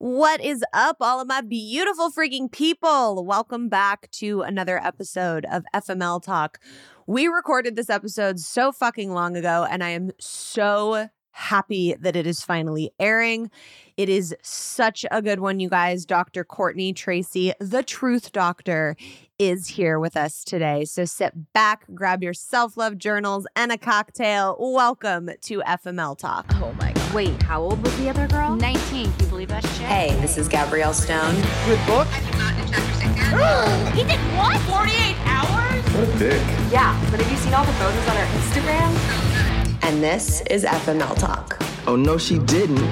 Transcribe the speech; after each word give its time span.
What 0.00 0.40
is 0.40 0.64
up, 0.72 0.98
all 1.00 1.20
of 1.20 1.26
my 1.26 1.40
beautiful 1.40 2.12
freaking 2.12 2.52
people? 2.52 3.24
Welcome 3.24 3.68
back 3.68 4.08
to 4.12 4.42
another 4.42 4.78
episode 4.78 5.44
of 5.50 5.64
FML 5.74 6.22
Talk. 6.22 6.60
We 7.08 7.26
recorded 7.26 7.74
this 7.74 7.90
episode 7.90 8.38
so 8.38 8.70
fucking 8.70 9.10
long 9.10 9.36
ago, 9.36 9.66
and 9.68 9.82
I 9.82 9.88
am 9.88 10.12
so 10.20 11.08
happy 11.32 11.96
that 11.98 12.14
it 12.14 12.28
is 12.28 12.42
finally 12.42 12.92
airing. 13.00 13.50
It 13.96 14.08
is 14.08 14.36
such 14.40 15.04
a 15.10 15.20
good 15.20 15.40
one, 15.40 15.58
you 15.58 15.68
guys. 15.68 16.06
Dr. 16.06 16.44
Courtney 16.44 16.92
Tracy, 16.92 17.52
the 17.58 17.82
truth 17.82 18.30
doctor, 18.30 18.94
is 19.36 19.66
here 19.66 19.98
with 19.98 20.16
us 20.16 20.44
today. 20.44 20.84
So 20.84 21.06
sit 21.06 21.52
back, 21.52 21.86
grab 21.92 22.22
your 22.22 22.34
self 22.34 22.76
love 22.76 22.98
journals 22.98 23.48
and 23.56 23.72
a 23.72 23.78
cocktail. 23.78 24.58
Welcome 24.60 25.30
to 25.40 25.58
FML 25.62 26.16
Talk. 26.16 26.46
Oh 26.62 26.72
my. 26.74 26.97
Wait, 27.18 27.42
how 27.42 27.60
old 27.60 27.82
was 27.82 27.98
the 27.98 28.08
other 28.08 28.28
girl? 28.28 28.54
19. 28.54 29.10
Can 29.10 29.24
you 29.24 29.26
believe 29.26 29.48
that 29.48 29.64
shit? 29.64 29.86
Hey, 29.86 30.14
this 30.20 30.38
is 30.38 30.46
Gabrielle 30.46 30.92
Stone. 30.92 31.34
Good 31.66 31.84
book. 31.84 32.06
he 33.92 34.04
did 34.04 34.20
what? 34.38 34.56
48 34.60 35.16
hours? 35.26 35.84
What 35.96 36.08
a 36.08 36.16
dick. 36.16 36.40
Yeah, 36.70 36.96
but 37.10 37.18
have 37.20 37.28
you 37.28 37.36
seen 37.38 37.54
all 37.54 37.64
the 37.64 37.72
photos 37.72 38.06
on 38.06 38.14
her 38.14 38.24
Instagram? 38.38 39.82
And 39.82 40.00
this 40.00 40.42
is 40.42 40.62
FML 40.62 41.18
Talk. 41.18 41.60
Oh, 41.88 41.96
no, 41.96 42.18
she 42.18 42.38
didn't. 42.38 42.88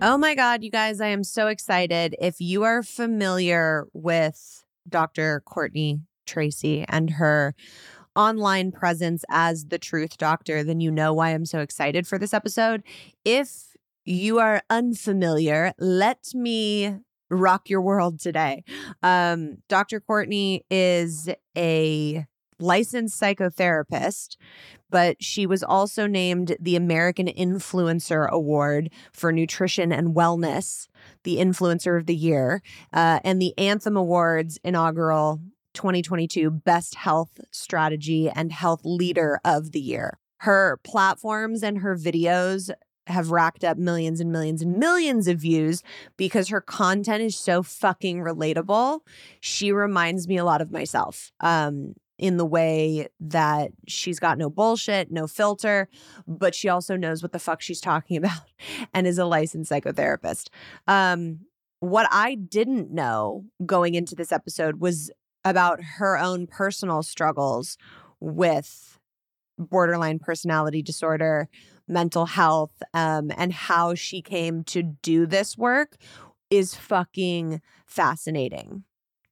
Oh 0.00 0.16
my 0.16 0.36
God, 0.36 0.62
you 0.62 0.70
guys, 0.70 1.00
I 1.00 1.08
am 1.08 1.24
so 1.24 1.48
excited. 1.48 2.14
If 2.20 2.40
you 2.40 2.62
are 2.62 2.84
familiar 2.84 3.88
with 3.92 4.62
Dr. 4.88 5.42
Courtney 5.44 6.02
Tracy 6.26 6.84
and 6.88 7.10
her 7.10 7.56
online 8.18 8.72
presence 8.72 9.24
as 9.30 9.66
the 9.66 9.78
truth 9.78 10.18
doctor, 10.18 10.64
then 10.64 10.80
you 10.80 10.90
know 10.90 11.14
why 11.14 11.30
I'm 11.30 11.46
so 11.46 11.60
excited 11.60 12.06
for 12.06 12.18
this 12.18 12.34
episode. 12.34 12.82
If 13.24 13.76
you 14.04 14.40
are 14.40 14.62
unfamiliar, 14.68 15.72
let 15.78 16.34
me 16.34 16.96
rock 17.30 17.70
your 17.70 17.80
world 17.80 18.18
today. 18.18 18.64
Um, 19.02 19.58
Dr. 19.68 20.00
Courtney 20.00 20.64
is 20.68 21.28
a 21.56 22.26
licensed 22.58 23.20
psychotherapist, 23.20 24.36
but 24.90 25.22
she 25.22 25.46
was 25.46 25.62
also 25.62 26.08
named 26.08 26.56
the 26.58 26.74
American 26.74 27.26
Influencer 27.28 28.28
Award 28.28 28.90
for 29.12 29.30
Nutrition 29.30 29.92
and 29.92 30.16
Wellness, 30.16 30.88
the 31.22 31.36
Influencer 31.36 31.96
of 31.96 32.06
the 32.06 32.16
Year, 32.16 32.62
uh, 32.92 33.20
and 33.22 33.40
the 33.40 33.56
Anthem 33.56 33.96
Awards 33.96 34.58
inaugural 34.64 35.40
2022 35.78 36.50
Best 36.50 36.96
Health 36.96 37.40
Strategy 37.52 38.28
and 38.28 38.50
Health 38.50 38.80
Leader 38.84 39.38
of 39.44 39.70
the 39.70 39.80
Year. 39.80 40.18
Her 40.38 40.80
platforms 40.82 41.62
and 41.62 41.78
her 41.78 41.96
videos 41.96 42.70
have 43.06 43.30
racked 43.30 43.62
up 43.62 43.78
millions 43.78 44.18
and 44.20 44.32
millions 44.32 44.60
and 44.60 44.76
millions 44.76 45.28
of 45.28 45.38
views 45.38 45.84
because 46.16 46.48
her 46.48 46.60
content 46.60 47.22
is 47.22 47.36
so 47.36 47.62
fucking 47.62 48.18
relatable. 48.18 49.00
She 49.40 49.70
reminds 49.70 50.26
me 50.26 50.36
a 50.36 50.44
lot 50.44 50.60
of 50.60 50.72
myself. 50.72 51.30
Um, 51.40 51.94
in 52.18 52.38
the 52.38 52.44
way 52.44 53.06
that 53.20 53.70
she's 53.86 54.18
got 54.18 54.36
no 54.36 54.50
bullshit, 54.50 55.12
no 55.12 55.28
filter, 55.28 55.88
but 56.26 56.52
she 56.56 56.68
also 56.68 56.96
knows 56.96 57.22
what 57.22 57.30
the 57.30 57.38
fuck 57.38 57.60
she's 57.60 57.80
talking 57.80 58.16
about 58.18 58.42
and 58.92 59.06
is 59.06 59.18
a 59.18 59.24
licensed 59.24 59.70
psychotherapist. 59.70 60.48
Um, 60.88 61.38
what 61.80 62.08
I 62.10 62.34
didn't 62.34 62.90
know 62.90 63.44
going 63.64 63.94
into 63.94 64.16
this 64.16 64.32
episode 64.32 64.80
was 64.80 65.12
about 65.44 65.82
her 65.98 66.18
own 66.18 66.46
personal 66.46 67.02
struggles 67.02 67.76
with 68.20 68.98
borderline 69.58 70.18
personality 70.18 70.82
disorder, 70.82 71.48
mental 71.86 72.26
health, 72.26 72.82
um, 72.94 73.30
and 73.36 73.52
how 73.52 73.94
she 73.94 74.22
came 74.22 74.62
to 74.64 74.82
do 74.82 75.26
this 75.26 75.56
work 75.58 75.96
is 76.50 76.74
fucking 76.74 77.60
fascinating. 77.86 78.84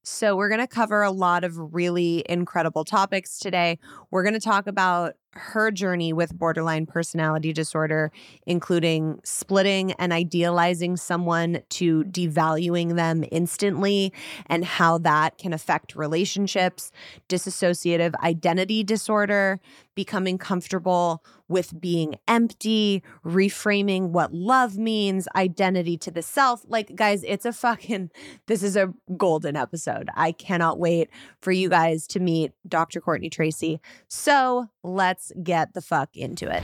So, 0.08 0.36
we're 0.36 0.48
going 0.48 0.60
to 0.60 0.68
cover 0.68 1.02
a 1.02 1.10
lot 1.10 1.42
of 1.42 1.74
really 1.74 2.22
incredible 2.28 2.84
topics 2.84 3.40
today. 3.40 3.80
We're 4.12 4.22
going 4.22 4.34
to 4.34 4.40
talk 4.40 4.68
about 4.68 5.14
her 5.32 5.72
journey 5.72 6.12
with 6.12 6.32
borderline 6.38 6.86
personality 6.86 7.52
disorder, 7.52 8.12
including 8.46 9.18
splitting 9.24 9.92
and 9.94 10.12
idealizing 10.12 10.96
someone 10.96 11.60
to 11.70 12.04
devaluing 12.04 12.94
them 12.94 13.24
instantly, 13.32 14.12
and 14.46 14.64
how 14.64 14.98
that 14.98 15.38
can 15.38 15.52
affect 15.52 15.96
relationships, 15.96 16.92
dissociative 17.28 18.14
identity 18.22 18.84
disorder, 18.84 19.58
becoming 19.96 20.38
comfortable 20.38 21.24
with 21.48 21.80
being 21.80 22.16
empty, 22.26 23.02
reframing 23.24 24.10
what 24.10 24.32
love 24.32 24.76
means, 24.76 25.28
identity 25.34 25.96
to 25.98 26.10
the 26.10 26.22
self. 26.22 26.64
Like, 26.66 26.94
guys, 26.94 27.22
it's 27.24 27.44
a 27.44 27.52
fucking, 27.52 28.10
this 28.46 28.62
is 28.62 28.76
a 28.76 28.92
golden 29.16 29.56
episode. 29.56 30.08
I 30.14 30.32
cannot 30.32 30.78
wait 30.78 31.10
for 31.40 31.52
you 31.52 31.68
guys 31.68 32.06
to 32.08 32.20
meet 32.20 32.52
Dr. 32.66 33.00
Courtney 33.00 33.30
Tracy. 33.30 33.80
So 34.08 34.66
let's 34.82 35.32
get 35.42 35.74
the 35.74 35.82
fuck 35.82 36.16
into 36.16 36.50
it. 36.50 36.62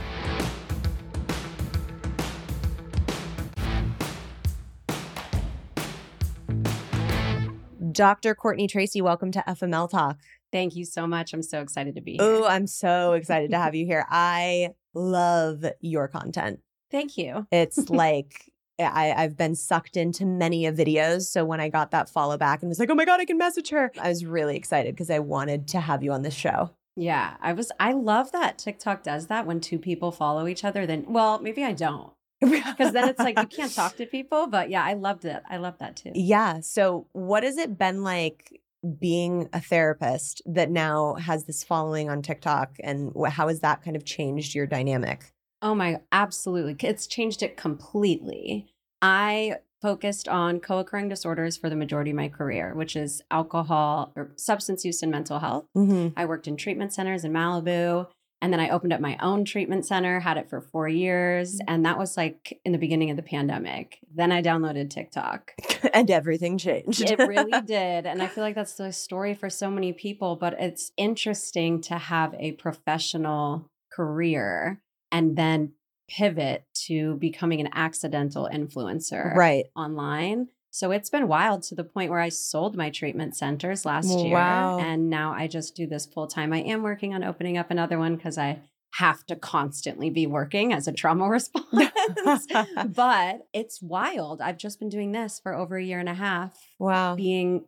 Dr. 7.91 8.33
Courtney 8.33 8.67
Tracy, 8.67 9.01
welcome 9.01 9.31
to 9.31 9.43
FML 9.47 9.89
Talk. 9.89 10.17
Thank 10.53 10.75
you 10.75 10.85
so 10.85 11.07
much. 11.07 11.33
I'm 11.33 11.41
so 11.41 11.61
excited 11.61 11.95
to 11.95 12.01
be 12.01 12.13
here. 12.13 12.21
Oh, 12.21 12.45
I'm 12.45 12.67
so 12.67 13.13
excited 13.13 13.49
to 13.51 13.57
have 13.57 13.73
you 13.75 13.85
here. 13.85 14.05
I 14.09 14.69
love 14.93 15.65
your 15.81 16.07
content. 16.07 16.59
Thank 16.91 17.17
you. 17.17 17.47
It's 17.51 17.77
like 17.89 18.51
I, 18.79 19.13
I've 19.17 19.35
been 19.35 19.55
sucked 19.55 19.97
into 19.97 20.25
many 20.25 20.67
of 20.67 20.75
videos. 20.75 21.23
So 21.23 21.43
when 21.43 21.59
I 21.59 21.69
got 21.69 21.91
that 21.91 22.07
follow 22.07 22.37
back 22.37 22.61
and 22.61 22.69
was 22.69 22.79
like, 22.79 22.91
oh 22.91 22.95
my 22.95 23.03
God, 23.03 23.19
I 23.19 23.25
can 23.25 23.37
message 23.37 23.69
her, 23.69 23.91
I 23.99 24.09
was 24.09 24.25
really 24.25 24.55
excited 24.55 24.93
because 24.95 25.09
I 25.09 25.19
wanted 25.19 25.67
to 25.69 25.79
have 25.79 26.03
you 26.03 26.11
on 26.11 26.21
this 26.21 26.35
show. 26.35 26.69
Yeah, 26.95 27.37
I 27.41 27.53
was. 27.53 27.71
I 27.79 27.93
love 27.93 28.31
that 28.33 28.59
TikTok 28.59 29.01
does 29.01 29.25
that 29.25 29.47
when 29.47 29.59
two 29.59 29.79
people 29.79 30.11
follow 30.11 30.45
each 30.45 30.63
other. 30.63 30.85
Then, 30.85 31.05
well, 31.07 31.39
maybe 31.39 31.63
I 31.63 31.73
don't 31.73 32.13
because 32.39 32.93
then 32.93 33.09
it's 33.09 33.17
like 33.17 33.39
you 33.39 33.47
can't 33.47 33.73
talk 33.73 33.95
to 33.97 34.05
people. 34.05 34.45
But 34.45 34.69
yeah, 34.69 34.83
I 34.83 34.93
loved 34.93 35.25
it. 35.25 35.41
I 35.49 35.57
love 35.57 35.79
that 35.79 35.95
too. 35.95 36.11
Yeah. 36.13 36.59
So, 36.59 37.07
what 37.13 37.41
has 37.41 37.57
it 37.57 37.79
been 37.79 38.03
like 38.03 38.61
being 38.99 39.49
a 39.53 39.61
therapist 39.61 40.41
that 40.45 40.69
now 40.69 41.15
has 41.15 41.45
this 41.45 41.63
following 41.63 42.09
on 42.09 42.21
TikTok, 42.21 42.77
and 42.83 43.11
how 43.27 43.47
has 43.47 43.61
that 43.61 43.83
kind 43.83 43.95
of 43.95 44.05
changed 44.05 44.55
your 44.55 44.67
dynamic? 44.67 45.31
Oh 45.61 45.73
my, 45.73 46.01
absolutely. 46.11 46.75
It's 46.87 47.07
changed 47.07 47.41
it 47.41 47.55
completely. 47.55 48.67
I 49.01 49.57
focused 49.81 50.27
on 50.27 50.59
co 50.59 50.79
occurring 50.79 51.09
disorders 51.09 51.57
for 51.57 51.69
the 51.69 51.75
majority 51.75 52.11
of 52.11 52.17
my 52.17 52.29
career, 52.29 52.73
which 52.73 52.95
is 52.95 53.21
alcohol 53.29 54.13
or 54.15 54.31
substance 54.35 54.83
use 54.85 55.03
and 55.03 55.11
mental 55.11 55.39
health. 55.39 55.65
Mm-hmm. 55.75 56.09
I 56.17 56.25
worked 56.25 56.47
in 56.47 56.57
treatment 56.57 56.93
centers 56.93 57.23
in 57.25 57.33
Malibu. 57.33 58.07
And 58.43 58.51
then 58.51 58.59
I 58.59 58.71
opened 58.71 58.91
up 58.91 58.99
my 58.99 59.17
own 59.21 59.45
treatment 59.45 59.85
center, 59.85 60.19
had 60.19 60.35
it 60.35 60.49
for 60.49 60.59
four 60.59 60.89
years. 60.89 61.55
Mm-hmm. 61.55 61.73
And 61.73 61.85
that 61.85 61.97
was 61.97 62.17
like 62.17 62.59
in 62.65 62.73
the 62.73 62.77
beginning 62.77 63.09
of 63.09 63.15
the 63.15 63.23
pandemic. 63.23 63.99
Then 64.13 64.33
I 64.33 64.41
downloaded 64.41 64.89
TikTok. 64.89 65.53
and 65.93 66.11
everything 66.11 66.57
changed. 66.57 67.09
it 67.09 67.19
really 67.19 67.61
did. 67.65 68.05
And 68.05 68.21
I 68.21 68.27
feel 68.27 68.43
like 68.43 68.55
that's 68.55 68.73
the 68.73 68.91
story 68.91 69.33
for 69.33 69.49
so 69.49 69.71
many 69.71 69.93
people. 69.93 70.35
But 70.35 70.59
it's 70.59 70.91
interesting 70.97 71.79
to 71.83 71.97
have 71.97 72.35
a 72.37 72.51
professional 72.51 73.71
career 73.93 74.81
and 75.09 75.37
then 75.37 75.71
pivot 76.09 76.65
to 76.87 77.15
becoming 77.15 77.61
an 77.61 77.69
accidental 77.71 78.49
influencer 78.53 79.33
right 79.35 79.67
online. 79.73 80.49
So 80.73 80.89
it's 80.89 81.11
been 81.11 81.27
wild 81.27 81.61
to 81.63 81.75
the 81.75 81.83
point 81.83 82.09
where 82.09 82.19
I 82.19 82.29
sold 82.29 82.75
my 82.75 82.89
treatment 82.89 83.35
centers 83.35 83.85
last 83.85 84.09
year. 84.09 84.39
And 84.79 85.07
now 85.07 85.31
I 85.31 85.45
just 85.45 85.75
do 85.75 85.85
this 85.85 86.07
full 86.07 86.25
time. 86.25 86.51
I 86.51 86.61
am 86.61 86.81
working 86.81 87.13
on 87.13 87.23
opening 87.23 87.59
up 87.59 87.69
another 87.69 87.99
one 87.99 88.15
because 88.15 88.39
I 88.39 88.59
have 88.95 89.23
to 89.27 89.35
constantly 89.35 90.09
be 90.09 90.25
working 90.25 90.73
as 90.73 90.87
a 90.87 90.91
trauma 90.91 91.29
response. 91.29 91.67
but 92.87 93.41
it's 93.53 93.83
wild. 93.83 94.41
I've 94.41 94.57
just 94.57 94.79
been 94.79 94.89
doing 94.89 95.11
this 95.11 95.39
for 95.39 95.53
over 95.53 95.77
a 95.77 95.83
year 95.83 95.99
and 95.99 96.09
a 96.09 96.15
half. 96.15 96.57
Wow. 96.79 97.13
Being 97.13 97.65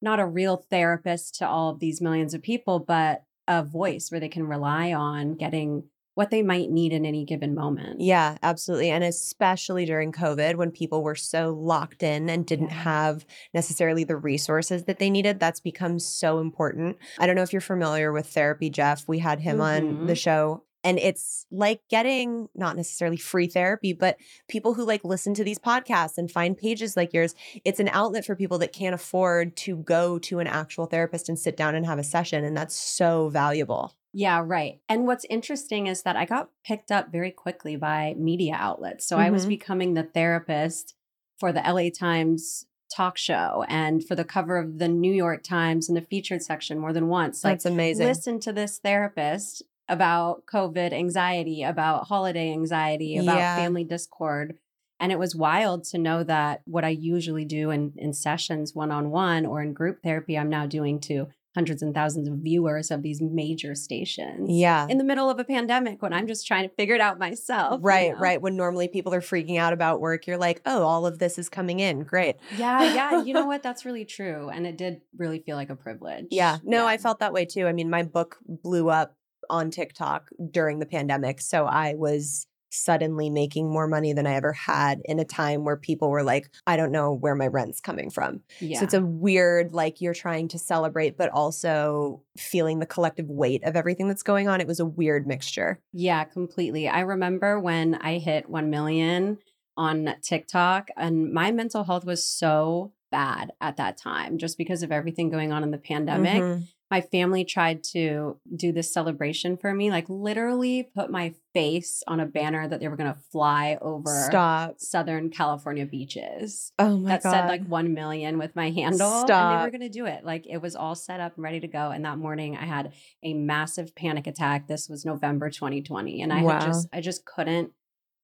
not 0.00 0.20
a 0.20 0.26
real 0.26 0.64
therapist 0.70 1.34
to 1.40 1.48
all 1.48 1.70
of 1.70 1.80
these 1.80 2.00
millions 2.00 2.34
of 2.34 2.42
people, 2.42 2.78
but 2.78 3.24
a 3.48 3.64
voice 3.64 4.12
where 4.12 4.20
they 4.20 4.28
can 4.28 4.46
rely 4.46 4.92
on 4.92 5.34
getting 5.34 5.88
what 6.18 6.32
they 6.32 6.42
might 6.42 6.68
need 6.68 6.92
in 6.92 7.06
any 7.06 7.24
given 7.24 7.54
moment. 7.54 8.00
Yeah, 8.00 8.38
absolutely. 8.42 8.90
And 8.90 9.04
especially 9.04 9.84
during 9.84 10.10
COVID 10.10 10.56
when 10.56 10.72
people 10.72 11.04
were 11.04 11.14
so 11.14 11.50
locked 11.54 12.02
in 12.02 12.28
and 12.28 12.44
didn't 12.44 12.70
Yeah. 12.70 12.82
have 12.82 13.24
necessarily 13.54 14.02
the 14.02 14.16
resources 14.16 14.82
that 14.86 14.98
they 14.98 15.10
needed, 15.10 15.38
that's 15.38 15.60
become 15.60 16.00
so 16.00 16.40
important. 16.40 16.96
I 17.20 17.26
don't 17.28 17.36
know 17.36 17.42
if 17.42 17.52
you're 17.52 17.60
familiar 17.60 18.10
with 18.10 18.26
Therapy 18.26 18.68
Jeff. 18.68 19.06
We 19.06 19.20
had 19.20 19.38
him 19.38 19.60
on 19.60 20.08
the 20.08 20.14
Mhm. 20.14 20.16
show. 20.16 20.62
And 20.82 20.98
it's 20.98 21.46
like 21.52 21.82
getting 21.88 22.48
not 22.52 22.76
necessarily 22.76 23.16
free 23.16 23.46
therapy, 23.46 23.92
but 23.92 24.16
people 24.48 24.74
who 24.74 24.84
like 24.84 25.04
listen 25.04 25.34
to 25.34 25.44
these 25.44 25.58
podcasts 25.60 26.18
and 26.18 26.28
find 26.28 26.56
pages 26.56 26.96
like 26.96 27.12
yours. 27.12 27.36
It's 27.64 27.78
an 27.78 27.90
outlet 27.92 28.24
for 28.24 28.34
people 28.34 28.58
that 28.58 28.72
can't 28.72 28.94
afford 28.94 29.56
to 29.58 29.76
go 29.76 30.18
to 30.20 30.40
an 30.40 30.48
actual 30.48 30.86
therapist 30.86 31.28
and 31.28 31.38
sit 31.38 31.56
down 31.56 31.76
and 31.76 31.86
have 31.86 31.98
a 32.00 32.04
session. 32.04 32.42
And 32.42 32.56
that's 32.56 32.74
so 32.74 33.28
valuable. 33.28 33.94
Yeah, 34.12 34.42
right. 34.44 34.80
And 34.88 35.06
what's 35.06 35.26
interesting 35.28 35.86
is 35.86 36.02
that 36.02 36.16
I 36.16 36.24
got 36.24 36.50
picked 36.64 36.90
up 36.90 37.12
very 37.12 37.30
quickly 37.30 37.76
by 37.76 38.14
media 38.16 38.54
outlets. 38.58 39.06
So 39.06 39.18
I 39.18 39.30
was 39.30 39.44
Mhm. 39.44 39.48
becoming 39.48 39.94
the 39.94 40.02
therapist 40.02 40.94
for 41.38 41.52
the 41.52 41.64
LA 41.66 41.90
Times 41.90 42.66
talk 42.90 43.18
show 43.18 43.64
and 43.68 44.02
for 44.02 44.14
the 44.14 44.24
cover 44.24 44.56
of 44.56 44.78
the 44.78 44.88
New 44.88 45.12
York 45.12 45.42
Times 45.42 45.88
in 45.90 45.94
the 45.94 46.00
featured 46.00 46.42
section 46.42 46.78
more 46.78 46.92
than 46.94 47.08
once. 47.08 47.44
Like, 47.44 47.54
That's 47.54 47.66
amazing. 47.66 48.06
listen 48.06 48.40
to 48.40 48.52
this 48.52 48.78
therapist 48.78 49.62
about 49.90 50.46
COVID 50.46 50.92
anxiety, 50.92 51.62
about 51.62 52.06
holiday 52.08 52.50
anxiety, 52.50 53.16
about 53.18 53.36
Yeah. 53.36 53.56
family 53.56 53.84
discord. 53.84 54.58
And 55.00 55.12
it 55.12 55.18
was 55.18 55.36
wild 55.36 55.84
to 55.84 55.98
know 55.98 56.24
that 56.24 56.62
what 56.64 56.84
I 56.84 56.88
usually 56.88 57.44
do 57.44 57.70
in, 57.70 57.92
in 57.96 58.12
sessions 58.14 58.74
one 58.74 58.90
on 58.90 59.10
one 59.10 59.46
or 59.46 59.62
in 59.62 59.74
group 59.74 60.02
therapy, 60.02 60.36
I'm 60.36 60.48
now 60.48 60.66
doing 60.66 60.98
to 61.00 61.28
hundreds 61.58 61.82
and 61.82 61.92
thousands 61.92 62.28
of 62.28 62.34
viewers 62.36 62.92
of 62.92 63.02
these 63.02 63.20
major 63.20 63.74
stations. 63.74 64.48
Yeah. 64.48 64.86
In 64.88 64.96
the 64.96 65.02
middle 65.02 65.28
of 65.28 65.40
a 65.40 65.44
pandemic 65.44 66.00
when 66.00 66.12
I'm 66.12 66.28
just 66.28 66.46
trying 66.46 66.68
to 66.68 66.72
figure 66.76 66.94
it 66.94 67.00
out 67.00 67.18
myself. 67.18 67.80
you 67.80 67.84
Right, 67.84 68.12
know? 68.12 68.18
right. 68.20 68.40
When 68.40 68.54
normally 68.54 68.86
people 68.86 69.12
are 69.12 69.20
freaking 69.20 69.58
out 69.58 69.72
about 69.72 70.00
work, 70.00 70.28
you're 70.28 70.38
like, 70.38 70.60
oh, 70.64 70.84
all 70.84 71.04
of 71.04 71.18
this 71.18 71.36
is 71.36 71.48
coming 71.48 71.80
in. 71.80 72.04
Great. 72.04 72.36
Yeah, 72.56 72.80
yeah. 72.94 73.22
You 73.24 73.34
know 73.34 73.46
what? 73.46 73.64
That's 73.64 73.84
really 73.84 74.04
true. 74.04 74.50
And 74.50 74.68
it 74.68 74.78
did 74.78 75.00
really 75.16 75.40
feel 75.40 75.56
like 75.56 75.68
a 75.70 75.74
privilege. 75.74 76.26
Yeah. 76.30 76.58
No, 76.62 76.86
I 76.86 76.96
felt 76.96 77.18
that 77.18 77.32
way 77.32 77.44
too. 77.44 77.66
I 77.66 77.72
mean, 77.72 77.90
my 77.90 78.04
book 78.04 78.36
blew 78.46 78.88
up 78.88 79.16
on 79.50 79.72
TikTok 79.72 80.28
during 80.52 80.78
the 80.78 80.86
pandemic. 80.86 81.40
So 81.40 81.64
I 81.66 81.94
was 81.94 82.46
suddenly 82.70 83.30
making 83.30 83.70
more 83.70 83.86
money 83.86 84.12
than 84.12 84.26
I 84.26 84.34
ever 84.34 84.52
had 84.52 85.00
in 85.04 85.18
a 85.18 85.24
time 85.24 85.64
where 85.64 85.76
people 85.76 86.10
were 86.10 86.22
like, 86.22 86.50
I 86.66 86.76
don't 86.76 86.92
know 86.92 87.12
where 87.12 87.34
my 87.34 87.46
rent's 87.46 87.80
coming 87.80 88.10
from. 88.10 88.40
Yeah. 88.60 88.78
So 88.78 88.84
it's 88.84 88.94
a 88.94 89.02
weird, 89.02 89.72
like, 89.72 90.00
you're 90.00 90.14
trying 90.14 90.48
to 90.48 90.58
celebrate, 90.58 91.16
but 91.16 91.30
also 91.30 92.22
feeling 92.36 92.78
the 92.78 92.86
collective 92.86 93.28
weight 93.28 93.64
of 93.64 93.76
everything 93.76 94.08
that's 94.08 94.22
going 94.22 94.48
on. 94.48 94.60
It 94.60 94.66
was 94.66 94.80
a 94.80 94.86
weird 94.86 95.26
mixture. 95.26 95.80
Yeah, 95.92 96.24
completely. 96.24 96.88
I 96.88 97.00
remember 97.00 97.58
when 97.58 97.94
I 97.94 98.18
hit 98.18 98.48
1 98.48 98.70
million 98.70 99.38
on 99.76 100.14
TikTok, 100.22 100.88
and 100.96 101.32
my 101.32 101.52
mental 101.52 101.84
health 101.84 102.04
was 102.04 102.24
so 102.24 102.92
bad 103.10 103.52
at 103.60 103.76
that 103.76 103.96
time 103.96 104.36
just 104.36 104.58
because 104.58 104.82
of 104.82 104.92
everything 104.92 105.30
going 105.30 105.52
on 105.52 105.62
in 105.62 105.70
the 105.70 105.78
pandemic. 105.78 106.42
Mhm. 106.42 106.68
My 106.90 107.00
family 107.02 107.44
tried 107.44 107.84
to 107.92 108.40
do 108.56 108.72
this 108.72 108.92
celebration 108.92 109.56
for 109.58 109.74
me, 109.74 109.90
like 109.90 110.06
literally 110.08 110.84
put 110.94 111.10
my 111.10 111.34
face 111.52 112.02
on 112.06 112.18
a 112.20 112.24
banner 112.26 112.66
that 112.66 112.80
they 112.80 112.88
were 112.88 112.96
going 112.96 113.12
to 113.12 113.20
fly 113.30 113.76
over 113.82 114.26
Stop. 114.28 114.76
Southern 114.80 115.28
California 115.30 115.84
beaches. 115.84 116.72
Oh 116.78 116.96
my 116.96 117.10
that 117.10 117.22
God. 117.22 117.32
That 117.32 117.40
said 117.42 117.48
like 117.48 117.66
1 117.66 117.92
million 117.94 118.38
with 118.38 118.56
my 118.56 118.70
handle 118.70 119.10
and 119.20 119.50
they 119.60 119.64
were 119.64 119.70
going 119.70 119.80
to 119.80 119.88
do 119.88 120.06
it 120.06 120.24
like 120.24 120.46
it 120.46 120.58
was 120.62 120.74
all 120.76 120.94
set 120.94 121.20
up 121.20 121.34
and 121.36 121.44
ready 121.44 121.60
to 121.60 121.68
go 121.68 121.90
and 121.90 122.04
that 122.04 122.18
morning 122.18 122.56
i 122.56 122.64
had 122.64 122.92
a 123.22 123.32
massive 123.34 123.94
panic 123.94 124.26
attack 124.26 124.66
this 124.68 124.88
was 124.88 125.04
november 125.04 125.48
2020 125.50 126.22
and 126.22 126.32
i 126.32 126.42
Wow. 126.42 126.52
had 126.52 126.62
just 126.62 126.88
i 126.92 127.00
just 127.00 127.24
couldn't 127.24 127.72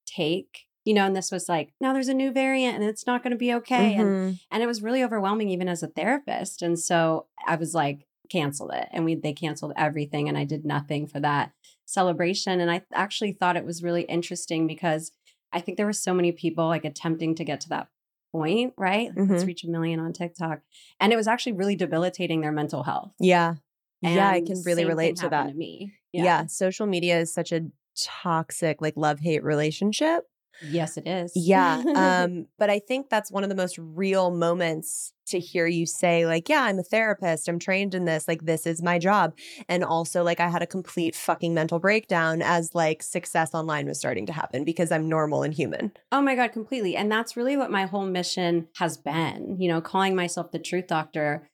take 0.06 0.66
you 0.84 0.93
know 0.94 1.05
and 1.06 1.16
this 1.16 1.31
was 1.31 1.49
like 1.49 1.72
now 1.81 1.93
there's 1.93 2.08
a 2.08 2.14
new 2.14 2.31
variant 2.32 2.76
and 2.76 2.84
it's 2.84 3.06
not 3.06 3.22
going 3.22 3.31
to 3.31 3.37
be 3.38 3.52
okay 3.55 3.94
and 3.96 4.08
Mhm. 4.11 4.40
and 4.50 4.62
it 4.62 4.66
was 4.66 4.82
really 4.82 5.02
overwhelming 5.02 5.49
even 5.49 5.69
as 5.69 5.82
a 5.82 5.88
therapist 5.88 6.61
and 6.62 6.78
so 6.78 7.26
i 7.46 7.56
was 7.56 7.75
like 7.75 8.06
canceled 8.31 8.73
it 8.73 8.88
and 8.93 9.05
we 9.05 9.15
they 9.15 9.32
canceled 9.32 9.73
everything 9.76 10.29
and 10.29 10.38
i 10.38 10.44
did 10.44 10.65
nothing 10.65 11.06
for 11.06 11.21
that 11.21 11.53
celebration 11.85 12.61
and 12.61 12.71
i 12.71 12.82
actually 12.93 13.32
thought 13.32 13.56
it 13.56 13.65
was 13.65 13.82
really 13.82 14.03
interesting 14.03 14.67
because 14.67 15.12
i 15.53 15.61
think 15.61 15.76
there 15.76 15.87
were 15.87 15.93
so 15.93 16.15
many 16.15 16.32
people 16.32 16.67
like 16.67 16.85
attempting 16.85 17.35
to 17.35 17.44
get 17.44 17.61
to 17.61 17.69
that 17.69 17.88
point 18.32 18.73
right 18.76 19.09
Like, 19.09 19.29
let's 19.29 19.43
mm-hmm. 19.43 19.47
reach 19.47 19.65
a 19.65 19.69
million 19.69 20.00
on 20.00 20.12
tiktok 20.12 20.61
and 21.00 21.12
it 21.12 21.17
was 21.17 21.29
actually 21.29 21.53
really 21.53 21.76
debilitating 21.76 22.41
their 22.41 22.53
mental 22.53 22.82
health 22.82 23.12
Yeah. 23.21 23.55
yeah, 24.00 24.31
I 24.31 24.41
can 24.41 24.62
really 24.65 24.85
relate 24.85 25.17
to 25.17 25.29
that. 25.29 25.49
to 25.49 25.55
me 25.55 25.94
Yeah. 26.12 26.47
Social 26.47 26.87
media 26.87 27.19
is 27.21 27.32
such 27.32 27.53
a 27.53 27.67
toxic, 27.97 28.81
like 28.81 28.94
love 28.97 29.21
hate 29.21 29.44
relationship. 29.44 30.25
Yes 30.62 30.96
it 30.96 31.06
is 31.06 31.32
Yeah. 31.34 31.82
Um, 31.94 32.46
but 32.58 32.70
I 32.70 32.78
think 32.78 33.08
that's 33.08 33.30
one 33.30 33.44
of 33.44 33.48
the 33.48 33.54
most 33.54 33.78
real 33.78 34.30
moments 34.30 35.12
to 35.26 35.38
hear 35.38 35.66
you 35.66 35.86
say, 35.86 36.26
like, 36.26 36.48
yeah, 36.48 36.62
I'm 36.64 36.78
a 36.78 36.82
therapist. 36.82 37.48
I'm 37.48 37.58
trained 37.58 37.94
in 37.94 38.04
this. 38.04 38.28
Like, 38.28 38.44
this 38.44 38.66
is 38.66 38.82
my 38.82 38.98
job. 38.98 39.34
And 39.68 39.82
also, 39.82 40.22
like, 40.22 40.38
I 40.38 40.48
had 40.48 40.60
a 40.62 40.66
complete 40.66 41.14
fucking 41.16 41.54
mental 41.54 41.78
breakdown 41.78 42.42
as 42.42 42.74
like 42.74 43.02
success 43.02 43.54
online 43.54 43.86
was 43.86 43.98
starting 43.98 44.26
to 44.26 44.32
happen 44.32 44.64
because 44.64 44.92
I'm 44.92 45.08
normal 45.08 45.42
and 45.42 45.54
human. 45.54 45.92
Oh 46.12 46.20
my 46.20 46.34
God, 46.34 46.52
completely. 46.52 46.94
And 46.96 47.10
that's 47.10 47.36
really 47.36 47.56
what 47.56 47.70
my 47.70 47.86
whole 47.86 48.04
mission 48.06 48.68
has 48.76 48.96
been, 48.98 49.56
you 49.58 49.68
know, 49.68 49.80
calling 49.80 50.14
myself 50.14 50.50
the 50.50 50.58
truth 50.58 50.88
doctor. 50.88 51.48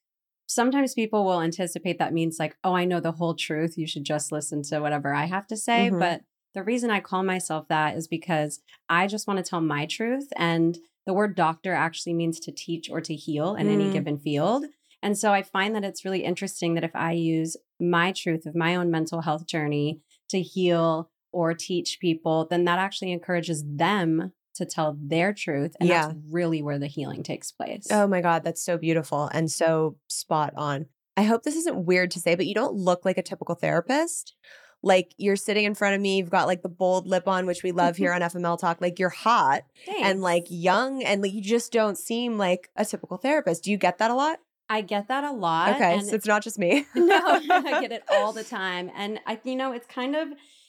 Sometimes 0.48 0.94
people 0.94 1.24
will 1.24 1.40
anticipate 1.40 1.98
that 2.00 2.12
means 2.12 2.38
like, 2.40 2.56
oh, 2.64 2.74
I 2.74 2.84
know 2.84 2.98
the 2.98 3.12
whole 3.12 3.34
truth. 3.34 3.78
You 3.78 3.86
should 3.86 4.04
just 4.04 4.32
listen 4.32 4.62
to 4.64 4.80
whatever 4.80 5.14
I 5.14 5.26
have 5.26 5.46
to 5.48 5.56
say. 5.56 5.90
Mhm. 5.92 6.00
But 6.00 6.22
the 6.54 6.62
reason 6.62 6.90
I 6.90 7.00
call 7.00 7.22
myself 7.22 7.68
that 7.68 7.96
is 7.96 8.08
because 8.08 8.60
I 8.88 9.06
just 9.06 9.26
want 9.26 9.38
to 9.38 9.48
tell 9.48 9.60
my 9.60 9.86
truth. 9.86 10.28
And 10.36 10.78
the 11.06 11.12
word 11.14 11.34
doctor 11.34 11.72
actually 11.72 12.14
means 12.14 12.38
to 12.40 12.52
teach 12.52 12.90
or 12.90 13.00
to 13.00 13.14
heal 13.14 13.54
in 13.54 13.68
any 13.68 13.88
Mm. 13.88 13.92
given 13.92 14.18
field. 14.18 14.64
And 15.02 15.16
so 15.16 15.32
I 15.32 15.42
find 15.42 15.74
that 15.74 15.84
it's 15.84 16.04
really 16.04 16.24
interesting 16.24 16.74
that 16.74 16.84
if 16.84 16.94
I 16.94 17.12
use 17.12 17.56
my 17.80 18.12
truth 18.12 18.44
of 18.46 18.54
my 18.54 18.76
own 18.76 18.90
mental 18.90 19.22
health 19.22 19.46
journey 19.46 20.00
to 20.28 20.42
heal 20.42 21.10
or 21.32 21.54
teach 21.54 21.98
people, 22.00 22.46
then 22.50 22.64
that 22.64 22.78
actually 22.78 23.12
encourages 23.12 23.64
them 23.64 24.32
to 24.56 24.66
tell 24.66 24.98
their 25.00 25.32
truth. 25.32 25.74
And 25.80 25.88
Yeah. 25.88 26.08
that's 26.08 26.18
really 26.30 26.60
where 26.60 26.78
the 26.78 26.86
healing 26.88 27.22
takes 27.22 27.50
place. 27.50 27.86
Oh 27.90 28.06
my 28.06 28.20
God, 28.20 28.44
that's 28.44 28.62
so 28.62 28.76
beautiful 28.76 29.30
and 29.32 29.50
so 29.50 29.96
spot 30.08 30.52
on. 30.56 30.86
I 31.16 31.22
hope 31.22 31.44
this 31.44 31.56
isn't 31.56 31.86
weird 31.86 32.10
to 32.12 32.20
say, 32.20 32.34
but 32.34 32.46
you 32.46 32.54
don't 32.54 32.74
look 32.74 33.04
like 33.04 33.16
a 33.18 33.22
typical 33.22 33.54
therapist. 33.54 34.34
Like 34.82 35.12
you're 35.18 35.36
sitting 35.36 35.64
in 35.64 35.74
front 35.74 35.94
of 35.94 36.00
me, 36.00 36.16
you've 36.18 36.30
got 36.30 36.46
like 36.46 36.62
the 36.62 36.68
bold 36.68 37.06
lip 37.06 37.28
on, 37.28 37.46
which 37.46 37.62
we 37.62 37.72
love 37.72 37.96
here 37.96 38.12
on 38.14 38.20
FML 38.22 38.58
Talk. 38.58 38.80
Like 38.80 38.98
you're 38.98 39.08
hot 39.10 39.62
and 40.02 40.20
like 40.22 40.46
young, 40.48 41.02
and 41.02 41.20
like 41.22 41.32
you 41.32 41.42
just 41.42 41.72
don't 41.72 41.98
seem 41.98 42.38
like 42.38 42.70
a 42.76 42.84
typical 42.84 43.16
therapist. 43.18 43.64
Do 43.64 43.70
you 43.70 43.76
get 43.76 43.98
that 43.98 44.10
a 44.10 44.14
lot? 44.14 44.38
I 44.68 44.82
get 44.82 45.08
that 45.08 45.24
a 45.24 45.32
lot. 45.32 45.74
Okay, 45.74 45.94
and 45.98 46.06
so 46.06 46.14
it's 46.14 46.26
not 46.26 46.42
just 46.42 46.58
me. 46.58 46.86
no, 46.94 47.20
I 47.24 47.80
get 47.80 47.90
it 47.92 48.04
all 48.08 48.32
the 48.32 48.44
time. 48.60 48.90
And 48.96 49.18
I, 49.26 49.40
you 49.44 49.56
know, 49.56 49.72
it's 49.72 49.86
kind 49.86 50.14
of 50.14 50.28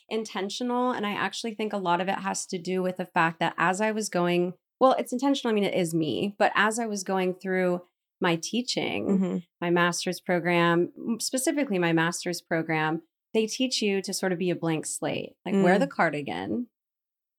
intentional. 0.09 0.91
And 0.91 1.05
I 1.05 1.11
actually 1.11 1.53
think 1.55 1.73
a 1.73 1.77
lot 1.77 2.01
of 2.01 2.07
it 2.07 2.19
has 2.19 2.45
to 2.47 2.57
do 2.57 2.81
with 2.81 2.97
the 2.97 3.05
fact 3.05 3.39
that 3.39 3.53
as 3.57 3.79
I 3.81 3.91
was 3.91 4.09
going, 4.09 4.53
well, 4.79 4.93
it's 4.99 5.13
intentional. 5.13 5.51
I 5.51 5.55
mean, 5.55 5.63
it 5.63 5.73
is 5.75 5.93
me, 5.93 6.35
but 6.37 6.51
as 6.55 6.79
I 6.79 6.85
was 6.85 7.03
going 7.03 7.35
through 7.35 7.81
my 8.19 8.35
teaching, 8.35 9.07
Mhm. 9.07 9.43
my 9.61 9.69
master's 9.69 10.19
program, 10.19 10.91
specifically 11.19 11.79
my 11.79 11.93
master's 11.93 12.41
program, 12.41 13.01
they 13.33 13.47
teach 13.47 13.81
you 13.81 14.01
to 14.01 14.13
sort 14.13 14.31
of 14.31 14.39
be 14.39 14.49
a 14.49 14.55
blank 14.55 14.85
slate, 14.85 15.35
like 15.45 15.55
wear 15.55 15.77
Mm. 15.77 15.79
the 15.81 15.87
cardigan, 15.87 16.67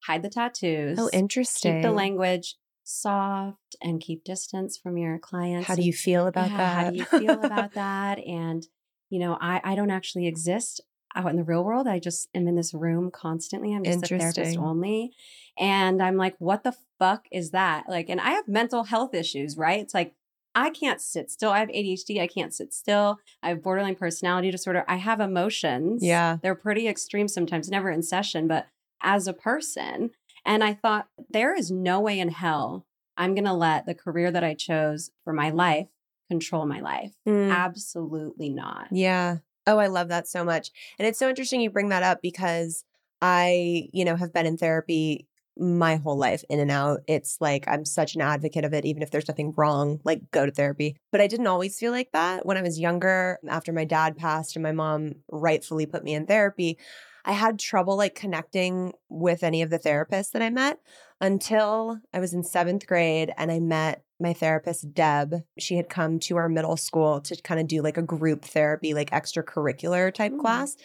hide 0.06 0.22
the 0.22 0.30
tattoos, 0.30 0.98
Oh, 0.98 1.10
interesting. 1.12 1.74
keep 1.74 1.82
the 1.82 1.92
language 1.92 2.56
soft, 2.84 3.76
and 3.80 4.00
keep 4.00 4.24
distance 4.24 4.76
from 4.76 4.96
your 4.98 5.18
clients. 5.18 5.68
How 5.68 5.74
do 5.74 5.82
you 5.82 5.92
feel 5.92 6.26
about 6.26 6.50
yeah, 6.50 6.56
that? 6.58 6.84
How 6.84 6.90
do 6.90 6.96
you 6.96 7.04
feel 7.20 7.44
about 7.44 7.74
that? 7.74 8.18
And 8.26 8.66
you 9.10 9.18
know, 9.18 9.36
I 9.40 9.60
I 9.62 9.74
don't 9.74 9.90
actually 9.90 10.26
exist 10.26 10.80
out 11.14 11.28
in 11.30 11.36
the 11.36 11.44
real 11.44 11.62
world. 11.62 11.86
I 11.86 11.98
just 11.98 12.28
am 12.34 12.48
in 12.48 12.56
this 12.56 12.72
room 12.72 13.10
constantly. 13.10 13.74
I'm 13.74 13.84
just 13.84 14.02
a 14.02 14.08
therapist 14.18 14.56
only. 14.58 15.12
And 15.58 16.02
I'm 16.02 16.16
like, 16.16 16.34
what 16.38 16.64
the 16.64 16.74
fuck 16.98 17.26
is 17.30 17.50
that? 17.50 17.84
Like, 17.86 18.08
and 18.08 18.18
I 18.18 18.30
have 18.30 18.48
mental 18.48 18.84
health 18.84 19.12
issues, 19.12 19.58
right? 19.58 19.80
It's 19.80 19.92
like 19.92 20.14
I 20.54 20.70
can't 20.70 21.00
sit 21.00 21.30
still. 21.30 21.50
I 21.50 21.60
have 21.60 21.68
ADHD. 21.68 22.20
I 22.20 22.26
can't 22.26 22.52
sit 22.52 22.74
still. 22.74 23.18
I 23.42 23.48
have 23.48 23.62
borderline 23.62 23.94
personality 23.94 24.50
disorder. 24.50 24.84
I 24.86 24.96
have 24.96 25.20
emotions. 25.20 26.02
Yeah. 26.02 26.38
They're 26.42 26.54
pretty 26.54 26.88
extreme 26.88 27.28
sometimes, 27.28 27.68
never 27.68 27.90
in 27.90 28.02
session, 28.02 28.48
but 28.48 28.66
as 29.02 29.26
a 29.26 29.32
person. 29.32 30.10
And 30.44 30.62
I 30.62 30.74
thought, 30.74 31.08
there 31.30 31.54
is 31.54 31.70
no 31.70 32.00
way 32.00 32.18
in 32.18 32.30
hell 32.30 32.86
I'm 33.16 33.34
going 33.34 33.44
to 33.44 33.52
let 33.52 33.86
the 33.86 33.94
career 33.94 34.30
that 34.30 34.44
I 34.44 34.54
chose 34.54 35.10
for 35.24 35.32
my 35.32 35.50
life 35.50 35.88
control 36.28 36.66
my 36.66 36.80
life. 36.80 37.12
Mm. 37.28 37.54
Absolutely 37.54 38.48
not. 38.48 38.88
Yeah. 38.90 39.38
Oh, 39.66 39.78
I 39.78 39.86
love 39.86 40.08
that 40.08 40.26
so 40.26 40.44
much. 40.44 40.70
And 40.98 41.06
it's 41.06 41.18
so 41.18 41.28
interesting 41.28 41.60
you 41.60 41.70
bring 41.70 41.90
that 41.90 42.02
up 42.02 42.20
because 42.22 42.84
I, 43.20 43.88
you 43.92 44.04
know, 44.04 44.16
have 44.16 44.32
been 44.32 44.46
in 44.46 44.56
therapy 44.56 45.28
my 45.58 45.96
whole 45.96 46.16
life 46.16 46.44
in 46.48 46.60
and 46.60 46.70
out. 46.70 47.00
It's 47.06 47.36
like 47.40 47.66
I'm 47.68 47.84
such 47.84 48.14
an 48.14 48.20
advocate 48.20 48.64
of 48.64 48.72
it, 48.72 48.84
even 48.84 49.02
if 49.02 49.10
there's 49.10 49.28
nothing 49.28 49.52
wrong, 49.56 50.00
like 50.04 50.30
go 50.30 50.46
to 50.46 50.52
therapy. 50.52 50.96
But 51.10 51.20
I 51.20 51.26
didn't 51.26 51.46
always 51.46 51.78
feel 51.78 51.92
like 51.92 52.10
that 52.12 52.46
when 52.46 52.56
I 52.56 52.62
was 52.62 52.78
younger. 52.80 53.38
After 53.48 53.72
my 53.72 53.84
dad 53.84 54.16
passed 54.16 54.56
and 54.56 54.62
my 54.62 54.72
mom 54.72 55.12
rightfully 55.30 55.86
put 55.86 56.04
me 56.04 56.14
in 56.14 56.26
therapy, 56.26 56.78
I 57.24 57.32
had 57.32 57.58
trouble 57.58 57.96
like 57.96 58.14
connecting 58.14 58.92
with 59.08 59.44
any 59.44 59.62
of 59.62 59.70
the 59.70 59.78
therapists 59.78 60.32
that 60.32 60.42
I 60.42 60.50
met 60.50 60.78
until 61.20 61.98
I 62.12 62.18
was 62.18 62.32
in 62.32 62.42
seventh 62.42 62.86
grade 62.86 63.32
and 63.36 63.52
I 63.52 63.60
met 63.60 64.02
my 64.18 64.32
therapist, 64.32 64.92
Deb. 64.94 65.42
She 65.58 65.76
had 65.76 65.88
come 65.88 66.18
to 66.20 66.36
our 66.36 66.48
middle 66.48 66.76
school 66.76 67.20
to 67.20 67.40
kind 67.42 67.60
of 67.60 67.66
do 67.68 67.82
like 67.82 67.96
a 67.96 68.02
group 68.02 68.44
therapy, 68.44 68.94
like 68.94 69.10
extracurricular 69.10 70.12
type 70.12 70.32
Mm. 70.32 70.40
class. 70.40 70.76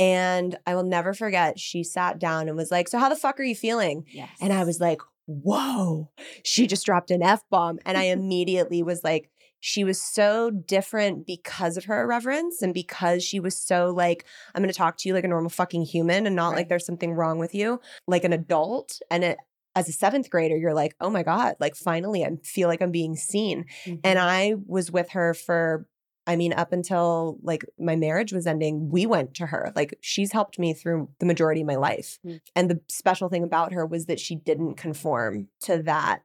And 0.00 0.56
I 0.66 0.74
will 0.74 0.82
never 0.82 1.14
forget, 1.14 1.58
she 1.58 1.84
sat 1.84 2.18
down 2.18 2.48
and 2.48 2.56
was 2.56 2.70
like, 2.70 2.88
So, 2.88 2.98
how 2.98 3.08
the 3.08 3.16
fuck 3.16 3.38
are 3.38 3.44
you 3.44 3.54
feeling? 3.54 4.04
Yes. 4.12 4.30
And 4.40 4.52
I 4.52 4.64
was 4.64 4.80
like, 4.80 5.00
Whoa, 5.26 6.10
she 6.42 6.66
just 6.66 6.84
dropped 6.84 7.10
an 7.10 7.22
F 7.22 7.42
bomb. 7.50 7.78
And 7.86 7.96
I 7.96 8.02
immediately 8.04 8.82
was 8.82 9.02
like, 9.04 9.30
she 9.60 9.82
was 9.82 9.98
so 9.98 10.50
different 10.50 11.26
because 11.26 11.78
of 11.78 11.86
her 11.86 12.02
irreverence 12.02 12.60
and 12.60 12.74
because 12.74 13.24
she 13.24 13.40
was 13.40 13.56
so 13.56 13.94
like, 13.96 14.26
I'm 14.54 14.60
going 14.60 14.70
to 14.70 14.76
talk 14.76 14.98
to 14.98 15.08
you 15.08 15.14
like 15.14 15.24
a 15.24 15.28
normal 15.28 15.48
fucking 15.48 15.86
human 15.86 16.26
and 16.26 16.36
not 16.36 16.54
like 16.54 16.68
there's 16.68 16.84
something 16.84 17.14
wrong 17.14 17.38
with 17.38 17.54
you, 17.54 17.80
like 18.06 18.24
an 18.24 18.34
adult. 18.34 19.00
And 19.10 19.24
it, 19.24 19.38
as 19.74 19.88
a 19.88 19.92
seventh 19.92 20.28
grader, 20.28 20.56
you're 20.56 20.74
like, 20.74 20.94
oh 21.00 21.08
my 21.08 21.22
God, 21.22 21.56
like 21.60 21.76
finally, 21.76 22.22
I 22.24 22.36
feel 22.44 22.68
like 22.68 22.82
I'm 22.82 22.90
being 22.90 23.16
seen. 23.16 23.64
Mhm. 23.86 24.00
And 24.04 24.18
I 24.18 24.54
was 24.66 24.90
with 24.90 25.10
her 25.12 25.32
for, 25.32 25.86
I 26.26 26.36
mean, 26.36 26.52
up 26.52 26.72
until 26.72 27.38
like 27.42 27.64
my 27.78 27.96
marriage 27.96 28.32
was 28.32 28.46
ending, 28.46 28.90
we 28.90 29.06
went 29.06 29.34
to 29.34 29.46
her. 29.46 29.72
Like 29.76 29.98
she's 30.00 30.32
helped 30.32 30.58
me 30.58 30.72
through 30.72 31.08
the 31.18 31.26
majority 31.26 31.60
of 31.60 31.66
my 31.66 31.76
life. 31.76 32.18
Mm. 32.24 32.40
And 32.56 32.70
the 32.70 32.80
special 32.88 33.28
thing 33.28 33.44
about 33.44 33.72
her 33.72 33.84
was 33.84 34.06
that 34.06 34.20
she 34.20 34.36
didn't 34.36 34.76
conform 34.76 35.48
to 35.62 35.82
that 35.82 36.22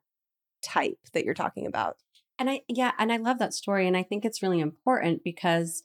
type 0.63 0.99
that 1.13 1.25
you're 1.25 1.33
talking 1.33 1.65
about. 1.65 1.97
And 2.37 2.49
I, 2.49 2.61
yeah, 2.69 2.93
and 2.97 3.11
I 3.11 3.17
love 3.17 3.39
that 3.39 3.53
story. 3.53 3.87
And 3.87 3.97
I 3.97 4.03
think 4.03 4.23
it's 4.23 4.41
really 4.41 4.61
important 4.61 5.23
because 5.23 5.83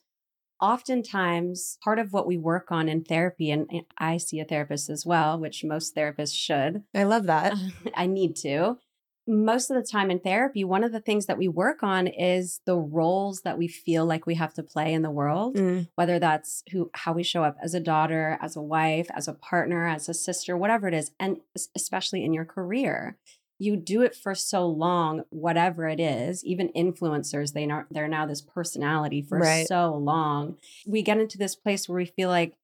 oftentimes 0.61 1.77
part 1.83 1.99
of 1.99 2.13
what 2.13 2.25
we 2.25 2.37
work 2.37 2.71
on 2.71 2.87
in 2.87 3.03
therapy, 3.03 3.51
and 3.51 3.67
and 3.69 3.83
I 3.97 4.17
see 4.17 4.39
a 4.39 4.45
therapist 4.45 4.89
as 4.89 5.05
well, 5.05 5.37
which 5.37 5.65
most 5.65 5.95
therapists 5.95 6.35
should, 6.35 6.83
I 6.93 7.03
love 7.03 7.25
that. 7.25 7.53
I 7.95 8.07
need 8.07 8.35
to. 8.37 8.77
Most 9.27 9.71
of 9.71 9.75
the 9.75 9.87
time 9.87 10.11
in 10.11 10.19
therapy, 10.19 10.63
one 10.63 10.83
of 10.83 10.91
the 10.91 10.99
things 10.99 11.25
that 11.25 11.37
we 11.37 11.47
work 11.47 11.81
on 11.81 12.05
is 12.07 12.61
the 12.65 12.77
roles 12.77 13.41
that 13.41 13.57
we 13.57 13.67
feel 13.67 14.05
like 14.05 14.25
we 14.27 14.35
have 14.35 14.53
to 14.53 14.63
play 14.63 14.93
in 14.93 15.01
the 15.01 15.09
world, 15.09 15.55
Mm, 15.55 15.87
whether 15.95 16.19
that's 16.19 16.63
who 16.71 16.91
how 16.93 17.13
we 17.13 17.23
show 17.23 17.43
up 17.43 17.57
as 17.63 17.73
a 17.73 17.79
daughter, 17.79 18.37
as 18.41 18.55
a 18.55 18.61
wife, 18.61 19.07
as 19.15 19.27
a 19.27 19.33
partner, 19.33 19.87
as 19.87 20.07
a 20.07 20.13
sister, 20.13 20.55
whatever 20.55 20.87
it 20.87 20.93
is, 20.93 21.11
and 21.19 21.37
especially 21.75 22.23
in 22.23 22.33
your 22.33 22.45
career. 22.45 23.17
You 23.57 23.77
do 23.77 24.01
it 24.01 24.13
for 24.15 24.35
so 24.35 24.67
long, 24.67 25.23
whatever 25.29 25.87
it 25.87 25.99
is. 26.01 26.43
Even 26.43 26.69
influencers, 26.75 27.53
they 27.53 27.65
know 27.65 27.85
they're 27.89 28.07
now 28.09 28.25
this 28.25 28.41
personality 28.41 29.21
for 29.21 29.39
Right. 29.39 29.65
so 29.65 29.95
long. 29.95 30.57
We 30.85 31.01
get 31.01 31.19
into 31.19 31.37
this 31.37 31.55
place 31.55 31.87
where 31.87 31.95
we 31.95 32.05
feel 32.05 32.27
like 32.29 32.57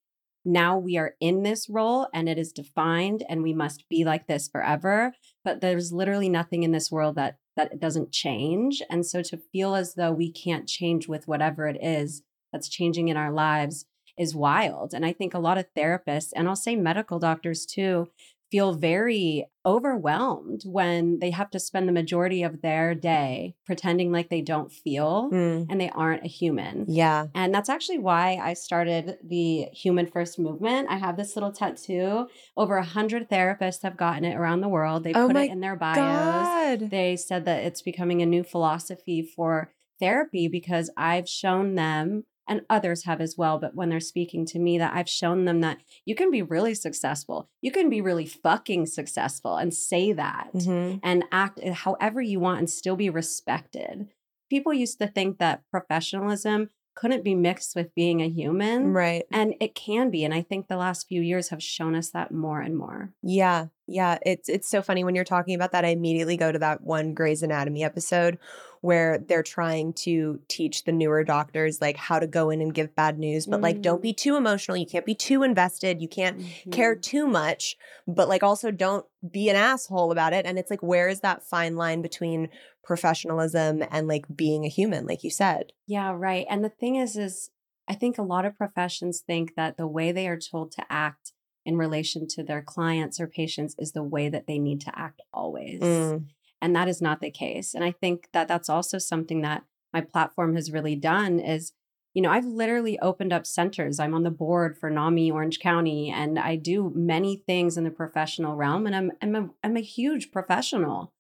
now 0.43 0.77
we 0.77 0.97
are 0.97 1.15
in 1.19 1.43
this 1.43 1.69
role 1.69 2.07
and 2.13 2.27
it 2.27 2.37
is 2.37 2.51
defined 2.51 3.23
and 3.29 3.43
we 3.43 3.53
must 3.53 3.85
be 3.89 4.03
like 4.03 4.27
this 4.27 4.47
forever 4.47 5.13
but 5.43 5.61
there's 5.61 5.91
literally 5.91 6.29
nothing 6.29 6.63
in 6.63 6.71
this 6.71 6.91
world 6.91 7.15
that 7.15 7.37
that 7.57 7.79
doesn't 7.79 8.11
change. 8.11 8.81
And 8.89 9.05
so 9.05 9.21
to 9.23 9.37
feel 9.51 9.75
as 9.75 9.95
though 9.95 10.11
we 10.11 10.31
can't 10.31 10.67
change 10.67 11.07
with 11.07 11.27
whatever 11.27 11.67
it 11.67 11.77
is 11.81 12.23
that's 12.51 12.69
changing 12.69 13.09
in 13.09 13.17
our 13.17 13.31
lives 13.31 13.85
is 14.17 14.35
wild. 14.35 14.93
And 14.93 15.05
i 15.05 15.13
think 15.13 15.33
a 15.33 15.39
lot 15.39 15.57
of 15.57 15.65
therapists 15.75 16.29
and 16.35 16.47
i'll 16.47 16.55
say 16.55 16.75
medical 16.75 17.17
doctors 17.17 17.65
too 17.65 18.09
feel 18.51 18.73
very 18.73 19.45
overwhelmed 19.65 20.61
when 20.65 21.19
they 21.19 21.31
have 21.31 21.49
to 21.51 21.59
spend 21.59 21.87
the 21.87 21.93
majority 21.93 22.43
of 22.43 22.61
their 22.61 22.93
day 22.95 23.55
pretending 23.65 24.11
like 24.11 24.29
they 24.29 24.41
don't 24.41 24.71
feel 24.71 25.29
mm, 25.31 25.65
and 25.69 25.79
they 25.79 25.89
aren't 25.91 26.25
a 26.25 26.27
human 26.27 26.85
yeah. 26.87 27.27
and 27.35 27.53
that's 27.53 27.69
actually 27.69 27.99
why 27.99 28.39
I 28.41 28.53
started 28.53 29.17
the 29.23 29.67
Human 29.73 30.07
First 30.07 30.39
Movement. 30.39 30.87
I 30.89 30.97
have 30.97 31.17
this 31.17 31.35
little 31.35 31.51
tattoo. 31.51 32.27
Over 32.57 32.77
a 32.77 32.83
hundred 32.83 33.29
therapists 33.29 33.83
have 33.83 33.97
gotten 33.97 34.25
it 34.25 34.35
around 34.35 34.61
the 34.61 34.69
world. 34.69 35.03
They 35.03 35.13
Oh 35.13 35.27
put 35.27 35.35
it 35.35 35.51
in 35.51 35.59
their 35.59 35.75
bios. 35.75 35.95
God. 35.95 36.89
They 36.89 37.15
said 37.15 37.45
that 37.45 37.63
it's 37.63 37.81
becoming 37.81 38.21
a 38.21 38.25
new 38.25 38.43
philosophy 38.43 39.21
for 39.21 39.71
therapy 39.99 40.47
because 40.47 40.89
I've 40.97 41.29
shown 41.29 41.75
them, 41.75 42.25
and 42.47 42.61
others 42.69 43.03
have 43.05 43.21
as 43.21 43.37
well, 43.37 43.57
but 43.59 43.75
when 43.75 43.89
they're 43.89 43.99
speaking 43.99 44.45
to 44.47 44.59
me, 44.59 44.77
that 44.77 44.93
I've 44.93 45.07
shown 45.09 45.45
them 45.45 45.61
that 45.61 45.77
you 46.05 46.15
can 46.15 46.31
be 46.31 46.41
really 46.41 46.73
successful. 46.73 47.49
You 47.61 47.71
can 47.71 47.89
be 47.89 48.01
really 48.01 48.25
fucking 48.25 48.87
successful 48.87 49.55
and 49.57 49.73
say 49.73 50.11
that 50.13 50.49
Mhm. 50.53 50.99
and 51.03 51.23
act 51.31 51.63
however 51.63 52.21
you 52.21 52.39
want 52.39 52.59
and 52.59 52.69
still 52.69 52.95
be 52.95 53.09
respected. 53.09 54.07
People 54.49 54.73
used 54.73 54.99
to 54.99 55.07
think 55.07 55.37
that 55.37 55.63
professionalism 55.71 56.69
couldn't 56.93 57.23
be 57.23 57.33
mixed 57.35 57.73
with 57.73 57.95
being 57.95 58.21
a 58.21 58.27
human. 58.27 58.91
Right. 58.91 59.23
And 59.31 59.55
it 59.61 59.75
can 59.75 60.09
be. 60.11 60.25
And 60.25 60.33
I 60.33 60.41
think 60.41 60.67
the 60.67 60.75
last 60.75 61.07
few 61.07 61.21
years 61.21 61.47
have 61.49 61.63
shown 61.63 61.95
us 61.95 62.09
that 62.09 62.33
more 62.33 62.59
and 62.59 62.77
more. 62.77 63.13
Yeah, 63.23 63.67
yeah. 63.87 64.17
It's 64.25 64.49
it's 64.49 64.67
so 64.67 64.81
funny 64.81 65.05
when 65.05 65.15
you're 65.15 65.23
talking 65.23 65.55
about 65.55 65.71
that. 65.71 65.85
I 65.85 65.89
immediately 65.89 66.35
go 66.35 66.51
to 66.51 66.59
that 66.59 66.81
one 66.81 67.13
Grey's 67.13 67.43
Anatomy 67.43 67.81
episode 67.85 68.37
where 68.81 69.19
they're 69.19 69.43
trying 69.43 69.93
to 69.93 70.39
teach 70.47 70.83
the 70.83 70.91
newer 70.91 71.23
doctors 71.23 71.79
like 71.79 71.97
how 71.97 72.19
to 72.19 72.27
go 72.27 72.49
in 72.49 72.61
and 72.61 72.73
give 72.73 72.95
bad 72.95 73.17
news, 73.19 73.45
but 73.45 73.61
like 73.61 73.81
don't 73.81 74.01
be 74.01 74.11
too 74.11 74.35
emotional. 74.35 74.75
You 74.75 74.87
can't 74.87 75.05
be 75.05 75.15
too 75.15 75.43
invested. 75.43 76.01
You 76.01 76.07
can't 76.07 76.41
care 76.71 76.95
Mhm. 76.95 77.01
too 77.01 77.27
much, 77.27 77.77
but 78.07 78.27
like 78.27 78.41
also 78.43 78.71
don't 78.71 79.05
be 79.31 79.49
an 79.49 79.55
asshole 79.55 80.11
about 80.11 80.33
it. 80.33 80.45
And 80.45 80.57
it's 80.57 80.71
like 80.71 80.81
where 80.81 81.07
is 81.07 81.19
that 81.21 81.43
fine 81.43 81.75
line 81.75 82.01
between 82.01 82.49
professionalism 82.83 83.83
and 83.89 84.07
like 84.07 84.25
being 84.35 84.65
a 84.65 84.69
human, 84.69 85.05
like 85.05 85.23
you 85.23 85.29
said? 85.29 85.73
Yeah, 85.85 86.13
right. 86.15 86.45
And 86.49 86.63
the 86.63 86.69
thing 86.69 86.95
is, 86.95 87.15
is 87.15 87.51
I 87.87 87.93
think 87.93 88.17
a 88.17 88.23
lot 88.23 88.45
of 88.45 88.57
professions 88.57 89.21
think 89.21 89.55
that 89.55 89.77
the 89.77 89.87
way 89.87 90.11
they 90.11 90.27
are 90.27 90.39
told 90.39 90.71
to 90.73 90.85
act 90.89 91.33
in 91.65 91.77
relation 91.77 92.27
to 92.27 92.43
their 92.43 92.61
clients 92.61 93.19
or 93.19 93.27
patients 93.27 93.75
is 93.77 93.91
the 93.91 94.03
way 94.03 94.29
that 94.29 94.47
they 94.47 94.57
need 94.57 94.81
to 94.81 94.97
act 94.97 95.21
always. 95.31 95.81
Mm, 95.81 96.25
and 96.61 96.75
that 96.75 96.87
is 96.87 97.01
not 97.01 97.19
the 97.21 97.31
case 97.31 97.73
and 97.73 97.83
i 97.83 97.91
think 97.91 98.27
that 98.33 98.47
that's 98.47 98.69
also 98.69 98.97
something 98.97 99.41
that 99.41 99.63
my 99.93 100.01
platform 100.01 100.55
has 100.55 100.71
really 100.71 100.95
done 100.95 101.39
is 101.39 101.73
you 102.13 102.21
know 102.21 102.29
i've 102.31 102.45
literally 102.45 102.99
opened 102.99 103.33
up 103.33 103.45
centers 103.45 103.99
i'm 103.99 104.13
on 104.13 104.23
the 104.23 104.31
board 104.31 104.77
for 104.77 104.89
nami 104.89 105.31
orange 105.31 105.59
county 105.59 106.09
and 106.09 106.37
i 106.39 106.55
do 106.55 106.91
many 106.95 107.35
things 107.47 107.77
in 107.77 107.83
the 107.83 107.91
professional 107.91 108.55
realm 108.55 108.85
and 108.85 108.95
i'm 108.95 109.11
i'm 109.21 109.35
a, 109.35 109.49
I'm 109.63 109.77
a 109.77 109.81
huge 109.81 110.31
professional 110.31 111.13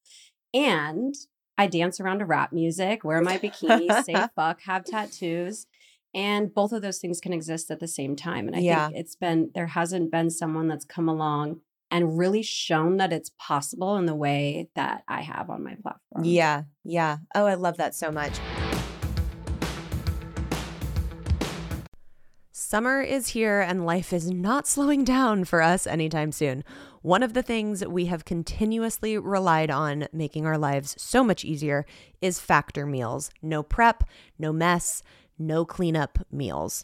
and 0.53 1.13
i 1.57 1.67
dance 1.67 1.99
around 1.99 2.19
to 2.19 2.25
rap 2.25 2.51
music 2.53 3.03
wear 3.03 3.21
my 3.21 3.37
bikini 3.37 4.03
say 4.03 4.27
fuck 4.35 4.61
have 4.61 4.83
tattoos 4.85 5.65
and 6.13 6.53
both 6.53 6.73
of 6.73 6.81
those 6.81 6.99
things 6.99 7.21
can 7.21 7.31
exist 7.31 7.71
at 7.71 7.79
the 7.79 7.87
same 7.87 8.15
time 8.15 8.47
and 8.47 8.55
i 8.55 8.59
Yeah. 8.59 8.87
think 8.87 8.97
it's 8.99 9.15
been 9.15 9.51
there 9.55 9.67
hasn't 9.67 10.11
been 10.11 10.29
someone 10.29 10.67
that's 10.67 10.85
come 10.85 11.07
along 11.07 11.61
and 11.91 12.17
really 12.17 12.41
shown 12.41 12.97
that 12.97 13.13
it's 13.13 13.31
possible 13.37 13.97
in 13.97 14.05
the 14.05 14.15
way 14.15 14.69
that 14.75 15.03
I 15.07 15.21
have 15.21 15.49
on 15.49 15.63
my 15.63 15.75
platform. 15.75 16.23
yeah, 16.23 16.63
yeah. 16.83 17.17
Oh, 17.35 17.45
I 17.45 17.55
love 17.55 17.77
that 17.77 17.93
so 17.93 18.11
much. 18.11 18.39
Summer 22.53 23.01
is 23.01 23.27
here 23.27 23.59
and 23.59 23.85
life 23.85 24.13
is 24.13 24.31
not 24.31 24.65
slowing 24.65 25.03
down 25.03 25.43
for 25.43 25.61
us 25.61 25.85
anytime 25.85 26.31
soon. 26.31 26.63
One 27.01 27.21
of 27.21 27.33
the 27.33 27.41
things 27.41 27.85
we 27.85 28.05
have 28.05 28.23
continuously 28.23 29.17
relied 29.17 29.69
on 29.69 30.07
making 30.13 30.45
our 30.45 30.57
lives 30.57 30.95
so 30.97 31.21
much 31.21 31.43
easier 31.43 31.85
is 32.21 32.39
factor 32.39 32.85
meals. 32.85 33.29
No 33.41 33.61
prep, 33.61 34.05
no 34.39 34.53
mess, 34.53 35.03
no 35.37 35.65
cleanup 35.65 36.19
meals. 36.31 36.83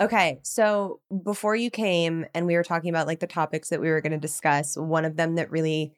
Okay, 0.00 0.38
so 0.42 1.00
before 1.24 1.56
you 1.56 1.70
came 1.70 2.26
and 2.34 2.46
we 2.46 2.54
were 2.54 2.64
talking 2.64 2.90
about 2.90 3.06
like 3.06 3.20
the 3.20 3.26
topics 3.26 3.70
that 3.70 3.80
we 3.80 3.88
were 3.88 4.00
going 4.00 4.12
to 4.12 4.18
discuss, 4.18 4.76
one 4.76 5.04
of 5.04 5.16
them 5.16 5.36
that 5.36 5.50
really 5.50 5.92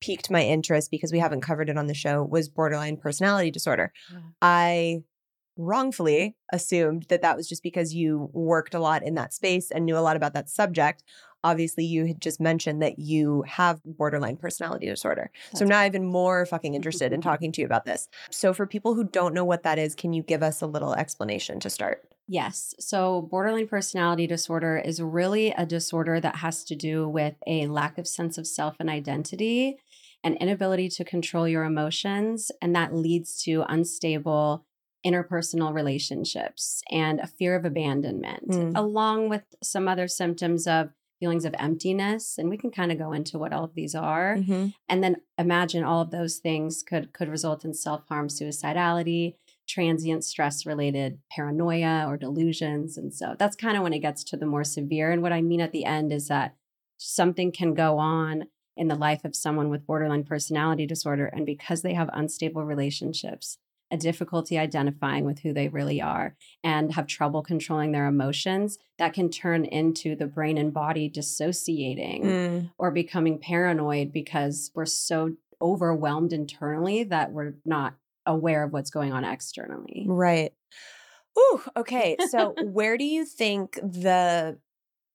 piqued 0.00 0.30
my 0.30 0.42
interest 0.42 0.90
because 0.90 1.12
we 1.12 1.18
haven't 1.18 1.40
covered 1.40 1.68
it 1.68 1.78
on 1.78 1.86
the 1.86 1.94
show 1.94 2.22
was 2.22 2.48
borderline 2.48 2.96
personality 2.96 3.50
disorder. 3.50 3.92
Yeah. 4.12 4.18
I 4.40 5.02
wrongfully 5.56 6.36
assumed 6.52 7.06
that 7.08 7.22
that 7.22 7.36
was 7.36 7.48
just 7.48 7.62
because 7.62 7.94
you 7.94 8.28
worked 8.32 8.74
a 8.74 8.80
lot 8.80 9.02
in 9.02 9.14
that 9.14 9.32
space 9.32 9.70
and 9.70 9.84
knew 9.84 9.96
a 9.96 10.00
lot 10.00 10.16
about 10.16 10.34
that 10.34 10.48
subject. 10.48 11.02
Obviously, 11.42 11.84
you 11.84 12.06
had 12.06 12.20
just 12.20 12.40
mentioned 12.40 12.82
that 12.82 12.98
you 12.98 13.44
have 13.46 13.80
borderline 13.84 14.36
personality 14.36 14.86
disorder. 14.86 15.30
so 15.54 15.64
now 15.64 15.76
I'm 15.76 15.82
now 15.82 15.86
even 15.86 16.06
more 16.06 16.46
fucking 16.46 16.74
interested 16.74 17.12
in 17.12 17.20
talking 17.22 17.52
to 17.52 17.60
you 17.60 17.66
about 17.66 17.84
this. 17.84 18.08
So, 18.30 18.54
for 18.54 18.66
people 18.66 18.94
who 18.94 19.04
don't 19.04 19.34
know 19.34 19.44
what 19.44 19.62
that 19.62 19.78
is, 19.78 19.94
can 19.94 20.12
you 20.12 20.22
give 20.22 20.42
us 20.42 20.62
a 20.62 20.66
little 20.66 20.94
explanation 20.94 21.60
to 21.60 21.70
start? 21.70 22.02
Yes. 22.26 22.74
So, 22.80 23.22
borderline 23.30 23.68
personality 23.68 24.26
disorder 24.26 24.78
is 24.78 25.00
really 25.02 25.50
a 25.50 25.66
disorder 25.66 26.20
that 26.20 26.36
has 26.36 26.64
to 26.64 26.74
do 26.74 27.08
with 27.08 27.34
a 27.46 27.66
lack 27.66 27.98
of 27.98 28.06
sense 28.08 28.38
of 28.38 28.46
self 28.46 28.76
and 28.80 28.88
identity, 28.88 29.76
an 30.22 30.34
inability 30.36 30.88
to 30.90 31.04
control 31.04 31.46
your 31.46 31.64
emotions, 31.64 32.50
and 32.62 32.74
that 32.74 32.94
leads 32.94 33.42
to 33.42 33.64
unstable 33.68 34.64
interpersonal 35.06 35.74
relationships 35.74 36.80
and 36.90 37.20
a 37.20 37.26
fear 37.26 37.54
of 37.56 37.66
abandonment, 37.66 38.48
Mm. 38.48 38.72
along 38.74 39.28
with 39.28 39.42
some 39.62 39.86
other 39.86 40.08
symptoms 40.08 40.66
of 40.66 40.90
feelings 41.20 41.44
of 41.44 41.54
emptiness. 41.58 42.38
And 42.38 42.48
we 42.48 42.56
can 42.56 42.70
kind 42.70 42.90
of 42.90 42.96
go 42.98 43.12
into 43.12 43.38
what 43.38 43.52
all 43.52 43.64
of 43.64 43.74
these 43.74 43.94
are 43.94 44.36
and 44.88 45.04
then 45.04 45.16
imagine 45.38 45.84
all 45.84 46.00
of 46.00 46.10
those 46.10 46.38
things 46.38 46.82
could 46.82 47.12
could 47.12 47.28
result 47.28 47.64
in 47.66 47.74
self-harm 47.74 48.28
suicidality 48.28 49.34
transient 49.66 50.24
stress 50.24 50.66
related 50.66 51.18
paranoia 51.30 52.04
or 52.06 52.16
delusions 52.16 52.96
and 52.98 53.14
so 53.14 53.34
that's 53.38 53.56
kind 53.56 53.76
of 53.76 53.82
when 53.82 53.92
it 53.92 54.00
gets 54.00 54.22
to 54.24 54.36
the 54.36 54.46
more 54.46 54.64
severe 54.64 55.10
and 55.10 55.22
what 55.22 55.32
i 55.32 55.40
mean 55.40 55.60
at 55.60 55.72
the 55.72 55.84
end 55.84 56.12
is 56.12 56.28
that 56.28 56.54
something 56.98 57.50
can 57.50 57.74
go 57.74 57.98
on 57.98 58.44
in 58.76 58.88
the 58.88 58.94
life 58.94 59.24
of 59.24 59.34
someone 59.36 59.70
with 59.70 59.86
borderline 59.86 60.24
personality 60.24 60.86
disorder 60.86 61.26
and 61.26 61.46
because 61.46 61.82
they 61.82 61.94
have 61.94 62.10
unstable 62.12 62.64
relationships 62.64 63.58
a 63.90 63.96
difficulty 63.96 64.58
identifying 64.58 65.24
with 65.24 65.40
who 65.40 65.52
they 65.52 65.68
really 65.68 66.00
are 66.00 66.34
and 66.64 66.94
have 66.94 67.06
trouble 67.06 67.42
controlling 67.42 67.92
their 67.92 68.06
emotions 68.06 68.78
that 68.98 69.12
can 69.12 69.30
turn 69.30 69.64
into 69.64 70.16
the 70.16 70.26
brain 70.26 70.56
and 70.58 70.72
body 70.72 71.08
dissociating 71.08 72.22
Mm. 72.24 72.70
or 72.78 72.90
becoming 72.90 73.38
paranoid 73.38 74.12
because 74.12 74.70
we're 74.74 74.86
so 74.86 75.36
overwhelmed 75.60 76.32
internally 76.32 77.04
that 77.04 77.32
we're 77.32 77.54
not 77.64 77.94
aware 78.26 78.64
of 78.64 78.72
what's 78.72 78.90
going 78.90 79.12
on 79.12 79.24
externally. 79.24 80.06
Right. 80.08 80.52
Ooh, 81.38 81.62
okay. 81.76 82.16
So 82.28 82.54
where 82.62 82.96
do 82.96 83.04
you 83.04 83.24
think 83.24 83.74
the 83.74 84.58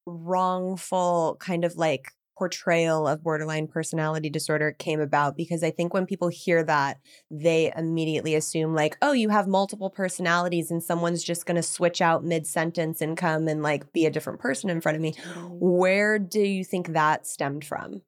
wrongful 0.05 1.37
kind 1.39 1.63
of 1.63 1.75
like 1.75 2.11
portrayal 2.37 3.05
of 3.05 3.21
borderline 3.21 3.67
personality 3.67 4.29
disorder 4.29 4.71
came 4.71 5.01
about? 5.01 5.37
Because 5.37 5.63
I 5.63 5.71
think 5.71 5.93
when 5.93 6.05
people 6.05 6.29
hear 6.29 6.63
that, 6.63 6.97
they 7.29 7.71
immediately 7.75 8.35
assume 8.35 8.73
like, 8.73 8.97
oh, 9.01 9.11
you 9.11 9.29
have 9.29 9.47
multiple 9.47 9.89
personalities 9.89 10.71
and 10.71 10.81
someone's 10.81 11.23
just 11.23 11.45
going 11.45 11.57
to 11.57 11.63
switch 11.63 12.01
out 12.01 12.23
mid 12.23 12.47
sentence 12.47 13.01
and 13.01 13.17
come 13.17 13.47
and 13.47 13.61
like 13.61 13.91
be 13.91 14.05
a 14.05 14.11
different 14.11 14.39
person 14.39 14.69
in 14.69 14.81
front 14.81 14.95
of 14.95 15.01
me. 15.01 15.13
Where 15.51 16.17
do 16.17 16.41
you 16.41 16.63
think 16.63 16.93
that 16.93 17.27
stemmed 17.27 17.65
from? 17.65 18.01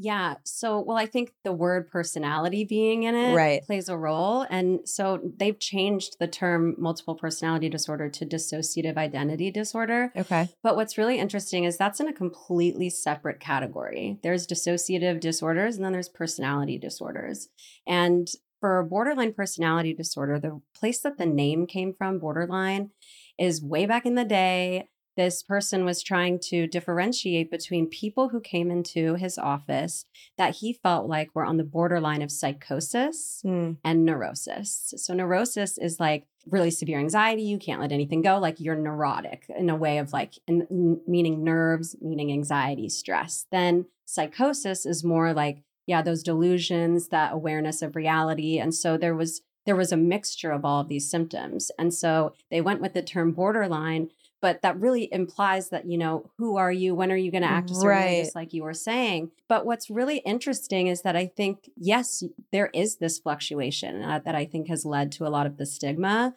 Yeah. 0.00 0.36
So, 0.44 0.80
well, 0.80 0.96
I 0.96 1.06
think 1.06 1.32
the 1.42 1.52
word 1.52 1.90
personality 1.90 2.64
being 2.64 3.02
in 3.02 3.16
it 3.16 3.34
Right. 3.34 3.62
plays 3.64 3.88
a 3.88 3.98
role. 3.98 4.46
And 4.48 4.88
so 4.88 5.20
they've 5.36 5.58
changed 5.58 6.18
the 6.20 6.28
term 6.28 6.76
multiple 6.78 7.16
personality 7.16 7.68
disorder 7.68 8.08
to 8.08 8.24
dissociative 8.24 8.96
identity 8.96 9.50
disorder. 9.50 10.12
Okay. 10.16 10.48
But 10.62 10.76
what's 10.76 10.96
really 10.98 11.18
interesting 11.18 11.64
is 11.64 11.76
that's 11.76 11.98
in 11.98 12.06
a 12.06 12.12
completely 12.12 12.90
separate 12.90 13.40
category. 13.40 14.20
There's 14.22 14.46
dissociative 14.46 15.18
disorders 15.18 15.74
and 15.74 15.84
then 15.84 15.92
there's 15.92 16.08
personality 16.08 16.78
disorders. 16.78 17.48
And 17.84 18.28
for 18.60 18.84
borderline 18.84 19.32
personality 19.32 19.94
disorder, 19.94 20.38
the 20.38 20.60
place 20.74 21.00
that 21.00 21.18
the 21.18 21.26
name 21.26 21.66
came 21.66 21.92
from, 21.92 22.20
borderline, 22.20 22.90
is 23.36 23.62
way 23.62 23.86
back 23.86 24.06
in 24.06 24.14
the 24.14 24.24
day. 24.24 24.88
This 25.18 25.42
person 25.42 25.84
was 25.84 26.00
trying 26.00 26.38
to 26.50 26.68
differentiate 26.68 27.50
between 27.50 27.88
people 27.88 28.28
who 28.28 28.40
came 28.40 28.70
into 28.70 29.16
his 29.16 29.36
office 29.36 30.06
that 30.36 30.54
he 30.58 30.72
felt 30.72 31.08
like 31.08 31.34
were 31.34 31.44
on 31.44 31.56
the 31.56 31.64
borderline 31.64 32.22
of 32.22 32.30
psychosis 32.30 33.42
Mm. 33.44 33.78
and 33.82 34.04
neurosis. 34.04 34.94
So 34.96 35.14
neurosis 35.14 35.76
is 35.76 35.98
like 35.98 36.26
really 36.46 36.70
severe 36.70 37.00
anxiety. 37.00 37.42
You 37.42 37.58
can't 37.58 37.80
let 37.80 37.90
anything 37.90 38.22
go. 38.22 38.38
Like 38.38 38.60
you're 38.60 38.76
neurotic 38.76 39.44
in 39.48 39.68
a 39.68 39.76
way 39.76 39.98
of 39.98 40.12
like, 40.12 40.34
in, 40.46 41.00
meaning 41.08 41.42
nerves, 41.42 41.96
meaning 42.00 42.30
anxiety, 42.30 42.88
stress. 42.88 43.44
Then 43.50 43.86
psychosis 44.04 44.86
is 44.86 45.02
more 45.02 45.32
like, 45.34 45.64
yeah, 45.86 46.00
those 46.00 46.22
delusions, 46.22 47.08
that 47.08 47.32
awareness 47.32 47.82
of 47.82 47.96
reality. 47.96 48.60
And 48.60 48.72
so 48.72 48.96
there 48.96 49.16
was 49.16 49.42
there 49.66 49.76
was 49.76 49.92
a 49.92 49.98
mixture 49.98 50.50
of 50.50 50.64
all 50.64 50.80
of 50.80 50.88
these 50.88 51.10
symptoms. 51.10 51.70
And 51.78 51.92
so 51.92 52.32
they 52.50 52.62
went 52.62 52.80
with 52.80 52.94
the 52.94 53.02
term 53.02 53.32
borderline, 53.32 54.08
but 54.40 54.62
that 54.62 54.78
really 54.78 55.12
implies 55.12 55.70
that, 55.70 55.86
you 55.86 55.98
know, 55.98 56.30
who 56.38 56.56
are 56.56 56.72
you? 56.72 56.94
When 56.94 57.10
are 57.10 57.16
you 57.16 57.30
going 57.30 57.42
to 57.42 57.48
act 57.48 57.70
a 57.70 57.74
certain 57.74 57.90
way? 57.90 58.22
Just 58.22 58.34
like 58.34 58.52
you 58.52 58.62
were 58.62 58.74
saying. 58.74 59.30
But 59.48 59.66
what's 59.66 59.90
really 59.90 60.18
interesting 60.18 60.86
is 60.86 61.02
that 61.02 61.16
I 61.16 61.26
think, 61.26 61.70
yes, 61.76 62.22
there 62.52 62.70
is 62.72 62.96
this 62.96 63.18
fluctuation 63.18 64.02
uh, 64.02 64.20
that 64.24 64.34
I 64.34 64.44
think 64.44 64.68
has 64.68 64.84
led 64.84 65.10
to 65.12 65.26
a 65.26 65.28
lot 65.30 65.46
of 65.46 65.56
the 65.56 65.66
stigma. 65.66 66.34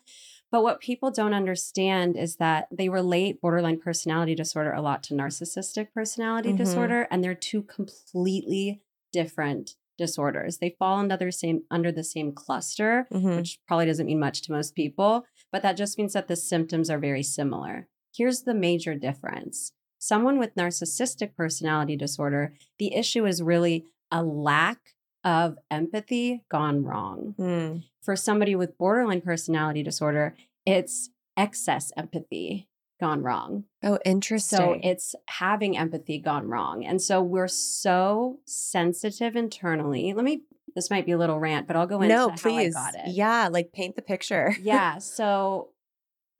But 0.52 0.64
what 0.64 0.82
people 0.82 1.12
don't 1.12 1.34
understand 1.34 2.18
is 2.18 2.36
that 2.38 2.68
they 2.72 2.90
relate 2.90 3.40
borderline 3.40 3.80
personality 3.80 4.36
disorder 4.36 4.74
a 4.74 4.82
lot 4.82 5.02
to 5.04 5.14
narcissistic 5.14 5.94
personality 5.94 6.52
Mhm. 6.52 6.58
disorder, 6.58 7.08
and 7.10 7.24
they're 7.24 7.36
two 7.36 7.64
completely 7.64 8.82
different 9.14 9.76
disorders. 9.98 10.58
They 10.58 10.72
fall 10.80 10.98
under 11.00 11.16
the 11.16 11.32
same 11.32 11.64
under 11.70 11.92
the 11.92 12.04
same 12.04 12.32
cluster, 12.34 13.08
Mhm. 13.12 13.38
which 13.38 13.60
probably 13.68 13.86
doesn't 13.86 14.08
mean 14.08 14.20
much 14.20 14.42
to 14.44 14.52
most 14.52 14.74
people, 14.76 15.26
but 15.52 15.62
that 15.62 15.78
just 15.78 15.98
means 15.98 16.14
that 16.14 16.28
the 16.28 16.36
symptoms 16.36 16.90
are 16.90 17.00
very 17.00 17.24
similar. 17.24 17.88
Here's 18.16 18.44
the 18.44 18.54
major 18.54 18.96
difference. 18.96 19.72
Someone 20.00 20.40
with 20.40 20.56
narcissistic 20.56 21.36
personality 21.36 21.96
disorder, 21.96 22.56
the 22.80 22.96
issue 22.96 23.26
is 23.26 23.44
really 23.44 23.86
a 24.12 24.24
lack 24.24 24.80
of 25.24 25.58
empathy 25.70 26.44
gone 26.50 26.84
wrong. 26.84 27.36
Mm. 27.38 27.84
For 28.02 28.16
somebody 28.16 28.56
with 28.56 28.78
borderline 28.78 29.22
personality 29.22 29.84
disorder, 29.84 30.36
it's 30.66 31.10
excess 31.38 31.92
empathy 31.96 32.68
gone 33.00 33.22
wrong. 33.24 33.66
Oh, 33.84 34.00
interesting. 34.06 34.58
So 34.58 34.80
it's 34.82 35.16
having 35.28 35.78
empathy 35.78 36.20
gone 36.20 36.48
wrong. 36.48 36.86
And 36.86 37.02
so 37.02 37.22
we're 37.22 37.48
so 37.48 38.40
sensitive 38.46 39.36
internally. 39.36 40.14
Let 40.14 40.24
me, 40.24 40.44
this 40.76 40.90
might 40.90 41.06
be 41.06 41.12
a 41.12 41.18
little 41.18 41.40
rant, 41.40 41.68
but 41.68 41.76
I'll 41.76 41.88
go 41.88 42.02
into 42.02 42.16
no, 42.16 42.30
how 42.30 42.36
please. 42.36 42.76
I 42.76 42.92
got 42.92 42.96
it. 42.96 43.12
Yeah, 43.12 43.50
like 43.52 43.72
paint 43.74 43.96
the 43.96 44.02
picture. 44.02 44.56
yeah. 44.62 44.98
So 45.00 45.70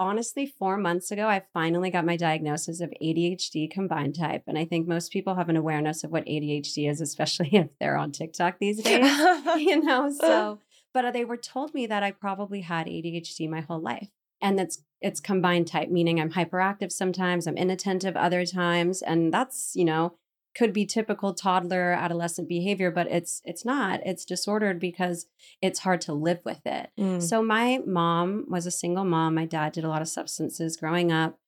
honestly, 0.02 0.48
four 0.58 0.78
months 0.78 1.12
ago, 1.12 1.28
I 1.28 1.44
finally 1.54 1.92
got 1.92 2.06
my 2.06 2.18
diagnosis 2.18 2.82
of 2.82 2.92
ADHD 3.02 3.70
combined 3.70 4.16
type. 4.16 4.44
And 4.48 4.58
I 4.58 4.66
think 4.66 4.88
most 4.88 5.12
people 5.12 5.36
have 5.36 5.48
an 5.48 5.56
awareness 5.56 6.04
of 6.04 6.12
what 6.12 6.26
ADHD 6.26 6.90
is, 6.90 7.02
especially 7.02 7.50
if 7.52 7.68
they're 7.80 7.98
on 7.98 8.12
TikTok 8.12 8.58
these 8.60 8.82
days, 8.82 9.06
you 9.58 9.80
know? 9.80 10.10
So, 10.10 10.60
but 10.92 11.06
uh, 11.06 11.12
they 11.12 11.24
were 11.24 11.38
told 11.38 11.76
me 11.76 11.86
that 11.86 12.02
I 12.02 12.12
probably 12.12 12.62
had 12.62 12.88
ADHD 12.88 13.48
my 13.48 13.62
whole 13.62 13.80
life. 13.80 14.10
And 14.42 14.58
that's 14.58 14.82
it's 15.02 15.20
combined 15.20 15.68
type, 15.68 15.90
meaning 15.90 16.20
I'm 16.20 16.32
hyperactive 16.32 16.92
sometimes, 16.92 17.46
I'm 17.46 17.58
inattentive 17.58 18.16
other 18.16 18.44
times. 18.44 19.04
And 19.04 19.32
that's, 19.32 19.74
you 19.76 19.86
know, 19.86 20.14
could 20.56 20.74
be 20.74 20.86
typical 20.86 21.34
toddler 21.34 21.92
adolescent 21.94 22.48
behavior, 22.48 22.92
but 22.92 23.08
it's 23.08 23.42
it's 23.46 23.66
not. 23.66 24.02
It's 24.06 24.26
disordered 24.26 24.80
because 24.80 25.28
it's 25.62 25.80
hard 25.80 26.02
to 26.02 26.14
live 26.14 26.40
with 26.44 26.62
it. 26.66 26.90
Mm. 27.00 27.22
So 27.22 27.42
my 27.42 27.80
mom 27.86 28.46
was 28.50 28.66
a 28.66 28.72
single 28.72 29.06
mom. 29.06 29.36
My 29.36 29.46
dad 29.46 29.74
did 29.74 29.84
a 29.84 29.90
lot 29.90 30.02
of 30.02 30.08
substances 30.08 30.78
growing 30.78 31.12
up. 31.12 31.40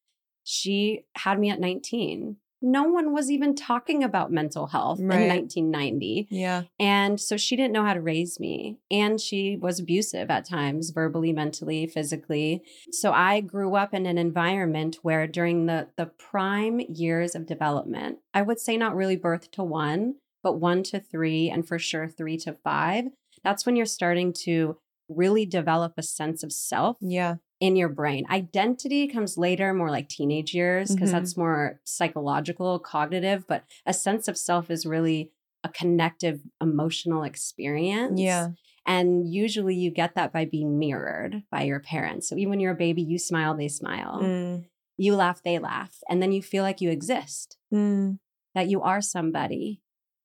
She 0.43 1.05
had 1.15 1.39
me 1.39 1.49
at 1.49 1.59
19. 1.59 2.37
No 2.65 2.83
one 2.83 3.11
was 3.13 3.29
even 3.29 3.53
talking 3.55 4.03
about 4.03 4.31
mental 4.31 4.67
health 4.67 4.99
Right. 5.01 5.21
in 5.21 5.27
1990. 5.27 6.27
yeah. 6.31 6.63
And 6.79 7.19
so 7.19 7.35
she 7.37 7.55
didn't 7.55 7.73
know 7.73 7.83
how 7.83 7.93
to 7.93 8.01
raise 8.01 8.39
me. 8.39 8.77
And 8.89 9.19
she 9.19 9.57
was 9.57 9.79
abusive 9.79 10.29
at 10.31 10.45
times, 10.45 10.91
verbally, 10.91 11.33
mentally, 11.33 11.85
physically. 11.87 12.63
So 12.91 13.11
I 13.11 13.41
grew 13.41 13.75
up 13.75 13.93
in 13.93 14.05
an 14.05 14.17
environment 14.17 14.97
where 15.01 15.27
during 15.27 15.65
the, 15.65 15.89
the 15.97 16.05
prime 16.05 16.79
years 16.79 17.35
of 17.35 17.45
development, 17.45 18.19
I 18.33 18.41
would 18.41 18.59
say 18.59 18.77
not 18.77 18.95
really 18.95 19.17
birth 19.17 19.51
to 19.51 19.63
one, 19.63 20.15
but 20.41 20.53
one 20.53 20.83
to 20.83 20.99
three, 20.99 21.49
and 21.49 21.67
for 21.67 21.77
sure 21.77 22.07
three 22.07 22.37
to 22.37 22.53
five, 22.53 23.05
that's 23.43 23.65
when 23.65 23.75
you're 23.75 23.85
starting 23.85 24.31
to 24.45 24.77
really 25.09 25.45
develop 25.45 25.93
a 25.97 26.03
sense 26.03 26.43
of 26.43 26.51
self 26.53 26.95
Yeah. 27.01 27.35
In 27.63 27.77
your 27.77 27.87
brain. 27.87 28.25
Identity 28.29 29.07
comes 29.07 29.37
later, 29.37 29.73
more 29.73 29.89
like 29.89 30.09
teenage 30.09 30.53
years, 30.53 30.93
because 30.93 31.09
Mhm. 31.09 31.13
that's 31.13 31.37
more 31.37 31.79
psychological, 31.85 32.77
cognitive, 32.77 33.47
but 33.47 33.63
a 33.85 33.93
sense 33.93 34.27
of 34.27 34.37
self 34.37 34.69
is 34.69 34.85
really 34.85 35.31
a 35.63 35.69
connective 35.69 36.41
emotional 36.59 37.23
experience. 37.23 38.19
Yeah. 38.19 38.49
And 38.85 39.33
usually 39.33 39.75
you 39.75 39.91
get 39.91 40.13
that 40.15 40.33
by 40.33 40.43
being 40.43 40.77
mirrored 40.77 41.43
by 41.49 41.61
your 41.63 41.79
parents. 41.79 42.27
So 42.27 42.35
even 42.35 42.49
when 42.49 42.59
you're 42.59 42.73
a 42.73 42.85
baby, 42.87 43.01
you 43.01 43.17
smile, 43.17 43.55
they 43.55 43.69
smile. 43.69 44.19
Mm. 44.21 44.65
You 44.97 45.15
laugh, 45.15 45.41
they 45.41 45.57
laugh. 45.57 45.93
And 46.09 46.21
then 46.21 46.33
you 46.33 46.41
feel 46.41 46.63
like 46.63 46.81
you 46.81 46.89
exist, 46.89 47.57
Mm. 47.73 48.19
that 48.55 48.67
you 48.67 48.81
are 48.81 49.01
somebody 49.01 49.81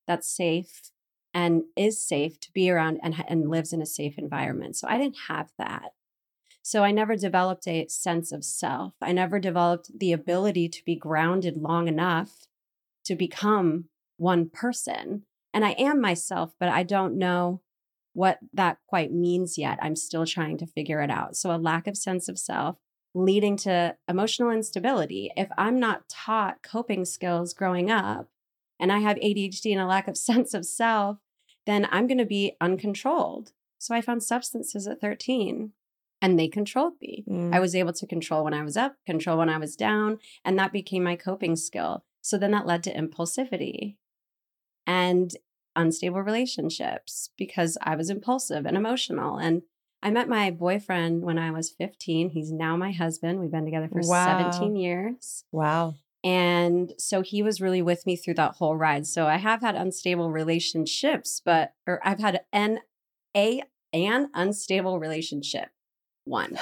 that's 0.07 0.27
safe 0.27 0.91
and 1.33 1.63
is 1.77 2.05
safe 2.05 2.37
to 2.41 2.51
be 2.51 2.69
around 2.69 2.99
and, 3.01 3.15
and 3.29 3.49
lives 3.49 3.71
in 3.71 3.81
a 3.81 3.85
safe 3.85 4.17
environment. 4.17 4.75
So 4.75 4.89
I 4.89 4.97
didn't 4.97 5.19
have 5.29 5.51
that. 5.57 5.93
So 6.69 6.83
I 6.83 6.91
never 6.91 7.15
developed 7.15 7.67
a 7.67 7.87
sense 7.87 8.31
of 8.31 8.45
self. 8.45 8.93
I 9.01 9.11
never 9.11 9.39
developed 9.39 9.89
the 9.97 10.13
ability 10.13 10.69
to 10.69 10.85
be 10.85 10.95
grounded 10.95 11.57
long 11.57 11.87
enough 11.87 12.45
to 13.05 13.15
become 13.15 13.85
one 14.17 14.51
person. 14.51 15.23
And 15.51 15.65
I 15.65 15.71
am 15.71 15.99
myself, 15.99 16.53
but 16.59 16.69
I 16.69 16.83
don't 16.83 17.17
know 17.17 17.61
what 18.13 18.37
that 18.53 18.77
quite 18.85 19.11
means 19.11 19.57
yet. 19.57 19.79
I'm 19.81 19.95
still 19.95 20.27
trying 20.27 20.59
to 20.59 20.67
figure 20.67 21.01
it 21.01 21.09
out. 21.09 21.35
So 21.35 21.49
a 21.49 21.57
lack 21.57 21.87
of 21.87 21.97
sense 21.97 22.29
of 22.29 22.37
self 22.37 22.77
leading 23.15 23.57
to 23.57 23.95
emotional 24.07 24.51
instability. 24.51 25.31
If 25.35 25.49
I'm 25.57 25.79
not 25.79 26.07
taught 26.07 26.61
coping 26.61 27.03
skills 27.03 27.55
growing 27.55 27.89
up 27.89 28.27
and 28.79 28.91
I 28.91 28.99
have 28.99 29.17
ADHD 29.17 29.71
and 29.71 29.81
a 29.81 29.87
lack 29.87 30.07
of 30.07 30.17
sense 30.29 30.53
of 30.53 30.67
self, 30.67 31.17
then 31.65 31.87
I'm 31.89 32.05
going 32.05 32.19
to 32.19 32.25
be 32.25 32.57
uncontrolled. 32.61 33.53
So 33.79 33.95
I 33.95 34.01
found 34.01 34.21
substances 34.21 34.85
at 34.85 35.01
13 35.01 35.71
and 36.21 36.37
they 36.39 36.47
controlled 36.47 36.93
me. 37.01 37.23
Mm. 37.29 37.53
I 37.53 37.59
was 37.59 37.75
able 37.75 37.93
to 37.93 38.07
control 38.07 38.43
when 38.43 38.53
I 38.53 38.63
was 38.63 38.75
up, 38.77 38.95
control 39.05 39.37
when 39.37 39.49
I 39.49 39.57
was 39.57 39.75
down, 39.75 40.19
and 40.43 40.57
that 40.59 40.73
became 40.73 41.03
my 41.03 41.15
coping 41.15 41.55
skill. 41.55 42.03
So 42.21 42.37
then 42.37 42.51
that 42.51 42.65
led 42.67 42.83
to 42.83 42.93
impulsivity 42.93 43.95
and 44.85 45.31
unstable 45.75 46.21
relationships 46.21 47.29
because 47.37 47.77
I 47.81 47.95
was 47.95 48.09
impulsive 48.09 48.65
and 48.65 48.75
emotional. 48.75 49.37
And 49.37 49.61
I 50.01 50.11
met 50.11 50.27
my 50.27 50.51
boyfriend 50.51 51.23
when 51.23 51.37
I 51.37 51.51
was 51.51 51.69
15. 51.69 52.29
He's 52.31 52.51
now 52.51 52.75
my 52.75 52.91
husband. 52.91 53.39
We've 53.39 53.51
been 53.51 53.65
together 53.65 53.87
for 53.87 54.01
Wow. 54.03 54.51
17 54.51 54.75
years. 54.75 55.45
Wow. 55.51 55.95
And 56.23 56.93
so 56.97 57.21
he 57.21 57.41
was 57.41 57.61
really 57.61 57.81
with 57.81 58.05
me 58.05 58.15
through 58.15 58.33
that 58.35 58.55
whole 58.55 58.75
ride. 58.75 59.07
So 59.07 59.27
I 59.27 59.37
have 59.37 59.61
had 59.61 59.75
unstable 59.75 60.31
relationships, 60.31 61.41
but 61.43 61.73
or 61.87 62.01
I've 62.03 62.19
had 62.19 62.41
an 62.51 62.79
a 63.35 63.63
an 63.93 64.29
unstable 64.33 64.99
relationship. 64.99 65.69
One. 66.29 66.59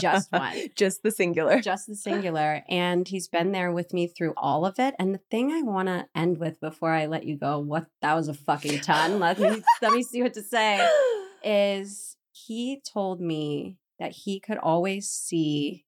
Just 0.00 0.32
one. 0.32 0.56
Just 0.74 1.04
the 1.04 1.12
singular. 1.12 1.60
Just 1.60 1.86
the 1.86 1.94
singular. 1.94 2.64
And 2.68 3.06
he's 3.06 3.28
been 3.28 3.52
there 3.52 3.70
with 3.70 3.92
me 3.92 4.08
through 4.08 4.34
all 4.36 4.66
of 4.66 4.80
it. 4.80 4.96
And 4.98 5.14
the 5.14 5.20
thing 5.30 5.52
I 5.52 5.62
want 5.62 5.86
to 5.86 6.06
end 6.14 6.38
with 6.38 6.60
before 6.60 6.90
I 6.90 7.06
let 7.06 7.24
you 7.24 7.36
go, 7.36 7.60
what 7.60 7.86
that 8.02 8.14
was 8.14 8.26
a 8.26 8.34
fucking 8.34 8.80
ton. 8.80 9.20
Let 9.20 9.38
me 9.38 9.62
let 9.80 9.92
me 9.92 10.02
see 10.02 10.22
what 10.22 10.34
to 10.34 10.42
say. 10.42 10.86
Is 11.44 12.16
he 12.32 12.80
told 12.80 13.20
me 13.20 13.78
that 14.00 14.12
he 14.12 14.40
could 14.40 14.58
always 14.58 15.08
see 15.08 15.84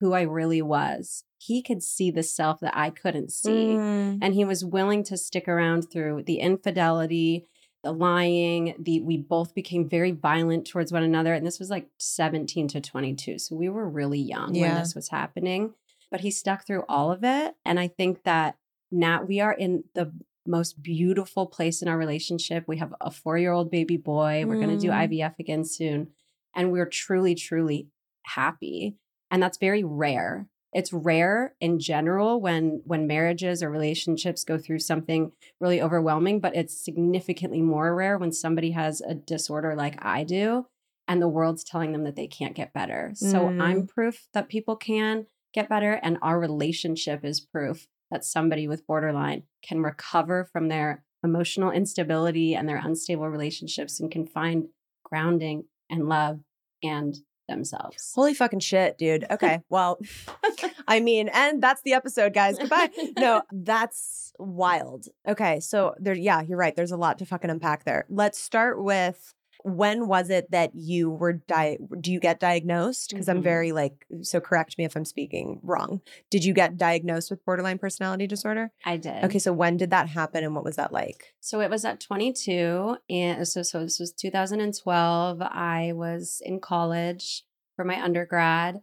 who 0.00 0.14
I 0.14 0.22
really 0.22 0.62
was. 0.62 1.24
He 1.36 1.62
could 1.62 1.82
see 1.82 2.10
the 2.10 2.22
self 2.22 2.60
that 2.60 2.76
I 2.76 2.90
couldn't 2.90 3.32
see. 3.32 3.74
Mm. 3.74 4.20
And 4.22 4.34
he 4.34 4.44
was 4.44 4.64
willing 4.64 5.04
to 5.04 5.16
stick 5.16 5.48
around 5.48 5.90
through 5.90 6.22
the 6.24 6.38
infidelity, 6.38 7.46
the 7.88 7.92
lying, 7.92 8.74
the 8.78 9.00
we 9.00 9.16
both 9.16 9.54
became 9.54 9.88
very 9.88 10.10
violent 10.10 10.66
towards 10.66 10.92
one 10.92 11.02
another. 11.02 11.32
And 11.32 11.46
this 11.46 11.58
was 11.58 11.70
like 11.70 11.88
17 11.98 12.68
to 12.68 12.82
22. 12.82 13.38
So 13.38 13.56
we 13.56 13.70
were 13.70 13.88
really 13.88 14.18
young 14.18 14.52
when 14.52 14.74
this 14.74 14.94
was 14.94 15.08
happening. 15.08 15.72
But 16.10 16.20
he 16.20 16.30
stuck 16.30 16.66
through 16.66 16.84
all 16.86 17.10
of 17.10 17.24
it. 17.24 17.54
And 17.64 17.80
I 17.80 17.88
think 17.88 18.24
that 18.24 18.56
now 18.90 19.22
we 19.22 19.40
are 19.40 19.52
in 19.52 19.84
the 19.94 20.12
most 20.46 20.82
beautiful 20.82 21.46
place 21.46 21.80
in 21.80 21.88
our 21.88 21.96
relationship. 21.96 22.64
We 22.66 22.76
have 22.76 22.94
a 23.00 23.10
four 23.10 23.38
year 23.38 23.52
old 23.52 23.70
baby 23.70 23.96
boy. 23.96 24.44
We're 24.46 24.56
going 24.56 24.78
to 24.78 24.78
do 24.78 24.90
Mm. 24.90 25.08
IVF 25.08 25.38
again 25.38 25.64
soon. 25.64 26.08
And 26.54 26.70
we're 26.70 26.86
truly, 26.86 27.34
truly 27.34 27.88
happy. 28.24 28.96
And 29.30 29.42
that's 29.42 29.58
very 29.58 29.82
rare. 29.82 30.46
It's 30.72 30.92
rare 30.92 31.54
in 31.60 31.78
general 31.80 32.40
when 32.40 32.82
when 32.84 33.06
marriages 33.06 33.62
or 33.62 33.70
relationships 33.70 34.44
go 34.44 34.58
through 34.58 34.80
something 34.80 35.32
really 35.60 35.80
overwhelming, 35.80 36.40
but 36.40 36.54
it's 36.54 36.84
significantly 36.84 37.62
more 37.62 37.94
rare 37.94 38.18
when 38.18 38.32
somebody 38.32 38.72
has 38.72 39.00
a 39.00 39.14
disorder 39.14 39.74
like 39.74 39.96
I 40.04 40.24
do 40.24 40.66
and 41.06 41.22
the 41.22 41.28
world's 41.28 41.64
telling 41.64 41.92
them 41.92 42.04
that 42.04 42.16
they 42.16 42.26
can't 42.26 42.54
get 42.54 42.74
better. 42.74 43.12
So 43.14 43.46
Mm. 43.48 43.62
I'm 43.62 43.86
proof 43.86 44.28
that 44.34 44.48
people 44.48 44.76
can 44.76 45.26
get 45.54 45.68
better 45.68 45.92
and 46.02 46.18
our 46.20 46.38
relationship 46.38 47.24
is 47.24 47.40
proof 47.40 47.86
that 48.10 48.24
somebody 48.24 48.68
with 48.68 48.86
borderline 48.86 49.44
can 49.62 49.82
recover 49.82 50.44
from 50.44 50.68
their 50.68 51.04
emotional 51.24 51.70
instability 51.70 52.54
and 52.54 52.68
their 52.68 52.76
unstable 52.76 53.28
relationships 53.28 53.98
and 54.00 54.10
can 54.10 54.26
find 54.26 54.68
grounding 55.02 55.64
and 55.90 56.08
love 56.08 56.40
and 56.82 57.16
themselves. 57.48 58.12
Holy 58.14 58.34
fucking 58.34 58.60
shit, 58.60 58.98
dude. 58.98 59.24
Okay. 59.38 59.60
Well, 59.68 60.00
I 60.88 60.98
mean, 60.98 61.28
and 61.32 61.62
that's 61.62 61.82
the 61.82 61.92
episode, 61.92 62.34
guys. 62.34 62.58
Goodbye. 62.58 62.88
No, 63.16 63.42
that's 63.52 64.32
wild. 64.38 65.06
Okay. 65.28 65.60
So 65.60 65.94
there, 65.98 66.14
yeah, 66.14 66.40
you're 66.42 66.58
right. 66.58 66.74
There's 66.74 66.90
a 66.90 66.96
lot 66.96 67.18
to 67.18 67.26
fucking 67.26 67.48
unpack 67.50 67.84
there. 67.84 68.04
Let's 68.08 68.40
start 68.40 68.82
with 68.82 69.34
when 69.64 70.06
was 70.08 70.30
it 70.30 70.50
that 70.50 70.70
you 70.74 71.10
were 71.10 71.32
di- 71.34 71.78
do 72.00 72.12
you 72.12 72.20
get 72.20 72.38
diagnosed 72.40 73.10
because 73.10 73.28
i'm 73.28 73.40
Mhm. 73.40 73.42
very 73.42 73.72
like 73.72 74.06
so 74.22 74.40
correct 74.40 74.78
me 74.78 74.84
if 74.84 74.94
i'm 74.96 75.04
speaking 75.04 75.58
wrong 75.62 76.00
did 76.30 76.44
you 76.44 76.52
get 76.54 76.76
diagnosed 76.76 77.30
with 77.30 77.44
borderline 77.44 77.78
personality 77.78 78.26
disorder 78.26 78.70
I 78.84 78.96
did. 78.96 79.24
okay 79.24 79.38
so 79.38 79.52
when 79.52 79.76
did 79.76 79.90
that 79.90 80.08
happen 80.08 80.44
and 80.44 80.54
what 80.54 80.64
was 80.64 80.76
that 80.76 80.92
like 80.92 81.34
So 81.40 81.60
it 81.60 81.70
was 81.70 81.84
at 81.84 82.00
22, 82.00 82.96
and 83.10 83.46
so 83.48 83.62
so 83.62 83.80
this 83.82 83.98
was 83.98 84.12
2012. 84.12 85.40
I 85.42 85.92
was 85.94 86.42
in 86.44 86.60
college 86.60 87.44
for 87.76 87.84
my 87.84 88.00
undergrad, 88.02 88.80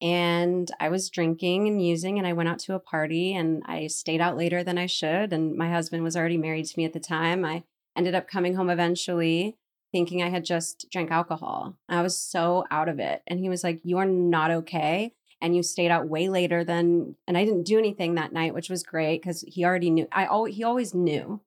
and 0.00 0.70
I 0.80 0.88
was 0.88 1.10
drinking 1.10 1.66
and 1.68 1.84
using, 1.84 2.18
and 2.18 2.26
I 2.26 2.32
went 2.32 2.48
out 2.48 2.58
to 2.60 2.74
a 2.74 2.80
party, 2.80 3.34
and 3.34 3.62
I 3.66 3.86
stayed 3.86 4.20
out 4.20 4.36
later 4.36 4.62
than 4.62 4.78
I 4.78 4.86
should, 4.86 5.32
and 5.32 5.56
my 5.56 5.70
husband 5.70 6.02
was 6.04 6.16
already 6.16 6.36
married 6.38 6.66
to 6.66 6.78
me 6.78 6.84
at 6.84 6.92
the 6.92 7.00
time. 7.00 7.44
I 7.44 7.64
ended 7.96 8.14
up 8.14 8.28
coming 8.28 8.54
home 8.54 8.70
eventually, 8.70 9.56
thinking 9.92 10.22
I 10.22 10.28
had 10.28 10.44
just 10.44 10.86
drank 10.90 11.10
alcohol. 11.10 11.76
I 11.88 12.02
was 12.02 12.18
so 12.18 12.64
out 12.70 12.88
of 12.88 12.98
it, 12.98 13.22
and 13.26 13.40
he 13.40 13.48
was 13.48 13.64
like, 13.64 13.80
"You 13.84 13.98
are 13.98 14.06
not 14.06 14.50
okay." 14.50 15.12
And 15.40 15.54
you 15.54 15.62
stayed 15.62 15.90
out 15.90 16.08
way 16.08 16.30
later 16.30 16.64
than, 16.64 17.16
and 17.26 17.36
I 17.36 17.44
didn't 17.44 17.64
do 17.64 17.78
anything 17.78 18.14
that 18.14 18.32
night, 18.32 18.54
which 18.54 18.70
was 18.70 18.82
great 18.82 19.20
because 19.20 19.42
he 19.46 19.66
already 19.66 19.90
knew. 19.90 20.08
I 20.10 20.24
always, 20.24 20.56
he 20.56 20.64
always 20.64 20.94
knew 20.94 21.42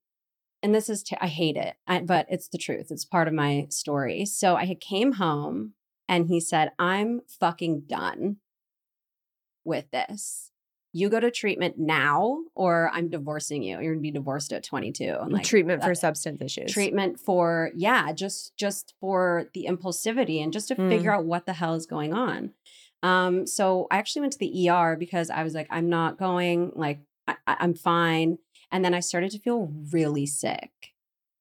and 0.61 0.75
this 0.75 0.89
is, 0.89 1.03
t- 1.03 1.17
I 1.19 1.27
hate 1.27 1.55
it, 1.55 1.75
I, 1.87 2.01
but 2.01 2.25
it's 2.29 2.49
the 2.49 2.57
truth. 2.57 2.87
It's 2.91 3.05
part 3.05 3.27
of 3.27 3.33
my 3.33 3.67
story. 3.69 4.25
So 4.25 4.55
I 4.55 4.75
came 4.75 5.13
home 5.13 5.73
and 6.07 6.27
he 6.27 6.39
said, 6.39 6.71
I'm 6.77 7.21
fucking 7.27 7.83
done 7.87 8.37
with 9.63 9.89
this. 9.91 10.51
You 10.91 11.09
go 11.09 11.19
to 11.19 11.29
treatment 11.29 11.77
now, 11.77 12.39
or 12.55 12.89
I'm 12.93 13.09
divorcing 13.09 13.61
you. 13.61 13.79
You're 13.79 13.93
gonna 13.93 14.01
be 14.01 14.11
divorced 14.11 14.51
at 14.53 14.63
22. 14.63 15.15
I'm 15.21 15.29
like, 15.29 15.43
treatment 15.43 15.83
for 15.83 15.93
substance 15.93 16.41
issues 16.41 16.71
treatment 16.71 17.19
for 17.19 17.71
yeah 17.75 18.11
just 18.13 18.55
just 18.57 18.93
for 18.99 19.49
the 19.53 19.67
impulsivity 19.69 20.41
and 20.41 20.53
just 20.53 20.69
to 20.69 20.75
figure 20.75 21.13
out 21.13 21.25
what 21.25 21.45
the 21.45 21.53
hell 21.53 21.73
is 21.75 21.85
going 21.85 22.13
on 22.13 22.51
um 23.03 23.45
so 23.45 23.87
i 23.91 23.97
actually 23.97 24.21
went 24.21 24.33
to 24.33 24.39
the 24.39 24.69
er 24.69 24.95
because 24.97 25.29
i 25.29 25.43
was 25.43 25.53
like 25.53 25.67
i'm 25.69 25.89
not 25.89 26.17
going 26.17 26.71
like 26.75 26.99
I, 27.27 27.35
i'm 27.47 27.73
fine 27.73 28.37
and 28.71 28.83
then 28.83 28.93
i 28.93 28.99
started 28.99 29.31
to 29.31 29.39
feel 29.39 29.71
really 29.91 30.25
sick 30.25 30.71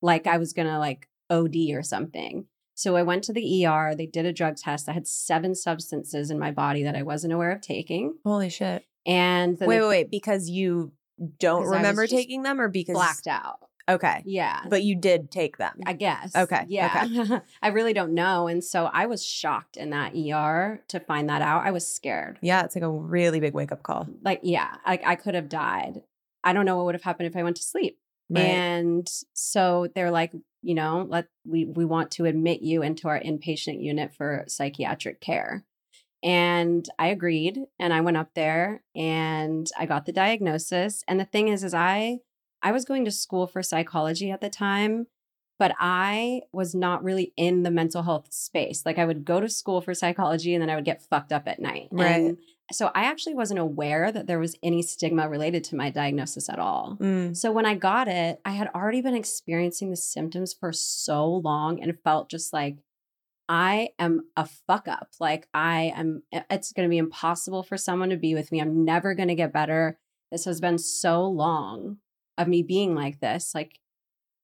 like 0.03 0.27
i 0.27 0.37
was 0.39 0.53
gonna 0.53 0.79
like 0.79 1.09
od 1.31 1.57
or 1.73 1.83
something 1.83 2.47
so 2.75 2.97
i 2.97 3.03
went 3.03 3.25
to 3.25 3.33
the 3.33 3.67
er 3.67 3.95
they 3.97 4.07
did 4.07 4.27
a 4.27 4.33
drug 4.33 4.57
test 4.57 4.89
i 4.89 4.93
had 4.93 5.07
seven 5.07 5.55
substances 5.55 6.31
in 6.31 6.39
my 6.39 6.51
body 6.51 6.83
that 6.83 6.97
i 6.97 7.03
wasn't 7.03 7.33
aware 7.33 7.53
of 7.53 7.61
taking 7.61 8.15
holy 8.25 8.51
shit 8.51 8.85
and 9.07 9.59
wait 9.61 9.81
wait 9.81 9.89
wait 9.89 10.11
because 10.11 10.49
you 10.49 10.93
don't 11.39 11.65
remember 11.67 12.07
taking 12.07 12.43
them 12.43 12.61
or 12.61 12.69
because 12.69 12.95
blacked 12.95 13.27
out 13.27 13.59
okay 13.89 14.23
yeah 14.27 14.61
but 14.69 14.83
you 14.83 14.95
did 14.95 15.31
take 15.31 15.57
them 15.57 15.79
I 15.87 15.95
guess. 15.95 16.37
Okay, 16.37 16.65
Yeah. 16.69 17.41
I 17.63 17.69
really 17.69 17.93
don't 17.95 18.13
know. 18.13 18.47
And 18.47 18.63
so 18.63 18.91
I 18.93 19.07
was 19.07 19.25
shocked 19.25 19.77
in 19.77 19.91
that 19.91 20.13
ER 20.15 20.83
to 20.89 21.01
find 21.01 21.29
that 21.31 21.41
out. 21.43 21.65
I 21.65 21.71
was 21.71 21.87
scared. 21.87 22.39
yeah 22.43 22.65
it's 22.65 22.77
like 22.77 22.85
a 22.85 22.91
really 22.91 23.41
big 23.41 23.55
wake-up 23.55 23.83
call 23.83 24.07
Like, 24.23 24.41
yeah, 24.43 24.77
I, 24.85 25.01
I 25.05 25.15
could 25.17 25.35
have 25.35 25.49
died. 25.49 26.03
I 26.45 26.53
don't 26.53 26.67
know 26.67 26.77
what 26.77 26.85
would 26.87 26.95
have 26.95 27.03
happened 27.03 27.29
if 27.29 27.37
I 27.37 27.43
went 27.43 27.57
to 27.57 27.63
sleep. 27.63 27.99
And 28.37 29.09
so 29.33 29.89
they're 29.95 30.11
like, 30.11 30.33
you 30.61 30.75
know, 30.75 31.07
let 31.09 31.29
we 31.47 31.65
we 31.65 31.85
want 31.87 32.11
to 32.13 32.27
admit 32.27 32.61
you 32.61 32.83
into 32.83 33.09
our 33.09 33.19
inpatient 33.19 33.83
unit 33.83 34.13
for 34.15 34.45
psychiatric 34.49 35.21
care. 35.21 35.65
And 36.23 36.89
I 36.99 37.09
agreed 37.09 37.59
and 37.79 37.93
I 37.93 38.01
went 38.01 38.17
up 38.17 38.35
there 38.35 38.83
and 38.97 39.69
I 39.79 39.87
got 39.87 40.07
the 40.07 40.13
diagnosis. 40.13 41.05
And 41.07 41.21
the 41.21 41.25
thing 41.25 41.49
is 41.49 41.63
is 41.63 41.75
I 41.75 42.19
I 42.63 42.73
was 42.73 42.85
going 42.85 43.05
to 43.05 43.11
school 43.11 43.47
for 43.47 43.63
psychology 43.63 44.31
at 44.31 44.41
the 44.41 44.51
time, 44.51 45.07
but 45.59 45.75
I 45.79 46.43
was 46.53 46.75
not 46.75 47.05
really 47.05 47.33
in 47.37 47.63
the 47.63 47.71
mental 47.71 48.03
health 48.03 48.33
space. 48.33 48.85
Like 48.85 48.99
I 48.99 49.05
would 49.05 49.25
go 49.25 49.41
to 49.41 49.49
school 49.49 49.81
for 49.81 49.95
psychology 49.95 50.55
and 50.55 50.63
then 50.63 50.71
I 50.71 50.75
would 50.75 50.85
get 50.85 51.03
fucked 51.03 51.33
up 51.33 51.47
at 51.47 51.61
night. 51.61 51.89
Right. 51.91 52.15
And 52.15 52.39
so 52.71 52.91
I 52.95 53.05
actually 53.05 53.35
wasn't 53.35 53.61
aware 53.61 54.13
that 54.13 54.27
there 54.27 54.39
was 54.39 54.57
any 54.63 54.83
stigma 54.83 55.29
related 55.29 55.65
to 55.65 55.77
my 55.77 55.91
diagnosis 55.91 56.49
at 56.49 56.59
all. 56.59 56.99
Mm. 57.01 57.37
So 57.37 57.51
when 57.51 57.65
I 57.65 57.75
got 57.75 58.09
it, 58.09 58.41
I 58.45 58.51
had 58.51 58.69
already 58.75 59.01
been 59.01 59.15
experiencing 59.15 59.91
the 59.91 59.97
symptoms 59.97 60.53
for 60.53 60.73
so 60.73 61.27
long 61.27 61.81
and 61.81 61.91
it 61.91 62.03
felt 62.05 62.29
just 62.29 62.53
like 62.53 62.77
I 63.49 63.91
am 63.99 64.23
a 64.37 64.47
fuck 64.47 64.89
up. 64.89 65.09
Like 65.21 65.49
I 65.55 65.93
am 65.97 66.23
it's 66.33 66.73
going 66.73 66.87
to 66.87 66.91
be 66.91 66.99
impossible 66.99 67.63
for 67.63 67.77
someone 67.77 68.11
to 68.11 68.17
be 68.17 68.35
with 68.35 68.53
me. 68.53 68.61
I'm 68.61 68.85
never 68.85 69.15
going 69.15 69.29
to 69.29 69.35
get 69.35 69.53
better. 69.53 69.99
This 70.31 70.45
has 70.45 70.61
been 70.61 70.79
so 70.79 71.27
long 71.27 71.99
of 72.37 72.47
me 72.49 72.63
being 72.63 72.95
like 72.95 73.21
this. 73.21 73.53
Like 73.55 73.79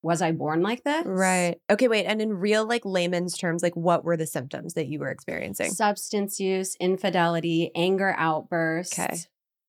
was 0.02 0.20
I 0.20 0.32
born 0.32 0.62
like 0.62 0.84
this? 0.84 1.04
Right. 1.06 1.56
Okay, 1.70 1.88
wait. 1.88 2.04
And 2.04 2.20
in 2.20 2.34
real, 2.34 2.66
like 2.66 2.84
layman's 2.84 3.38
terms, 3.38 3.62
like 3.62 3.74
what 3.74 4.04
were 4.04 4.18
the 4.18 4.26
symptoms 4.26 4.74
that 4.74 4.86
you 4.86 4.98
were 4.98 5.08
experiencing? 5.08 5.70
Substance 5.70 6.38
use, 6.38 6.76
infidelity, 6.78 7.70
anger 7.74 8.14
outbursts, 8.18 8.98
Okay. 8.98 9.16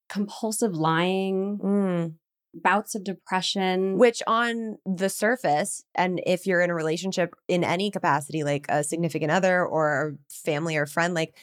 compulsive 0.10 0.74
lying, 0.76 1.58
Mm. 1.58 2.14
Bouts 2.56 2.96
of 2.96 3.04
depression. 3.04 3.98
Which 3.98 4.24
on 4.26 4.78
the 4.86 5.10
surface, 5.10 5.84
and 5.94 6.22
if 6.26 6.48
you're 6.48 6.62
in 6.62 6.70
a 6.70 6.76
relationship 6.76 7.36
in 7.48 7.64
any 7.64 7.92
capacity, 7.92 8.44
like 8.44 8.66
a 8.70 8.84
significant 8.84 9.32
other 9.32 9.66
or 9.66 10.16
a 10.18 10.34
family 10.34 10.76
or 10.78 10.86
friend, 10.86 11.14
like 11.14 11.36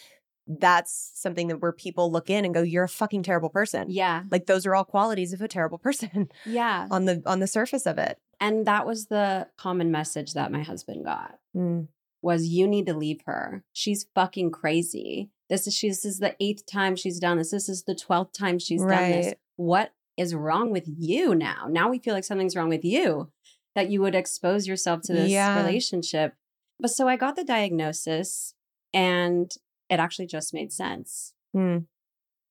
that's 0.46 1.12
something 1.14 1.46
that 1.48 1.60
where 1.62 1.72
people 1.72 2.10
look 2.10 2.28
in 2.28 2.44
and 2.44 2.52
go, 2.52 2.62
You're 2.62 2.84
a 2.84 2.88
fucking 2.88 3.22
terrible 3.22 3.48
person. 3.48 3.86
yeah. 3.90 4.24
Like 4.30 4.46
those 4.46 4.66
are 4.66 4.74
all 4.74 4.84
qualities 4.84 5.32
of 5.32 5.40
a 5.40 5.48
terrible 5.48 5.78
person 5.78 6.28
Yeah. 6.46 6.88
on 6.90 7.04
the 7.04 7.22
on 7.26 7.38
the 7.40 7.46
surface 7.46 7.86
of 7.86 7.98
it. 7.98 8.18
And 8.40 8.66
that 8.66 8.86
was 8.86 9.06
the 9.06 9.46
common 9.56 9.92
message 9.92 10.34
that 10.34 10.50
my 10.50 10.62
husband 10.62 11.04
got. 11.04 11.38
Mm. 11.56 11.86
was 12.22 12.48
you 12.48 12.66
need 12.66 12.86
to 12.86 12.94
leave 12.94 13.20
her. 13.26 13.62
She's 13.72 14.06
fucking 14.16 14.50
crazy. 14.50 15.30
This 15.48 15.66
is 15.68 15.74
she, 15.76 15.88
this 15.90 16.04
is 16.04 16.18
the 16.18 16.34
eighth 16.40 16.66
time 16.66 16.96
she's 16.96 17.20
done 17.20 17.38
this. 17.38 17.50
This 17.50 17.68
is 17.68 17.84
the 17.84 17.94
twelfth 17.94 18.32
time 18.32 18.58
she's 18.58 18.80
done 18.82 19.10
this. 19.10 19.34
What 19.56 19.92
is 20.16 20.34
wrong 20.34 20.70
with 20.70 20.84
you 20.86 21.34
now? 21.34 21.66
Now 21.70 21.88
we 21.88 21.98
feel 21.98 22.14
like 22.14 22.24
something's 22.24 22.56
wrong 22.56 22.68
with 22.68 22.84
you 22.84 23.30
that 23.74 23.90
you 23.90 24.00
would 24.02 24.14
expose 24.14 24.66
yourself 24.66 25.00
to 25.02 25.12
this 25.12 25.30
Yeah. 25.30 25.56
relationship. 25.64 26.34
But 26.78 26.90
so 26.90 27.08
I 27.08 27.16
got 27.16 27.36
the 27.36 27.44
diagnosis 27.44 28.54
and 28.92 29.50
it 29.88 29.98
actually 30.00 30.26
just 30.26 30.52
made 30.52 30.72
sense. 30.72 31.32
Mm. 31.56 31.86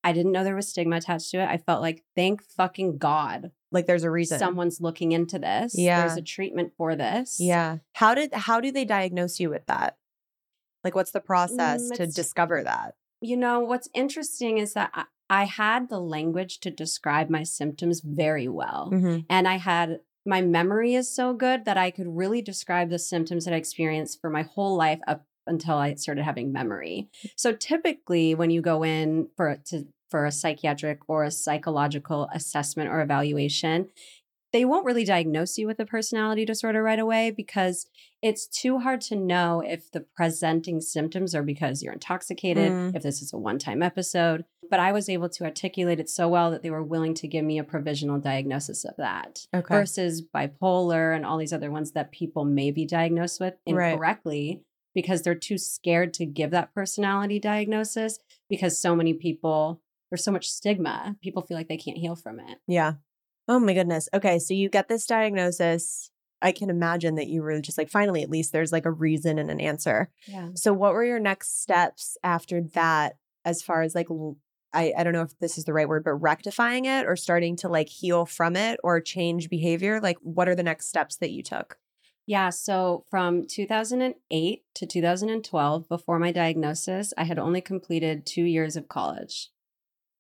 I 0.04 0.14
didn't 0.14 0.32
know 0.32 0.44
there 0.44 0.56
was 0.56 0.68
stigma 0.68 0.96
attached 0.96 1.30
to 1.32 1.38
it. 1.38 1.48
I 1.48 1.58
felt 1.58 1.82
like 1.82 2.04
thank 2.16 2.42
fucking 2.44 2.98
God 2.98 3.52
Like 3.72 3.86
there's 3.86 4.04
a 4.04 4.10
reason. 4.10 4.40
someone's 4.40 4.82
looking 4.82 5.12
into 5.12 5.38
this. 5.38 5.78
Yeah. 5.78 6.00
There's 6.02 6.18
a 6.18 6.24
treatment 6.24 6.74
for 6.76 6.96
this. 6.96 7.38
Yeah. 7.40 7.78
How 7.94 8.16
did 8.16 8.34
how 8.34 8.60
do 8.60 8.72
they 8.72 8.86
diagnose 8.86 9.40
you 9.40 9.50
with 9.52 9.66
that? 9.68 9.98
Like 10.84 10.96
what's 10.96 11.12
the 11.12 11.20
process 11.20 11.92
Mm, 11.92 11.96
to 11.98 12.08
discover 12.08 12.64
that? 12.64 12.96
You 13.22 13.38
know, 13.38 13.60
what's 13.60 13.88
interesting 13.94 14.58
is 14.58 14.74
that 14.74 14.90
I, 14.96 15.06
I 15.32 15.46
had 15.46 15.88
the 15.88 16.00
language 16.00 16.60
to 16.60 16.70
describe 16.70 17.30
my 17.30 17.44
symptoms 17.44 18.02
very 18.02 18.50
well. 18.50 18.90
Mhm. 18.92 19.26
And 19.30 19.48
I 19.48 19.56
had 19.56 20.02
my 20.26 20.42
memory 20.42 20.94
is 20.94 21.10
so 21.10 21.34
good 21.34 21.66
that 21.66 21.78
I 21.78 21.90
could 21.90 22.06
really 22.16 22.42
describe 22.42 22.90
the 22.90 23.00
symptoms 23.00 23.46
that 23.46 23.54
I 23.54 23.58
experienced 23.58 24.20
for 24.22 24.30
my 24.30 24.44
whole 24.44 24.76
life 24.76 25.00
up 25.08 25.26
until 25.48 25.76
I 25.76 25.96
started 25.96 26.24
having 26.26 26.52
memory. 26.52 27.10
So 27.36 27.54
typically 27.54 28.36
when 28.36 28.52
you 28.52 28.62
go 28.62 28.84
in 28.84 29.30
for 29.36 29.56
to 29.70 29.88
for 30.12 30.26
a 30.26 30.32
psychiatric 30.32 31.00
or 31.08 31.24
a 31.24 31.32
psychological 31.32 32.28
assessment 32.34 32.90
or 32.90 33.02
evaluation, 33.02 33.88
they 34.54 34.66
won't 34.66 34.86
really 34.86 35.06
diagnose 35.06 35.58
you 35.58 35.66
with 35.68 35.80
a 35.80 35.86
personality 35.86 36.44
disorder 36.46 36.84
right 36.84 37.00
away 37.00 37.32
because 37.32 37.88
it's 38.22 38.48
too 38.48 38.80
hard 38.80 39.02
to 39.02 39.16
know 39.16 39.62
if 39.66 39.90
the 39.92 40.02
presenting 40.16 40.82
symptoms 40.82 41.34
are 41.34 41.44
because 41.44 41.82
you're 41.82 41.94
intoxicated, 41.94 42.72
Mm. 42.72 42.96
if 42.96 43.02
this 43.04 43.22
is 43.22 43.32
a 43.34 43.38
one 43.38 43.58
time 43.60 43.82
episode. 43.82 44.46
But 44.70 44.80
I 44.80 44.92
was 44.92 45.10
able 45.10 45.30
to 45.30 45.44
articulate 45.46 46.00
it 46.00 46.10
so 46.10 46.28
well 46.28 46.52
that 46.52 46.62
they 46.64 46.70
were 46.70 46.84
willing 46.84 47.14
to 47.16 47.28
give 47.28 47.44
me 47.46 47.58
a 47.60 47.64
provisional 47.64 48.20
diagnosis 48.20 48.84
of 48.86 48.96
that 48.98 49.48
Okay. 49.54 49.74
versus 49.74 50.22
bipolar 50.22 51.16
and 51.16 51.26
all 51.26 51.38
these 51.38 51.54
other 51.54 51.72
ones 51.72 51.92
that 51.94 52.12
people 52.12 52.46
may 52.46 52.72
be 52.72 52.86
diagnosed 52.86 53.40
with 53.40 53.56
Right. 53.68 53.94
incorrectly 53.94 54.64
because 54.94 55.22
they're 55.22 55.36
too 55.36 55.58
scared 55.58 56.14
to 56.16 56.26
give 56.26 56.52
that 56.52 56.74
personality 56.74 57.40
diagnosis 57.40 58.20
because 58.50 58.78
so 58.78 58.96
many 58.96 59.14
people 59.14 59.82
there's 60.10 60.26
so 60.26 60.32
much 60.34 60.50
stigma 60.50 61.16
people 61.22 61.42
feel 61.42 61.56
like 61.56 61.70
they 61.70 61.78
can't 61.78 61.98
heal 61.98 62.16
from 62.18 62.38
it 62.42 62.58
Yeah. 62.68 62.96
Oh 63.48 63.60
my 63.60 63.74
goodness. 63.74 64.08
Okay, 64.14 64.40
so 64.40 64.54
you 64.54 64.70
get 64.70 64.88
this 64.88 65.06
diagnosis. 65.06 66.10
I 66.42 66.52
can 66.52 66.70
imagine 66.70 67.16
that 67.16 67.28
you 67.28 67.42
were 67.42 67.60
just 67.62 67.78
like 67.78 67.90
finally 67.90 68.24
at 68.24 68.30
least 68.30 68.52
there's 68.52 68.72
like 68.72 68.86
a 68.86 68.92
reason 68.92 69.38
and 69.38 69.52
an 69.52 69.60
answer. 69.60 70.10
yeah 70.28 70.50
So 70.56 70.74
what 70.74 70.94
were 70.94 71.06
your 71.06 71.20
next 71.20 71.62
steps 71.62 72.18
after 72.24 72.62
that 72.74 73.18
as 73.46 73.62
far 73.62 73.82
as 73.82 73.94
like 73.94 74.08
I, 74.74 74.94
I 74.98 75.04
don't 75.04 75.14
know 75.14 75.24
if 75.24 75.38
this 75.40 75.58
is 75.58 75.66
the 75.66 75.74
right 75.74 75.88
word, 75.88 76.04
but 76.04 76.14
rectifying 76.14 76.86
it 76.86 77.06
or 77.06 77.16
starting 77.16 77.58
to 77.58 77.70
like 77.70 77.90
heal 77.90 78.26
from 78.26 78.56
it 78.56 78.80
or 78.84 79.02
change 79.02 79.50
behavior? 79.50 80.00
Like 80.00 80.18
what 80.22 80.48
are 80.48 80.56
the 80.56 80.64
next 80.64 80.88
steps 80.88 81.18
that 81.18 81.32
you 81.32 81.44
took? 81.44 81.78
Yeah, 82.26 82.50
so 82.50 83.04
from 83.10 83.46
2008 83.48 84.64
to 84.76 84.86
2012, 84.86 85.90
before 85.90 86.20
my 86.20 86.32
diagnosis, 86.32 87.14
I 87.18 87.26
had 87.26 87.40
only 87.40 87.62
completed 87.62 88.26
two 88.26 88.44
years 88.44 88.76
of 88.76 88.88
college. 88.88 89.50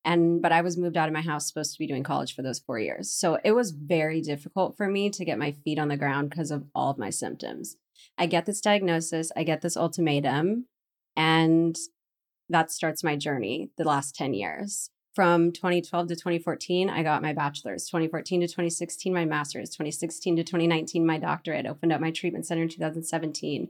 And, 0.03 0.41
but 0.41 0.51
I 0.51 0.61
was 0.61 0.77
moved 0.77 0.97
out 0.97 1.07
of 1.07 1.13
my 1.13 1.21
house, 1.21 1.47
supposed 1.47 1.73
to 1.73 1.79
be 1.79 1.87
doing 1.87 2.03
college 2.03 2.35
for 2.35 2.41
those 2.41 2.59
four 2.59 2.79
years. 2.79 3.11
So 3.11 3.37
it 3.43 3.51
was 3.51 3.71
very 3.71 4.21
difficult 4.21 4.75
for 4.75 4.87
me 4.87 5.09
to 5.11 5.25
get 5.25 5.37
my 5.37 5.51
feet 5.51 5.77
on 5.77 5.89
the 5.89 5.97
ground 5.97 6.29
because 6.29 6.49
of 6.49 6.65
all 6.73 6.89
of 6.89 6.97
my 6.97 7.11
symptoms. 7.11 7.77
I 8.17 8.25
get 8.25 8.45
this 8.45 8.61
diagnosis, 8.61 9.31
I 9.35 9.43
get 9.43 9.61
this 9.61 9.77
ultimatum, 9.77 10.65
and 11.15 11.77
that 12.49 12.71
starts 12.71 13.03
my 13.03 13.15
journey 13.15 13.69
the 13.77 13.83
last 13.83 14.15
10 14.15 14.33
years. 14.33 14.89
From 15.13 15.51
2012 15.51 16.07
to 16.07 16.15
2014, 16.15 16.89
I 16.89 17.03
got 17.03 17.21
my 17.21 17.33
bachelor's. 17.33 17.85
2014 17.85 18.41
to 18.41 18.47
2016, 18.47 19.13
my 19.13 19.25
master's. 19.25 19.69
2016 19.71 20.37
to 20.37 20.43
2019, 20.43 21.05
my 21.05 21.17
doctorate. 21.17 21.65
Opened 21.65 21.91
up 21.91 21.99
my 21.99 22.11
treatment 22.11 22.45
center 22.45 22.63
in 22.63 22.69
2017. 22.69 23.69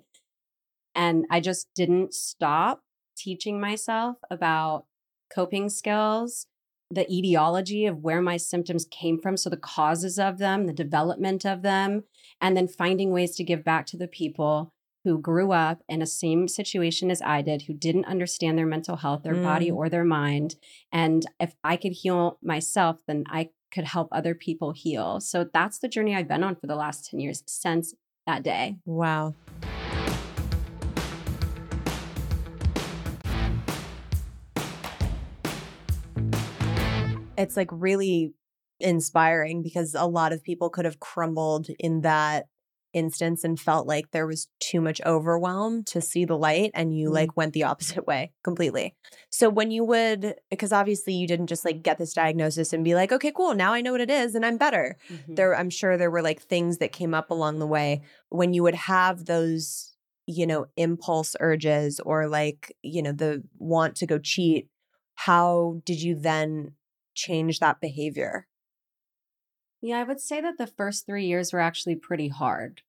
And 0.93 1.25
I 1.31 1.39
just 1.39 1.67
didn't 1.75 2.13
stop 2.13 2.83
teaching 3.17 3.59
myself 3.59 4.17
about 4.29 4.85
coping 5.33 5.69
skills, 5.69 6.47
the 6.89 7.09
etiology 7.11 7.85
of 7.85 8.03
where 8.03 8.21
my 8.21 8.37
symptoms 8.37 8.85
came 8.85 9.19
from. 9.19 9.37
So, 9.37 9.49
the 9.49 9.57
causes 9.57 10.19
of 10.19 10.37
them, 10.37 10.65
the 10.65 10.73
development 10.73 11.45
of 11.45 11.61
them, 11.61 12.03
and 12.39 12.55
then 12.57 12.67
finding 12.67 13.11
ways 13.11 13.35
to 13.37 13.43
give 13.43 13.63
back 13.63 13.85
to 13.87 13.97
the 13.97 14.07
people 14.07 14.73
who 15.03 15.17
grew 15.19 15.51
up 15.51 15.81
in 15.89 16.01
a 16.01 16.05
same 16.05 16.47
situation 16.47 17.09
as 17.09 17.21
I 17.23 17.41
did, 17.41 17.63
who 17.63 17.73
didn't 17.73 18.05
understand 18.05 18.57
their 18.57 18.67
mental 18.67 18.97
health, 18.97 19.23
their 19.23 19.33
body, 19.33 19.71
Mm. 19.71 19.75
or 19.75 19.89
their 19.89 20.03
mind. 20.03 20.57
And 20.91 21.25
if 21.39 21.55
I 21.63 21.75
could 21.75 21.93
heal 21.93 22.37
myself, 22.43 22.99
then 23.07 23.23
I 23.27 23.49
could 23.73 23.85
help 23.85 24.09
other 24.11 24.35
people 24.35 24.73
heal. 24.73 25.19
So 25.19 25.43
that's 25.43 25.79
the 25.79 25.87
journey 25.87 26.15
I've 26.15 26.27
been 26.27 26.43
on 26.43 26.55
for 26.55 26.67
the 26.67 26.75
last 26.75 27.09
10 27.09 27.19
years 27.19 27.41
since 27.47 27.95
that 28.27 28.43
day. 28.43 28.75
Wow. 28.85 29.33
It's 37.37 37.57
like 37.57 37.69
really 37.71 38.33
inspiring 38.79 39.61
because 39.61 39.93
a 39.93 40.05
lot 40.05 40.33
of 40.33 40.43
people 40.43 40.69
could 40.69 40.85
have 40.85 40.99
crumbled 40.99 41.67
in 41.79 42.01
that 42.01 42.47
instance 42.93 43.45
and 43.45 43.57
felt 43.57 43.87
like 43.87 44.11
there 44.11 44.27
was 44.27 44.49
too 44.59 44.81
much 44.81 44.99
overwhelm 45.05 45.81
to 45.81 46.01
see 46.01 46.25
the 46.25 46.37
light 46.37 46.71
and 46.73 46.97
you 46.97 47.09
Mhm. 47.09 47.13
like 47.13 47.37
went 47.37 47.53
the 47.53 47.63
opposite 47.71 48.05
way 48.05 48.33
completely. 48.43 48.95
So 49.29 49.49
when 49.49 49.71
you 49.71 49.85
would 49.85 50.35
because 50.49 50.73
obviously 50.73 51.13
you 51.13 51.25
didn't 51.25 51.47
just 51.47 51.63
like 51.63 51.83
get 51.83 51.97
this 51.97 52.13
diagnosis 52.13 52.73
and 52.73 52.83
be 52.83 52.93
like 52.93 53.13
okay 53.13 53.31
cool 53.31 53.53
now 53.53 53.71
I 53.73 53.79
know 53.81 53.93
what 53.93 54.01
it 54.01 54.09
is 54.11 54.35
and 54.35 54.45
I'm 54.45 54.57
better 54.57 54.97
Mhm. 55.09 55.35
there 55.37 55.55
i'm 55.55 55.69
sure 55.69 55.97
there 55.97 56.11
were 56.11 56.21
like 56.21 56.41
things 56.41 56.79
that 56.79 56.91
came 56.91 57.13
up 57.13 57.31
along 57.31 57.59
the 57.59 57.67
way 57.67 58.01
when 58.29 58.53
you 58.53 58.63
would 58.63 58.75
have 58.75 59.25
those 59.25 59.95
you 60.25 60.45
know 60.45 60.65
impulse 60.75 61.35
urges 61.39 61.99
or 62.01 62.27
like 62.27 62.75
you 62.81 63.01
know 63.01 63.13
the 63.13 63.41
want 63.57 63.95
to 63.95 64.05
go 64.05 64.17
cheat 64.19 64.67
how 65.15 65.79
did 65.85 66.01
you 66.01 66.15
then 66.15 66.73
change 67.13 67.60
that 67.60 67.80
behavior 67.82 68.47
Yeah, 69.82 70.00
I 70.00 70.04
would 70.04 70.19
say 70.21 70.41
that 70.41 70.58
the 70.58 70.67
first 70.67 71.06
three 71.06 71.26
years 71.26 71.52
were 71.52 71.60
actually 71.60 71.95
pretty 71.95 72.28
hard 72.28 72.82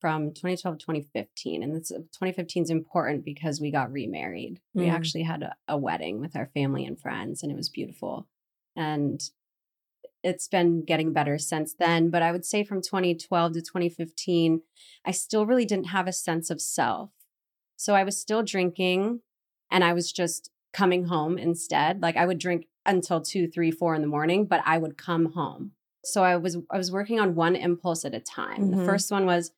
from 0.00 0.32
2012 0.32 0.78
to 0.78 0.84
2015. 0.84 1.62
And 1.62 1.74
this, 1.74 1.88
2015 1.88 2.64
is 2.64 2.70
important 2.70 3.24
because 3.24 3.60
we 3.60 3.70
got 3.70 3.92
remarried. 3.92 4.60
We 4.74 4.86
Mm. 4.86 4.92
actually 4.92 5.22
had 5.22 5.42
a, 5.42 5.54
a 5.68 5.78
wedding 5.78 6.20
with 6.20 6.36
our 6.36 6.46
family 6.46 6.84
and 6.84 7.00
friends, 7.00 7.42
and 7.42 7.50
it 7.52 7.56
was 7.56 7.68
beautiful. 7.68 8.26
And 8.74 9.20
it's 10.22 10.48
been 10.48 10.84
getting 10.84 11.12
better 11.12 11.38
since 11.38 11.74
then. 11.74 12.10
But 12.10 12.22
I 12.22 12.32
would 12.32 12.44
say 12.44 12.64
from 12.64 12.82
2012 12.82 13.52
to 13.52 13.62
2015, 13.62 14.62
I 15.04 15.10
still 15.12 15.46
really 15.46 15.64
didn't 15.64 15.86
have 15.86 16.08
a 16.08 16.12
sense 16.12 16.50
of 16.50 16.60
self. 16.60 17.10
So 17.76 17.94
I 17.94 18.02
was 18.04 18.18
still 18.20 18.42
drinking 18.42 19.20
and 19.70 19.84
I 19.84 19.92
was 19.92 20.12
just 20.12 20.50
coming 20.72 21.04
home 21.04 21.38
instead. 21.38 22.02
Like 22.02 22.16
I 22.16 22.26
would 22.26 22.38
drink 22.38 22.66
until 22.86 23.20
two, 23.20 23.48
three, 23.48 23.70
four 23.70 23.94
in 23.94 24.02
the 24.02 24.08
morning, 24.08 24.46
but 24.46 24.62
I 24.64 24.78
would 24.78 24.96
come 24.96 25.32
home. 25.32 25.72
So 26.04 26.22
I 26.22 26.36
was 26.36 26.56
I 26.70 26.76
was 26.76 26.92
working 26.92 27.18
on 27.18 27.34
one 27.34 27.56
impulse 27.56 28.04
at 28.04 28.14
a 28.14 28.20
time. 28.20 28.68
Mhm. 28.70 28.76
The 28.76 28.84
first 28.84 29.10
one 29.10 29.26
was 29.26 29.52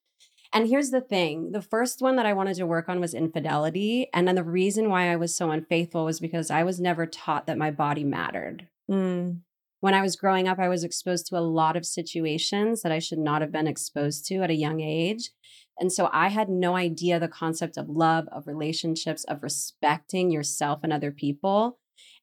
and 0.53 0.67
here's 0.67 0.91
the 0.91 1.03
thing 1.03 1.53
the 1.53 1.61
first 1.62 2.01
one 2.01 2.17
that 2.17 2.27
I 2.27 2.33
wanted 2.33 2.57
to 2.57 2.67
work 2.67 2.88
on 2.88 3.01
was 3.01 3.12
infidelity. 3.14 4.09
And 4.14 4.27
then 4.27 4.35
the 4.35 4.45
reason 4.45 4.88
why 4.88 5.12
I 5.12 5.17
was 5.17 5.37
so 5.37 5.51
unfaithful 5.51 6.05
was 6.07 6.21
because 6.21 6.51
I 6.51 6.62
was 6.62 6.81
never 6.81 7.07
taught 7.07 7.47
that 7.47 7.59
my 7.59 7.71
body 7.71 8.05
mattered. 8.05 8.69
mm. 8.91 9.41
when 9.81 9.95
I 9.95 10.03
was 10.03 10.17
growing 10.17 10.49
up, 10.49 10.59
I 10.59 10.69
was 10.69 10.83
exposed 10.85 11.27
to 11.27 11.38
a 11.38 11.41
lot 11.41 11.77
of 11.77 11.87
situations 11.87 12.83
that 12.83 12.91
I 12.91 12.99
should 12.99 13.19
not 13.19 13.43
have 13.43 13.53
been 13.53 13.69
exposed 13.69 14.27
to 14.27 14.37
at 14.43 14.51
a 14.51 14.55
young 14.55 14.81
age. 14.81 15.31
And 15.79 15.93
so 15.93 16.09
I 16.12 16.29
had 16.29 16.49
no 16.49 16.75
idea 16.75 17.21
the 17.21 17.29
concept 17.29 17.77
of 17.77 17.88
love, 17.88 18.27
of 18.33 18.47
relationships, 18.49 19.25
of 19.25 19.43
respecting 19.43 20.31
yourself 20.31 20.81
and 20.83 20.93
other 20.93 21.12
people. 21.12 21.79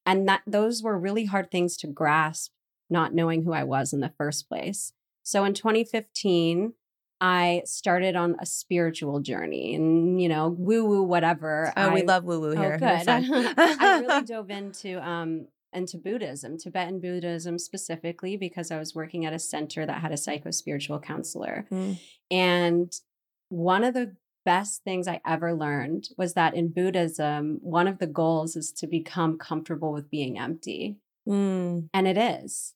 And 0.05 0.27
that 0.27 0.41
those 0.45 0.83
were 0.83 0.97
really 0.97 1.25
hard 1.25 1.49
things 1.49 1.77
to 1.77 1.87
grasp, 1.87 2.51
not 2.89 3.13
knowing 3.13 3.43
who 3.43 3.53
I 3.53 3.63
was 3.63 3.93
in 3.93 3.99
the 3.99 4.13
first 4.17 4.47
place. 4.47 4.93
So 5.23 5.43
in 5.43 5.53
2015, 5.53 6.73
I 7.21 7.63
started 7.65 8.15
on 8.15 8.35
a 8.39 8.45
spiritual 8.45 9.21
journey 9.21 9.73
and, 9.73 10.21
you 10.21 10.29
know, 10.29 10.49
woo 10.49 10.85
woo, 10.85 11.03
whatever. 11.03 11.73
Oh, 11.75 11.93
we 11.93 12.03
love 12.03 12.23
woo 12.23 12.39
woo 12.39 12.51
here. 12.51 12.77
Oh, 12.79 12.85
here. 12.85 12.99
good. 12.99 13.07
I 13.57 13.99
really 13.99 14.23
dove 14.25 14.49
into 14.49 15.07
um 15.07 15.47
into 15.73 15.97
Buddhism, 15.97 16.57
Tibetan 16.57 16.99
Buddhism 16.99 17.59
specifically, 17.59 18.37
because 18.37 18.71
I 18.71 18.77
was 18.77 18.95
working 18.95 19.25
at 19.25 19.33
a 19.33 19.39
center 19.39 19.85
that 19.85 20.01
had 20.01 20.11
a 20.11 20.17
psycho 20.17 20.51
spiritual 20.51 20.99
counselor. 20.99 21.65
Mm. 21.71 21.99
And 22.31 22.93
one 23.49 23.83
of 23.83 23.93
the 23.93 24.15
best 24.45 24.83
things 24.83 25.07
I 25.07 25.19
ever 25.25 25.53
learned 25.53 26.09
was 26.17 26.33
that 26.35 26.53
in 26.53 26.69
Buddhism, 26.69 27.59
one 27.61 27.87
of 27.87 27.97
the 27.97 28.07
goals 28.07 28.55
is 28.55 28.71
to 28.73 28.87
become 28.87 29.37
comfortable 29.37 29.91
with 29.91 30.09
being 30.09 30.37
empty. 30.39 30.97
Mm. 31.27 31.89
And 31.93 32.07
it 32.07 32.17
is. 32.17 32.73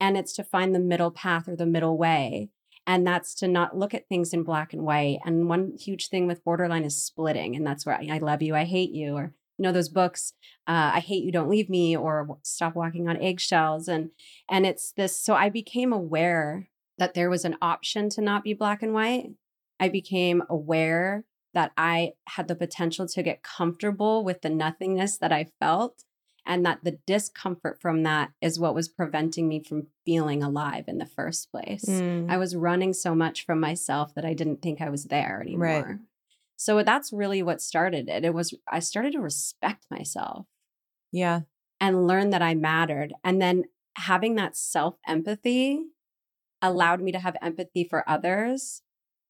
And 0.00 0.16
it's 0.16 0.32
to 0.34 0.44
find 0.44 0.74
the 0.74 0.80
middle 0.80 1.10
path 1.10 1.48
or 1.48 1.56
the 1.56 1.66
middle 1.66 1.98
way. 1.98 2.50
And 2.86 3.06
that's 3.06 3.34
to 3.36 3.48
not 3.48 3.76
look 3.76 3.94
at 3.94 4.08
things 4.08 4.32
in 4.32 4.42
black 4.42 4.72
and 4.72 4.82
white. 4.82 5.18
And 5.24 5.48
one 5.48 5.72
huge 5.78 6.08
thing 6.08 6.26
with 6.26 6.44
borderline 6.44 6.84
is 6.84 7.04
splitting. 7.04 7.56
And 7.56 7.66
that's 7.66 7.86
where 7.86 7.96
I, 7.96 8.08
I 8.12 8.18
love 8.18 8.42
you, 8.42 8.54
I 8.54 8.64
hate 8.64 8.90
you, 8.90 9.14
or, 9.14 9.34
you 9.58 9.62
know, 9.62 9.72
those 9.72 9.88
books, 9.88 10.34
uh, 10.66 10.92
I 10.94 11.00
hate 11.00 11.24
you, 11.24 11.32
don't 11.32 11.48
leave 11.48 11.70
me, 11.70 11.96
or 11.96 12.38
stop 12.42 12.74
walking 12.74 13.08
on 13.08 13.20
eggshells. 13.20 13.88
And, 13.88 14.10
and 14.50 14.66
it's 14.66 14.92
this. 14.92 15.18
So 15.18 15.34
I 15.34 15.48
became 15.48 15.92
aware 15.92 16.68
that 16.98 17.14
there 17.14 17.30
was 17.30 17.44
an 17.44 17.56
option 17.62 18.10
to 18.10 18.20
not 18.20 18.44
be 18.44 18.52
black 18.52 18.82
and 18.82 18.92
white. 18.92 19.30
I 19.84 19.90
became 19.90 20.42
aware 20.48 21.24
that 21.52 21.72
I 21.76 22.12
had 22.26 22.48
the 22.48 22.54
potential 22.54 23.06
to 23.06 23.22
get 23.22 23.42
comfortable 23.42 24.24
with 24.24 24.40
the 24.40 24.48
nothingness 24.48 25.18
that 25.18 25.30
I 25.30 25.48
felt 25.60 26.04
and 26.46 26.64
that 26.64 26.84
the 26.84 26.98
discomfort 27.06 27.82
from 27.82 28.02
that 28.04 28.30
is 28.40 28.58
what 28.58 28.74
was 28.74 28.88
preventing 28.88 29.46
me 29.46 29.62
from 29.62 29.88
feeling 30.06 30.42
alive 30.42 30.84
in 30.88 30.96
the 30.96 31.04
first 31.06 31.50
place. 31.50 31.84
Mm. 31.84 32.30
I 32.30 32.38
was 32.38 32.56
running 32.56 32.94
so 32.94 33.14
much 33.14 33.44
from 33.44 33.60
myself 33.60 34.14
that 34.14 34.24
I 34.24 34.32
didn't 34.32 34.62
think 34.62 34.80
I 34.80 34.88
was 34.88 35.04
there 35.04 35.42
anymore. 35.42 36.00
So 36.56 36.82
that's 36.82 37.12
really 37.12 37.42
what 37.42 37.60
started 37.60 38.08
it. 38.08 38.24
It 38.24 38.32
was 38.32 38.54
I 38.66 38.78
started 38.78 39.12
to 39.12 39.20
respect 39.20 39.84
myself 39.90 40.46
Yeah. 41.12 41.42
and 41.78 42.06
learn 42.06 42.30
that 42.30 42.40
I 42.40 42.54
mattered. 42.54 43.12
And 43.22 43.40
then 43.40 43.64
having 43.96 44.36
that 44.36 44.56
self 44.56 44.96
empathy 45.06 45.82
allowed 46.62 47.02
me 47.02 47.12
to 47.12 47.18
have 47.18 47.36
empathy 47.42 47.84
for 47.84 48.08
others 48.08 48.80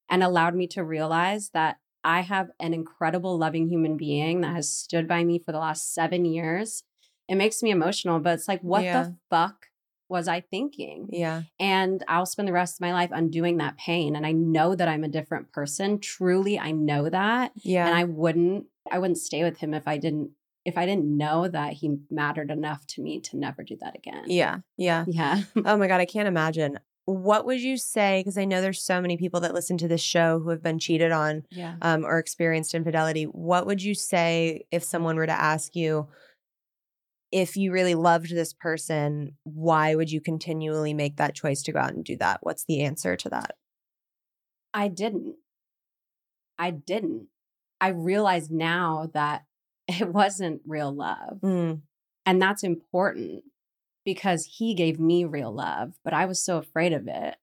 and 0.09 0.23
allowed 0.23 0.55
me 0.55 0.67
to 0.67 0.83
realize 0.83 1.49
that 1.53 1.77
I 2.03 2.21
have 2.21 2.49
an 2.59 2.73
incredible, 2.73 3.37
loving 3.37 3.67
human 3.67 3.97
being 3.97 4.41
that 4.41 4.55
has 4.55 4.69
stood 4.69 5.07
by 5.07 5.23
me 5.23 5.39
for 5.39 5.51
the 5.51 5.57
last 5.59 5.93
seven 5.93 6.23
years. 6.25 6.83
It 7.27 7.35
makes 7.35 7.63
me 7.63 7.71
emotional, 7.71 8.19
but 8.19 8.33
it's 8.33 8.47
like, 8.47 8.61
what 8.61 8.83
Yeah. 8.83 9.03
the 9.03 9.15
fuck 9.29 9.67
was 10.07 10.27
I 10.27 10.41
thinking? 10.41 11.09
Yeah. 11.11 11.41
And 11.59 12.03
I'll 12.07 12.27
spend 12.27 12.47
the 12.47 12.53
rest 12.53 12.75
of 12.77 12.81
my 12.81 12.93
life 12.93 13.09
undoing 13.11 13.57
that 13.57 13.77
pain. 13.77 14.15
And 14.15 14.23
I 14.23 14.33
know 14.33 14.75
that 14.75 14.87
I'm 14.87 15.03
a 15.03 15.07
different 15.09 15.51
person. 15.51 15.97
Truly, 15.99 16.59
I 16.59 16.69
know 16.71 17.09
that 17.09 17.53
Yeah. 17.63 17.87
and 17.87 17.95
i 17.95 18.03
wouldn't 18.03 18.65
i 18.91 18.99
wouldn't 18.99 19.17
stay 19.17 19.43
with 19.43 19.57
him 19.57 19.73
if 19.73 19.87
i 19.87 19.97
didn't 19.97 20.29
if 20.63 20.77
i 20.77 20.85
didn't 20.85 21.05
know 21.17 21.47
that 21.47 21.73
he 21.73 21.97
mattered 22.11 22.51
enough 22.51 22.85
to 22.85 23.01
me 23.01 23.19
to 23.21 23.35
never 23.35 23.63
do 23.63 23.75
that 23.81 23.95
again 23.95 24.25
yeah. 24.27 24.59
Yeah. 24.77 25.05
yeah 25.07 25.41
Oh 25.65 25.75
my 25.77 25.87
God, 25.87 26.01
I 26.01 26.05
can't 26.05 26.27
imagine. 26.27 26.77
What 27.05 27.45
would 27.45 27.61
you 27.61 27.77
say? 27.77 28.19
Because 28.19 28.37
I 28.37 28.45
know 28.45 28.61
there's 28.61 28.81
so 28.81 28.99
many 28.99 29.15
people 29.15 29.39
that 29.41 29.53
listen 29.53 29.77
to 29.77 29.87
this 29.87 30.01
show 30.01 30.39
who 30.39 30.49
have 30.49 30.63
been 30.63 30.79
cheated 30.79 31.11
on 31.11 31.43
yeah 31.51 31.75
um, 31.81 32.03
or 32.03 32.17
experienced 32.17 32.73
infidelity. 32.73 33.23
What 33.23 33.65
would 33.67 33.83
you 33.83 33.93
say 33.93 34.65
if 34.71 34.83
someone 34.83 35.15
were 35.15 35.27
to 35.27 35.31
ask 35.31 35.75
you, 35.75 36.07
if 37.31 37.57
you 37.57 37.71
really 37.71 37.95
loved 37.95 38.29
this 38.29 38.53
person, 38.53 39.37
why 39.43 39.93
would 39.95 40.11
you 40.11 40.21
continually 40.21 40.93
make 40.93 41.17
that 41.17 41.35
choice 41.35 41.61
to 41.63 41.71
go 41.71 41.79
out 41.79 41.93
and 41.93 42.03
do 42.03 42.17
that? 42.17 42.39
What's 42.41 42.65
the 42.65 42.81
answer 42.81 43.15
to 43.15 43.29
that? 43.29 43.55
i 44.75 44.87
didn't 44.89 45.35
i 46.59 46.69
didn't 46.69 47.27
i 47.81 47.87
realize 47.87 48.51
now 48.51 49.09
that 49.13 49.45
it 49.87 50.09
wasn't 50.09 50.61
real 50.67 50.93
love 50.93 51.39
Mm, 51.41 51.81
and 52.25 52.41
that's 52.41 52.63
important 52.63 53.43
because 54.05 54.45
he 54.57 54.73
gave 54.73 54.99
me 54.99 55.25
real 55.25 55.51
love 55.51 55.93
but 56.03 56.13
i 56.13 56.25
was 56.25 56.41
so 56.43 56.57
afraid 56.57 56.93
of 56.93 57.07
it 57.07 57.35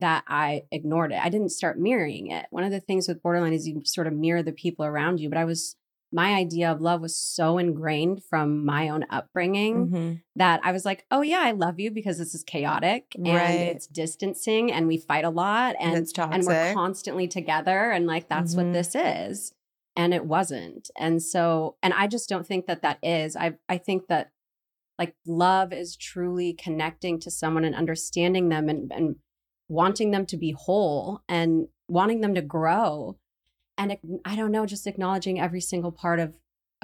that 0.00 0.24
i 0.28 0.62
ignored 0.70 1.12
it 1.12 1.20
i 1.22 1.28
didn't 1.28 1.50
start 1.50 1.78
mirroring 1.78 2.30
it 2.30 2.46
one 2.50 2.64
of 2.64 2.70
the 2.70 2.80
things 2.80 3.08
with 3.08 3.22
borderline 3.22 3.52
is 3.52 3.66
you 3.66 3.82
sort 3.84 4.06
of 4.06 4.12
mirror 4.12 4.42
the 4.42 4.52
people 4.52 4.84
around 4.84 5.18
you 5.20 5.28
but 5.28 5.38
i 5.38 5.44
was 5.44 5.76
my 6.12 6.34
idea 6.34 6.70
of 6.70 6.80
love 6.80 7.00
was 7.00 7.16
so 7.18 7.58
ingrained 7.58 8.22
from 8.22 8.64
my 8.64 8.88
own 8.88 9.04
upbringing 9.10 9.88
mhm. 9.88 10.20
that 10.36 10.60
I 10.62 10.70
was 10.70 10.84
like, 10.84 11.04
oh, 11.10 11.22
yeah, 11.22 11.40
I 11.40 11.50
love 11.50 11.80
you 11.80 11.90
because 11.90 12.18
this 12.18 12.36
is 12.36 12.44
chaotic 12.44 13.06
and 13.16 13.26
Right. 13.26 13.58
it's 13.74 13.88
distancing 13.88 14.70
and 14.70 14.86
we 14.86 14.96
fight 14.96 15.24
a 15.24 15.30
lot 15.30 15.74
And 15.80 16.06
and, 16.16 16.46
we're 16.46 16.72
constantly 16.72 17.26
together. 17.26 17.90
And 17.90 18.06
like, 18.06 18.28
that's 18.28 18.54
Mhm. 18.54 18.58
what 18.58 18.72
this 18.72 18.94
is. 18.94 19.54
And 19.96 20.14
it 20.14 20.24
wasn't. 20.24 20.88
And 20.96 21.20
so, 21.20 21.74
and 21.82 21.92
I 21.92 22.06
just 22.06 22.28
don't 22.28 22.46
think 22.46 22.66
that 22.66 22.82
that 22.82 22.98
is. 23.02 23.34
I, 23.34 23.54
I 23.68 23.78
think 23.78 24.06
that 24.06 24.30
like 24.98 25.14
love 25.26 25.72
is 25.72 25.96
truly 25.96 26.52
connecting 26.52 27.18
to 27.20 27.30
someone 27.30 27.64
and 27.64 27.74
understanding 27.74 28.48
them 28.48 28.68
and, 28.68 28.92
and 28.92 29.16
wanting 29.68 30.10
them 30.10 30.26
to 30.26 30.36
be 30.36 30.52
whole 30.52 31.22
and 31.28 31.68
wanting 31.88 32.20
them 32.20 32.34
to 32.34 32.42
grow 32.42 33.16
and 33.76 33.96
i 34.24 34.36
don't 34.36 34.52
know 34.52 34.66
just 34.66 34.86
acknowledging 34.86 35.40
every 35.40 35.60
single 35.60 35.92
part 35.92 36.20
of 36.20 36.34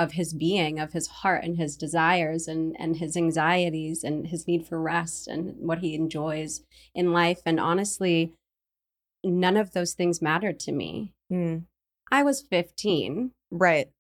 of 0.01 0.13
his 0.13 0.33
being 0.33 0.81
of 0.81 0.95
his 0.95 1.09
heart 1.09 1.45
and 1.45 1.59
his 1.59 1.77
desires 1.77 2.49
and 2.49 2.75
and 2.79 2.97
his 2.97 3.19
anxieties 3.19 4.03
and 4.03 4.29
his 4.29 4.47
need 4.47 4.67
for 4.67 4.81
rest 4.81 5.29
and 5.29 5.55
what 5.59 5.81
he 5.81 5.95
enjoys 5.95 6.63
in 6.95 7.13
life. 7.13 7.43
And 7.45 7.61
honestly 7.61 8.33
none 9.23 9.59
of 9.59 9.73
those 9.73 9.93
things 9.93 10.23
mattered 10.23 10.59
to 10.61 10.73
me. 10.73 11.13
Mm, 11.31 11.65
i 12.11 12.23
was 12.23 12.41
15 12.41 13.33
right. 13.51 13.91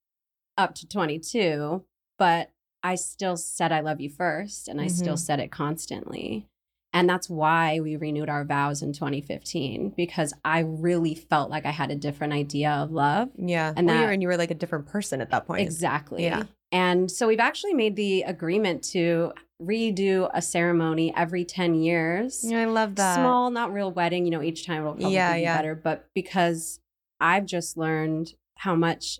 up 0.56 0.74
to 0.76 0.88
22 0.88 1.84
but 2.18 2.50
i 2.82 2.94
still 2.94 3.36
said 3.36 3.72
i 3.72 3.80
love 3.80 4.00
you 4.00 4.08
first 4.10 4.68
and 4.68 4.80
i 4.80 4.86
still 4.86 5.14
Mhm. 5.14 5.18
said 5.18 5.40
it 5.40 5.50
constantly 5.50 6.46
and 6.92 7.08
that's 7.08 7.30
why 7.30 7.78
we 7.78 7.94
renewed 7.96 8.28
our 8.28 8.44
vows 8.44 8.82
in 8.82 8.92
2015 8.92 9.90
because 9.96 10.32
i 10.44 10.60
really 10.60 11.14
felt 11.14 11.50
like 11.50 11.64
i 11.66 11.70
had 11.70 11.90
a 11.90 11.94
different 11.94 12.32
idea 12.32 12.70
of 12.70 12.90
love 12.90 13.28
Yeah. 13.36 13.72
And 13.76 13.86
well, 13.86 13.96
you 13.96 14.00
that- 14.02 14.06
were, 14.08 14.12
and 14.12 14.22
you 14.22 14.28
were 14.28 14.36
like 14.36 14.50
a 14.50 14.54
different 14.54 14.86
person 14.86 15.20
at 15.20 15.30
that 15.30 15.46
point. 15.46 15.62
Exactly. 15.62 16.24
Yeah. 16.24 16.44
And 16.72 17.10
so 17.10 17.26
we've 17.26 17.40
actually 17.40 17.74
made 17.74 17.96
the 17.96 18.22
agreement 18.22 18.84
to 18.92 19.32
redo 19.60 20.30
a 20.32 20.40
ceremony 20.40 21.12
every 21.16 21.44
10 21.44 21.74
years. 21.74 22.44
Yeah, 22.44 22.60
I 22.62 22.64
love 22.66 22.94
that. 22.94 23.16
Small, 23.16 23.50
not 23.50 23.72
real 23.72 23.90
wedding, 23.90 24.24
you 24.24 24.30
know, 24.30 24.40
each 24.42 24.64
time 24.66 24.82
it'll 24.82 24.94
probably 24.94 25.14
Yeah, 25.14 25.34
be 25.34 25.40
yeah. 25.42 25.56
better. 25.56 25.74
But 25.74 26.06
because 26.14 26.78
I've 27.20 27.44
just 27.46 27.76
learned 27.76 28.34
how 28.58 28.74
much 28.76 29.18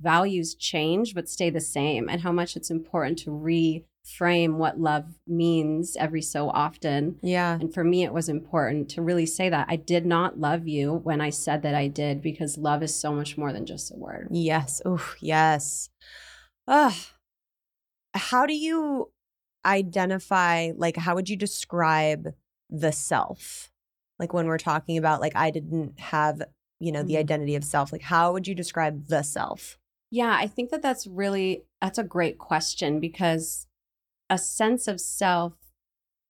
values 0.00 0.54
change 0.54 1.14
but 1.14 1.28
stay 1.28 1.50
the 1.50 1.60
same 1.60 2.08
and 2.08 2.20
how 2.20 2.32
much 2.32 2.56
it's 2.56 2.70
important 2.70 3.18
to 3.18 3.30
reframe 3.30 4.54
what 4.56 4.78
love 4.78 5.04
means 5.26 5.96
every 5.98 6.22
so 6.22 6.50
often. 6.50 7.18
Yeah. 7.22 7.54
And 7.54 7.72
for 7.72 7.82
me, 7.82 8.04
it 8.04 8.12
was 8.12 8.28
important 8.28 8.88
to 8.90 9.02
really 9.02 9.26
say 9.26 9.48
that 9.48 9.66
I 9.68 9.76
did 9.76 10.04
not 10.06 10.38
love 10.38 10.68
you 10.68 10.94
when 10.94 11.20
I 11.20 11.30
said 11.30 11.62
that 11.62 11.74
I 11.74 11.88
did 11.88 12.20
because 12.22 12.58
love 12.58 12.82
is 12.82 12.94
so 12.94 13.12
much 13.12 13.38
more 13.38 13.52
than 13.52 13.66
just 13.66 13.90
a 13.92 13.96
word. 13.96 14.28
Yes. 14.30 14.82
Oh, 14.84 15.14
yes. 15.20 15.88
Ugh. 16.68 16.94
How 18.14 18.46
do 18.46 18.54
you 18.54 19.10
identify, 19.64 20.72
like, 20.76 20.96
how 20.96 21.14
would 21.14 21.28
you 21.28 21.36
describe 21.36 22.34
the 22.70 22.92
self? 22.92 23.70
Like, 24.18 24.32
when 24.32 24.46
we're 24.46 24.58
talking 24.58 24.96
about, 24.96 25.20
like, 25.20 25.36
I 25.36 25.50
didn't 25.50 25.98
have, 25.98 26.42
you 26.80 26.92
know, 26.92 27.02
the 27.02 27.14
Mhm. 27.14 27.18
identity 27.20 27.54
of 27.56 27.64
self, 27.64 27.92
like, 27.92 28.02
how 28.02 28.32
would 28.32 28.46
you 28.46 28.54
describe 28.54 29.08
the 29.08 29.22
self? 29.22 29.78
Yeah, 30.10 30.36
I 30.38 30.46
think 30.46 30.70
that 30.70 30.82
that's 30.82 31.06
really 31.06 31.64
that's 31.80 31.98
a 31.98 32.04
great 32.04 32.38
question 32.38 33.00
because 33.00 33.66
a 34.30 34.38
sense 34.38 34.88
of 34.88 35.00
self 35.00 35.54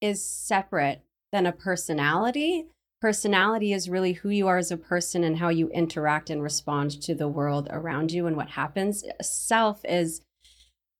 is 0.00 0.24
separate 0.24 1.02
than 1.32 1.46
a 1.46 1.52
personality. 1.52 2.66
Personality 3.00 3.72
is 3.72 3.88
really 3.88 4.14
who 4.14 4.30
you 4.30 4.46
are 4.46 4.58
as 4.58 4.70
a 4.70 4.76
person 4.76 5.22
and 5.22 5.38
how 5.38 5.48
you 5.48 5.68
interact 5.68 6.30
and 6.30 6.42
respond 6.42 6.90
to 7.02 7.14
the 7.14 7.28
world 7.28 7.68
around 7.70 8.12
you 8.12 8.26
and 8.26 8.36
what 8.36 8.50
happens. 8.50 9.04
Self 9.20 9.84
is 9.84 10.22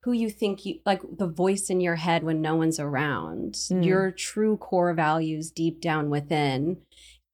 who 0.03 0.13
you 0.13 0.31
think 0.31 0.65
you 0.65 0.79
like 0.87 1.01
the 1.19 1.27
voice 1.27 1.69
in 1.69 1.81
your 1.81 1.97
head 1.97 2.23
when 2.23 2.41
no 2.41 2.55
one's 2.55 2.79
around. 2.79 3.55
Mm. 3.55 3.85
Your 3.85 4.11
true 4.13 4.57
core 4.57 4.95
values 4.95 5.51
deep 5.51 5.81
down 5.81 6.11
within 6.11 6.77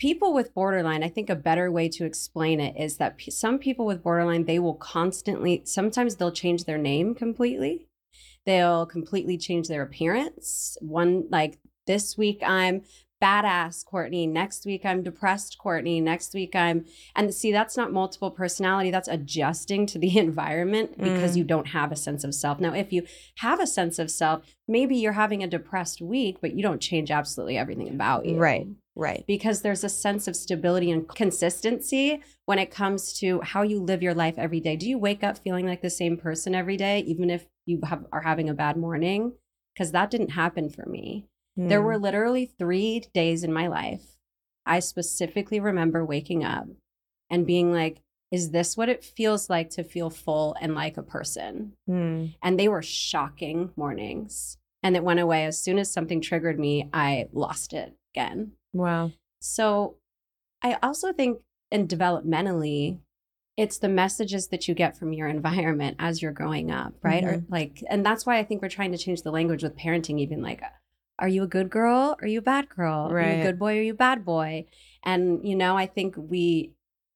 people 0.03 0.31
with 0.35 0.53
borderline 0.55 1.03
i 1.05 1.09
think 1.09 1.31
a 1.31 1.37
better 1.49 1.71
way 1.71 1.89
to 1.89 2.05
explain 2.05 2.59
it 2.61 2.75
is 2.77 2.97
that 2.97 3.17
p- 3.17 3.31
some 3.31 3.57
people 3.67 3.87
with 3.87 4.03
borderline 4.03 4.45
they 4.47 4.59
will 4.59 4.75
constantly 4.75 5.63
sometimes 5.65 6.17
they'll 6.17 6.33
change 6.45 6.65
their 6.65 6.79
name 6.79 7.15
completely 7.15 7.87
They'll 8.45 8.87
completely 8.87 9.39
change 9.39 9.69
their 9.69 9.83
appearance. 9.83 10.77
One, 10.81 11.29
like 11.31 11.59
this 11.87 12.19
week, 12.19 12.41
I'm 12.45 12.83
badass 13.23 13.85
Courtney. 13.85 14.27
Next 14.27 14.67
week, 14.67 14.85
I'm 14.85 15.05
depressed 15.05 15.59
Courtney. 15.59 16.01
Next 16.01 16.35
week, 16.35 16.57
I'm, 16.57 16.85
and 17.15 17.33
see, 17.33 17.53
that's 17.53 17.77
not 17.77 17.93
multiple 17.93 18.33
personality. 18.33 18.91
That's 18.91 19.07
adjusting 19.07 19.87
to 19.87 19.99
the 20.01 20.19
environment 20.29 20.99
because 20.99 21.35
Mm. 21.35 21.37
you 21.37 21.45
don't 21.45 21.69
have 21.69 21.93
a 21.93 21.97
sense 21.97 22.25
of 22.25 22.35
self. 22.35 22.59
Now, 22.59 22.75
if 22.75 22.93
you 22.93 23.05
have 23.37 23.61
a 23.61 23.67
sense 23.67 24.01
of 24.01 24.11
self, 24.11 24.45
maybe 24.67 24.97
you're 24.97 25.13
having 25.13 25.45
a 25.45 25.47
depressed 25.47 26.01
week, 26.03 26.39
but 26.41 26.53
you 26.57 26.63
don't 26.65 26.81
change 26.81 27.13
absolutely 27.13 27.57
everything 27.57 27.89
about 27.91 28.27
you. 28.27 28.39
Right. 28.39 28.67
Right. 28.95 29.25
Because 29.27 29.63
there's 29.63 29.85
a 29.85 29.89
sense 29.89 30.29
of 30.29 30.37
stability 30.37 30.91
and 30.91 31.09
consistency 31.09 32.23
when 32.45 32.59
it 32.59 32.71
comes 32.71 33.15
to 33.21 33.41
how 33.41 33.63
you 33.63 33.83
live 33.83 34.03
your 34.03 34.15
life 34.15 34.35
every 34.37 34.61
day. 34.61 34.77
Do 34.77 34.89
you 34.89 34.99
wake 34.99 35.25
up 35.25 35.39
feeling 35.39 35.67
like 35.67 35.81
the 35.81 35.91
same 35.91 36.17
person 36.17 36.55
every 36.55 36.77
day, 36.77 37.01
even 37.01 37.31
if 37.31 37.47
you 37.65 37.81
have, 37.85 38.05
are 38.13 38.21
having 38.21 38.49
a 38.51 38.55
bad 38.55 38.77
morning? 38.77 39.33
Because 39.75 39.93
that 39.93 40.11
didn't 40.11 40.31
happen 40.31 40.69
for 40.69 40.85
me. 40.87 41.27
There 41.57 41.81
Mm. 41.81 41.85
were 41.85 41.99
literally 41.99 42.47
three 42.47 43.01
days 43.15 43.45
in 43.45 43.53
my 43.53 43.67
life. 43.67 44.17
I 44.67 44.79
specifically 44.81 45.61
remember 45.61 46.05
waking 46.05 46.45
up 46.45 46.67
and 47.31 47.47
being 47.47 47.73
like, 47.73 48.03
is 48.31 48.51
this 48.51 48.77
what 48.77 48.89
it 48.89 49.05
feels 49.05 49.51
like 49.51 49.69
to 49.71 49.85
feel 49.85 50.09
full 50.09 50.55
and 50.61 50.75
like 50.75 50.97
a 50.97 51.03
person? 51.03 51.73
Mm. 51.89 52.35
And 52.43 52.59
they 52.59 52.69
were 52.69 52.83
shocking 52.83 53.71
mornings. 53.77 54.57
And 54.83 54.97
it 54.97 55.05
went 55.05 55.21
away 55.21 55.45
as 55.45 55.59
soon 55.63 55.79
as 55.79 55.93
something 55.93 56.21
triggered 56.21 56.59
me, 56.59 56.89
I 56.93 57.29
lost 57.33 57.73
it 57.73 57.95
again. 58.15 58.53
Wow. 58.73 59.13
So 59.41 59.97
I 60.63 60.79
also 60.83 61.13
think, 61.13 61.41
and 61.71 61.89
developmentally, 61.89 62.99
it's 63.57 63.79
the 63.79 63.89
messages 63.89 64.49
that 64.49 64.67
you 64.67 64.75
get 64.75 64.97
from 64.97 65.13
your 65.13 65.29
environment 65.29 65.97
as 65.99 66.23
you're 66.23 66.33
growing 66.33 66.71
up, 66.71 66.95
right? 67.03 67.23
Or 67.23 67.35
mm-hmm. 67.35 67.53
like, 67.53 67.83
and 67.89 68.05
that's 68.05 68.25
why 68.25 68.39
I 68.39 68.45
think 68.45 68.63
we're 68.63 68.69
trying 68.69 68.93
to 68.93 68.99
change 68.99 69.23
the 69.23 69.31
language 69.31 69.63
with 69.63 69.77
parenting, 69.77 70.19
even 70.21 70.41
like, 70.43 70.63
are 71.19 71.29
you 71.29 71.43
a 71.43 71.49
good 71.49 71.71
girl? 71.71 72.17
Or 72.19 72.25
Are 72.25 72.29
you 72.29 72.39
a 72.39 72.43
bad 72.43 72.69
girl? 72.69 73.07
Are 73.07 73.11
you 73.11 73.15
Right. 73.15 73.41
a 73.41 73.43
good 73.43 73.59
boy? 73.59 73.77
Or 73.77 73.79
are 73.79 73.83
you 73.83 73.93
a 73.93 73.97
bad 73.97 74.25
boy? 74.25 74.67
And, 75.05 75.47
you 75.47 75.55
know, 75.55 75.77
I 75.77 75.87
think 75.87 76.15
we, 76.17 76.73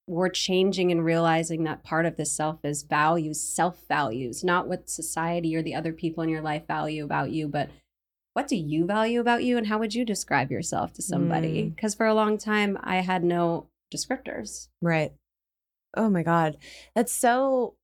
we're 0.07 0.29
changing 0.29 0.93
and 0.93 1.05
realizing 1.05 1.65
that 1.65 1.83
part 1.83 2.07
of 2.07 2.17
the 2.17 2.27
self 2.27 2.65
is 2.65 2.83
values, 2.83 3.41
self 3.41 3.79
values, 3.89 4.45
not 4.45 4.69
what 4.69 4.89
society 4.91 5.57
or 5.57 5.63
the 5.63 5.75
other 5.75 5.93
people 5.93 6.23
in 6.23 6.29
your 6.29 6.43
life 6.43 6.67
value 6.67 7.05
about 7.05 7.33
you, 7.33 7.49
but 7.49 7.71
what 8.37 8.49
do 8.49 8.57
you 8.57 8.85
value 8.85 9.19
about 9.19 9.45
you 9.45 9.57
and 9.57 9.67
how 9.67 9.79
would 9.79 9.95
you 9.95 10.05
describe 10.05 10.51
yourself 10.51 10.93
to 10.93 11.01
somebody? 11.01 11.63
Mm. 11.63 11.75
Because 11.75 11.95
for 11.95 12.05
a 12.05 12.13
long 12.13 12.37
time, 12.37 12.77
I 12.83 12.97
had 12.97 13.25
no 13.25 13.69
descriptors. 13.91 14.69
Right. 14.83 15.13
Oh 15.97 16.11
my 16.11 16.23
God. 16.23 16.59
That's 16.95 17.13
so, 17.13 17.77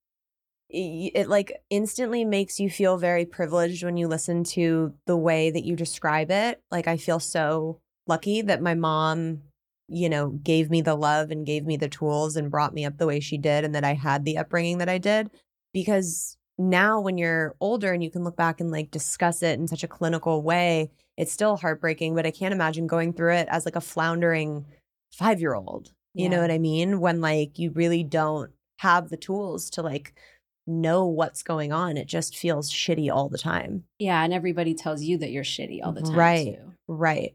it 0.68 1.26
like 1.26 1.62
instantly 1.70 2.26
makes 2.26 2.61
you 2.61 2.68
feel 2.68 2.98
very 2.98 3.24
privileged 3.24 3.82
when 3.82 3.96
you 3.96 4.09
listen 4.09 4.44
to 4.44 4.92
the 5.07 5.16
way 5.16 5.50
that 5.50 5.64
you 5.64 5.74
describe 5.74 6.30
it. 6.30 6.61
Like, 6.70 6.86
I 6.86 6.98
feel 6.98 7.18
so 7.18 7.80
lucky 8.07 8.42
that 8.42 8.61
my 8.61 8.74
mom, 8.74 9.40
you 9.88 10.11
know, 10.11 10.28
gave 10.28 10.68
me 10.68 10.82
the 10.82 10.96
love 10.96 11.30
and 11.30 11.46
gave 11.46 11.64
me 11.64 11.78
the 11.78 11.88
tools 11.88 12.36
and 12.36 12.50
brought 12.50 12.74
me 12.74 12.84
up 12.84 12.98
the 12.98 13.07
way 13.07 13.20
she 13.20 13.38
did, 13.38 13.64
and 13.64 13.74
that 13.74 13.84
I 13.84 13.94
had 13.94 14.26
the 14.26 14.36
upbringing 14.36 14.76
that 14.78 14.88
I 14.90 14.98
did. 14.98 15.30
Because 15.72 16.36
now, 16.59 17.00
when 17.00 17.18
you're 17.18 17.55
older 17.61 17.92
and 17.92 18.05
you 18.05 18.11
can 18.11 18.24
look 18.24 18.36
back 18.36 18.61
and 18.61 18.70
like 18.70 18.90
discuss 18.90 19.42
it 19.42 19.59
in 19.59 19.66
such 19.66 19.82
a 19.82 19.88
clinical 19.88 20.42
way, 20.42 20.90
it's 21.16 21.32
still 21.32 21.57
heartbreaking. 21.57 22.14
But 22.14 22.26
I 22.26 22.30
can't 22.30 22.55
imagine 22.55 22.86
going 22.86 23.12
through 23.12 23.34
it 23.34 23.48
as 23.50 23.64
like 23.64 23.76
a 23.76 23.80
floundering 23.80 24.66
five 25.12 25.40
year 25.40 25.55
old. 25.55 25.92
You 26.14 26.28
know 26.28 26.42
what 26.42 26.50
I 26.50 26.59
mean? 26.59 27.00
When 27.00 27.22
like 27.22 27.59
you 27.59 27.70
really 27.70 28.05
don't 28.05 28.50
have 28.80 29.09
the 29.09 29.16
tools 29.16 29.70
to 29.70 29.82
like 29.82 30.12
know 30.66 31.07
what's 31.07 31.42
going 31.42 31.72
on. 31.72 31.96
It 31.96 32.07
just 32.07 32.36
feels 32.36 32.70
shitty 32.70 33.11
all 33.11 33.28
the 33.28 33.38
time. 33.38 33.84
Yeah. 33.98 34.22
And 34.22 34.32
everybody 34.32 34.74
tells 34.74 35.03
you 35.03 35.18
that 35.18 35.30
you're 35.30 35.44
shitty 35.44 35.80
all 35.82 35.92
the 35.92 36.03
time. 36.03 36.14
Right. 36.14 36.57
Too. 36.57 36.72
Right. 36.86 37.34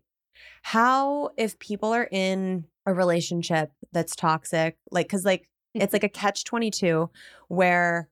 How, 0.62 1.32
if 1.38 1.58
people 1.60 1.94
are 1.94 2.08
in 2.12 2.66
a 2.86 2.94
relationship 2.94 3.72
that's 3.92 4.16
toxic, 4.16 4.78
like, 4.92 5.10
cause 5.10 5.26
like 5.26 5.48
it's 5.74 5.86
mm-hmm. 5.86 5.96
like 5.96 6.04
a 6.04 6.10
catch 6.10 6.44
22 6.44 7.10
where 7.48 8.10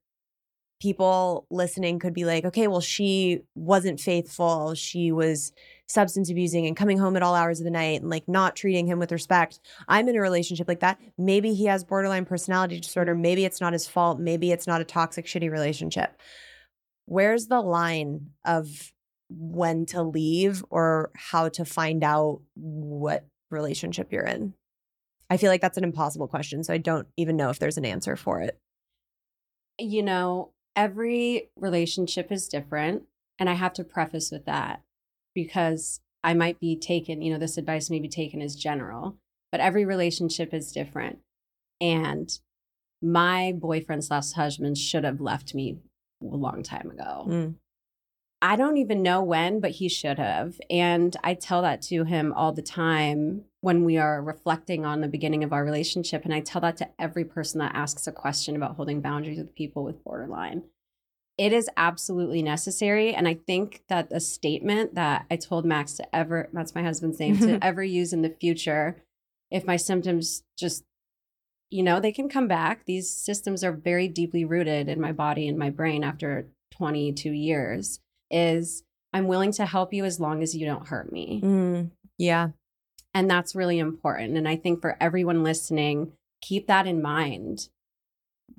people 0.82 1.48
listening 1.50 2.00
could 2.00 2.14
be 2.14 2.26
like, 2.26 2.46
okay, 2.46 2.68
well, 2.68 2.82
she 2.82 3.42
wasn't 3.56 4.00
faithful. 4.00 4.74
She 4.76 5.12
was 5.12 5.54
substance 5.88 6.30
abusing 6.30 6.66
and 6.66 6.76
coming 6.76 6.98
home 6.98 7.16
at 7.16 7.24
all 7.24 7.36
hours 7.36 7.60
of 7.60 7.64
the 7.64 7.72
night 7.72 8.02
and 8.02 8.10
like 8.10 8.28
not 8.28 8.56
treating 8.56 8.88
him 8.88 9.00
with 9.00 9.12
respect. 9.12 9.60
I'm 9.88 10.10
in 10.10 10.16
a 10.16 10.22
relationship 10.22 10.68
like 10.68 10.80
that. 10.82 11.00
Maybe 11.18 11.54
he 11.54 11.66
has 11.66 11.84
borderline 11.84 12.26
personality 12.26 12.80
disorder. 12.80 13.16
Maybe 13.16 13.46
it's 13.46 13.62
not 13.62 13.74
his 13.74 13.88
fault. 13.88 14.20
Maybe 14.20 14.52
it's 14.52 14.68
not 14.68 14.82
a 14.82 14.86
toxic, 14.86 15.26
shitty 15.26 15.52
relationship. 15.52 16.20
Where's 17.06 17.48
the 17.48 17.62
line 17.62 18.32
of 18.44 18.92
when 19.30 19.86
to 19.88 20.02
leave 20.02 20.64
or 20.70 21.12
how 21.16 21.50
to 21.50 21.66
find 21.66 22.04
out 22.04 22.42
what 22.56 23.26
relationship 23.52 24.12
you're 24.12 24.26
in? 24.26 24.54
I 25.30 25.38
feel 25.38 25.50
like 25.50 25.62
that's 25.62 25.78
an 25.78 25.84
impossible 25.84 26.28
question. 26.28 26.64
So 26.64 26.74
I 26.74 26.78
don't 26.78 27.08
even 27.18 27.38
know 27.38 27.50
if 27.50 27.60
there's 27.60 27.78
an 27.78 27.86
answer 27.86 28.16
for 28.16 28.42
it. 28.42 28.60
You 29.80 30.04
know, 30.04 30.52
every 30.76 31.50
relationship 31.56 32.32
is 32.32 32.48
different. 32.48 33.04
And 33.38 33.50
I 33.50 33.54
have 33.54 33.74
to 33.74 33.84
preface 33.84 34.32
with 34.32 34.46
that 34.46 34.82
because 35.34 36.00
I 36.24 36.34
might 36.34 36.60
be 36.60 36.76
taken, 36.76 37.22
you 37.22 37.32
know, 37.32 37.40
this 37.40 37.58
advice 37.58 37.90
may 37.90 38.00
be 38.00 38.08
taken 38.08 38.42
as 38.42 38.56
general, 38.56 39.18
but 39.52 39.62
every 39.62 39.86
relationship 39.86 40.54
is 40.54 40.72
different. 40.72 41.20
And 41.82 42.38
my 43.02 43.54
boyfriend 43.56 44.04
slash 44.04 44.32
husband 44.32 44.78
should 44.78 45.04
have 45.04 45.22
left 45.22 45.54
me 45.54 45.78
a 46.22 46.36
long 46.36 46.64
time 46.64 46.90
ago. 46.90 47.26
Mm. 47.28 47.56
I 48.42 48.56
don't 48.56 48.78
even 48.78 49.02
know 49.02 49.24
when, 49.24 49.60
but 49.60 49.72
he 49.72 49.90
should 49.90 50.20
have. 50.20 50.60
And 50.70 51.16
I 51.24 51.34
tell 51.34 51.62
that 51.62 51.82
to 51.84 52.04
him 52.04 52.34
all 52.34 52.54
the 52.54 52.62
time 52.62 53.44
when 53.66 53.84
we 53.84 53.98
are 53.98 54.22
reflecting 54.22 54.86
on 54.86 55.02
the 55.02 55.08
beginning 55.08 55.44
of 55.44 55.52
our 55.52 55.66
relationship. 55.66 56.24
And 56.24 56.32
I 56.32 56.40
tell 56.40 56.62
that 56.62 56.78
to 56.78 56.90
every 57.00 57.26
person 57.26 57.60
that 57.62 57.74
asks 57.74 58.06
a 58.06 58.12
question 58.12 58.56
about 58.56 58.76
holding 58.76 59.02
boundaries 59.02 59.40
with 59.40 59.56
people 59.56 59.84
with 59.84 60.04
borderline. 60.04 60.66
It 61.40 61.52
is 61.52 61.68
absolutely 61.76 62.44
necessary. 62.44 63.16
And 63.16 63.28
I 63.28 63.34
think 63.34 63.82
that 63.90 64.10
a 64.12 64.20
statement 64.20 64.94
that 64.94 65.26
I 65.32 65.38
told 65.38 65.66
Max 65.66 65.94
to 65.94 66.16
ever, 66.16 66.48
that's 66.54 66.76
my 66.76 66.84
husband's 66.84 67.20
name, 67.20 67.40
to 67.40 67.58
ever 67.64 67.84
use 67.84 68.14
in 68.14 68.22
the 68.22 68.30
future, 68.40 68.98
if 69.50 69.66
my 69.66 69.78
symptoms 69.78 70.44
just, 70.56 70.84
you 71.72 71.82
know, 71.82 72.00
they 72.00 72.12
can 72.12 72.30
come 72.30 72.48
back. 72.48 72.86
These 72.86 73.10
systems 73.10 73.64
are 73.64 73.72
very 73.72 74.08
deeply 74.08 74.46
rooted 74.46 74.90
in 74.90 75.02
my 75.02 75.12
body 75.12 75.48
and 75.48 75.58
my 75.58 75.72
brain 75.72 76.04
after 76.04 76.46
22 76.78 77.32
years 77.32 78.00
is 78.30 78.84
I'm 79.12 79.26
willing 79.26 79.54
to 79.54 79.66
help 79.66 79.92
you 79.92 80.06
as 80.06 80.20
long 80.20 80.44
as 80.44 80.56
you 80.56 80.68
don't 80.68 80.88
hurt 80.88 81.12
me. 81.12 81.42
Mm. 81.44 81.90
Yeah. 82.20 82.50
And 83.16 83.30
that's 83.30 83.56
really 83.56 83.80
important. 83.80 84.38
And 84.38 84.48
I 84.48 84.58
think 84.58 84.82
for 84.82 84.98
everyone 85.00 85.42
listening, 85.44 86.12
keep 86.42 86.68
that 86.68 86.86
in 86.86 87.02
mind. 87.02 87.70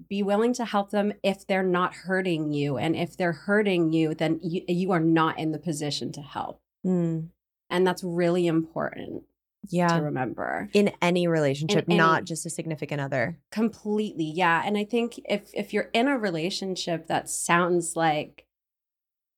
Be 0.09 0.23
willing 0.23 0.53
to 0.55 0.65
help 0.65 0.91
them 0.91 1.13
if 1.23 1.47
they're 1.47 1.63
not 1.63 1.95
hurting 1.95 2.53
you. 2.53 2.77
And 2.79 2.97
if 2.97 3.17
they're 3.17 3.33
hurting 3.33 3.93
you, 3.93 4.15
then 4.15 4.41
you, 4.43 4.63
you 4.67 4.91
are 4.93 4.99
not 5.01 5.39
in 5.39 5.53
the 5.53 5.59
position 5.59 6.11
to 6.13 6.23
help. 6.23 6.59
Mm. 6.85 7.29
And 7.71 7.87
that's 7.87 8.03
really 8.03 8.47
important 8.47 9.25
Yeah. 9.69 9.89
to 9.89 10.03
remember. 10.03 10.71
in 10.73 10.91
any 11.03 11.29
relationship, 11.29 11.85
any- 11.87 11.99
not 11.99 12.25
just 12.25 12.47
a 12.47 12.51
significant 12.51 13.01
other. 13.03 13.39
Completely. 13.53 14.25
Yeah. 14.25 14.63
And 14.65 14.79
I 14.79 14.85
think 14.85 15.21
if 15.29 15.51
if 15.53 15.73
you're 15.75 15.91
in 15.93 16.09
a 16.09 16.19
relationship 16.19 17.09
that 17.09 17.29
sounds 17.29 17.95
like 17.95 18.46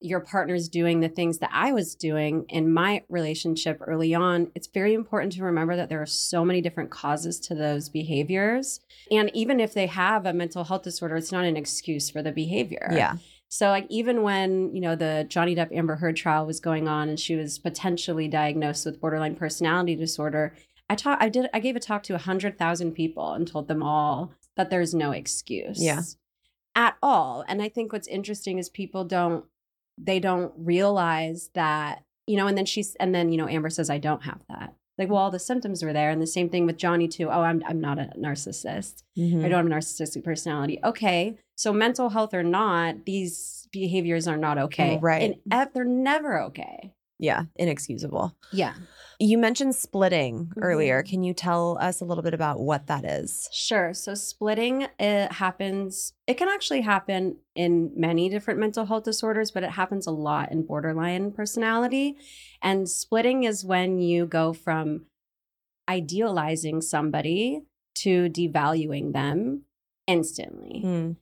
your 0.00 0.20
partner's 0.20 0.68
doing 0.68 1.00
the 1.00 1.08
things 1.08 1.38
that 1.38 1.50
I 1.52 1.72
was 1.72 1.94
doing 1.94 2.44
in 2.48 2.72
my 2.72 3.02
relationship 3.08 3.78
early 3.80 4.14
on, 4.14 4.50
it's 4.54 4.68
very 4.68 4.94
important 4.94 5.32
to 5.32 5.42
remember 5.42 5.74
that 5.76 5.88
there 5.88 6.00
are 6.00 6.06
so 6.06 6.44
many 6.44 6.60
different 6.60 6.90
causes 6.90 7.40
to 7.40 7.54
those 7.54 7.88
behaviors. 7.88 8.80
And 9.10 9.30
even 9.34 9.58
if 9.58 9.74
they 9.74 9.86
have 9.86 10.24
a 10.24 10.32
mental 10.32 10.64
health 10.64 10.82
disorder, 10.82 11.16
it's 11.16 11.32
not 11.32 11.44
an 11.44 11.56
excuse 11.56 12.10
for 12.10 12.22
the 12.22 12.30
behavior. 12.30 12.88
Yeah. 12.92 13.16
So 13.48 13.68
like 13.70 13.86
even 13.88 14.22
when, 14.22 14.74
you 14.74 14.80
know, 14.80 14.94
the 14.94 15.26
Johnny 15.28 15.56
Depp 15.56 15.74
Amber 15.74 15.96
Heard 15.96 16.16
trial 16.16 16.46
was 16.46 16.60
going 16.60 16.86
on 16.86 17.08
and 17.08 17.18
she 17.18 17.34
was 17.34 17.58
potentially 17.58 18.28
diagnosed 18.28 18.84
with 18.84 19.00
borderline 19.00 19.34
personality 19.36 19.96
disorder, 19.96 20.54
I 20.90 20.94
taught 20.94 21.20
I 21.20 21.28
did 21.28 21.48
I 21.52 21.60
gave 21.60 21.74
a 21.74 21.80
talk 21.80 22.02
to 22.04 22.12
100,000 22.12 22.92
people 22.92 23.32
and 23.32 23.48
told 23.48 23.68
them 23.68 23.82
all 23.82 24.32
that 24.56 24.70
there's 24.70 24.94
no 24.94 25.12
excuse. 25.12 25.82
Yeah. 25.82 26.02
At 26.74 26.96
all. 27.02 27.44
And 27.48 27.60
I 27.60 27.68
think 27.68 27.92
what's 27.92 28.06
interesting 28.06 28.58
is 28.58 28.68
people 28.68 29.04
don't 29.04 29.44
they 30.02 30.20
don't 30.20 30.52
realize 30.56 31.50
that, 31.54 32.02
you 32.26 32.36
know, 32.36 32.46
and 32.46 32.56
then 32.56 32.66
she's 32.66 32.94
and 32.96 33.14
then, 33.14 33.30
you 33.32 33.38
know, 33.38 33.48
Amber 33.48 33.70
says 33.70 33.90
I 33.90 33.98
don't 33.98 34.22
have 34.24 34.42
that. 34.48 34.74
Like, 34.98 35.08
well, 35.08 35.18
all 35.18 35.30
the 35.30 35.38
symptoms 35.38 35.84
were 35.84 35.92
there. 35.92 36.10
And 36.10 36.20
the 36.20 36.26
same 36.26 36.48
thing 36.48 36.66
with 36.66 36.76
Johnny 36.76 37.06
too. 37.08 37.28
Oh, 37.28 37.42
I'm 37.42 37.62
I'm 37.66 37.80
not 37.80 37.98
a 37.98 38.12
narcissist. 38.18 39.02
Mhm. 39.16 39.44
I 39.44 39.48
don't 39.48 39.58
have 39.58 39.66
a 39.66 39.68
narcissistic 39.70 40.24
personality. 40.24 40.80
Okay. 40.82 41.36
So 41.56 41.72
mental 41.72 42.10
health 42.10 42.34
or 42.34 42.42
not, 42.42 43.04
these 43.04 43.68
behaviors 43.72 44.26
are 44.28 44.36
not 44.36 44.58
okay. 44.58 44.98
Right. 45.00 45.36
And 45.46 45.70
they're 45.74 45.84
never 45.84 46.40
okay. 46.42 46.92
Yeah, 47.18 47.44
inexcusable. 47.56 48.36
Yeah. 48.52 48.74
You 49.18 49.38
mentioned 49.38 49.74
splitting 49.74 50.52
earlier. 50.62 51.02
Mhm. 51.02 51.08
Can 51.08 51.22
you 51.24 51.34
tell 51.34 51.76
us 51.80 52.00
a 52.00 52.04
little 52.04 52.22
bit 52.22 52.34
about 52.34 52.60
what 52.60 52.86
that 52.86 53.04
is? 53.04 53.48
Sure. 53.52 53.92
So 53.92 54.14
splitting 54.14 54.86
it 54.98 55.32
happens 55.32 56.12
it 56.28 56.34
can 56.34 56.48
actually 56.48 56.82
happen 56.82 57.38
in 57.56 57.90
many 57.96 58.28
different 58.28 58.60
mental 58.60 58.86
health 58.86 59.02
disorders, 59.04 59.50
but 59.50 59.64
it 59.64 59.70
happens 59.70 60.06
a 60.06 60.12
lot 60.12 60.52
in 60.52 60.62
borderline 60.64 61.32
personality. 61.32 62.16
And 62.62 62.88
splitting 62.88 63.42
is 63.42 63.64
when 63.64 63.98
you 63.98 64.24
go 64.26 64.52
from 64.52 65.06
idealizing 65.88 66.80
somebody 66.82 67.62
to 67.96 68.28
devaluing 68.28 69.12
them 69.12 69.62
instantly. 70.06 70.82
Mm. 70.84 71.16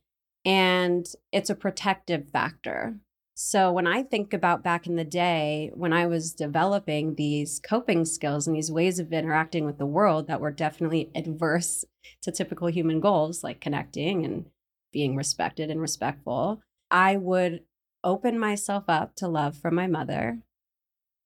and 0.45 1.07
it's 1.33 1.49
a 1.49 1.55
protective 1.55 2.29
factor. 2.29 2.99
So 3.39 3.71
when 3.71 3.85
I 3.85 4.01
think 4.01 4.33
about 4.33 4.63
back 4.63 4.87
in 4.87 4.95
the 4.95 5.03
day 5.03 5.69
when 5.75 5.93
I 5.93 6.07
was 6.07 6.33
developing 6.33 7.13
these 7.13 7.59
coping 7.59 8.03
skills 8.03 8.47
and 8.47 8.55
these 8.55 8.71
ways 8.71 8.97
of 8.97 9.13
interacting 9.13 9.63
with 9.63 9.77
the 9.77 9.85
world 9.85 10.25
that 10.25 10.41
were 10.41 10.49
definitely 10.49 11.11
adverse 11.13 11.85
to 12.23 12.31
typical 12.31 12.67
human 12.67 12.99
goals 12.99 13.43
like 13.43 13.61
connecting 13.61 14.25
and 14.25 14.47
being 14.91 15.15
respected 15.15 15.69
and 15.69 15.79
respectful, 15.79 16.63
I 16.89 17.15
would 17.15 17.61
open 18.03 18.39
myself 18.39 18.85
up 18.87 19.15
to 19.17 19.27
love 19.27 19.55
from 19.55 19.75
my 19.75 19.85
mother 19.85 20.39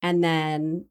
and 0.01 0.22
then 0.22 0.88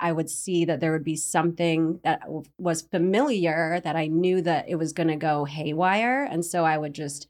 I 0.00 0.12
would 0.12 0.30
see 0.30 0.64
that 0.64 0.80
there 0.80 0.92
would 0.92 1.04
be 1.04 1.14
something 1.14 2.00
that 2.04 2.22
was 2.56 2.80
familiar 2.80 3.82
that 3.84 3.96
I 3.96 4.06
knew 4.06 4.40
that 4.40 4.66
it 4.66 4.76
was 4.76 4.94
going 4.94 5.08
to 5.08 5.16
go 5.16 5.44
haywire. 5.44 6.24
And 6.24 6.42
so 6.42 6.64
I 6.64 6.78
would 6.78 6.94
just 6.94 7.28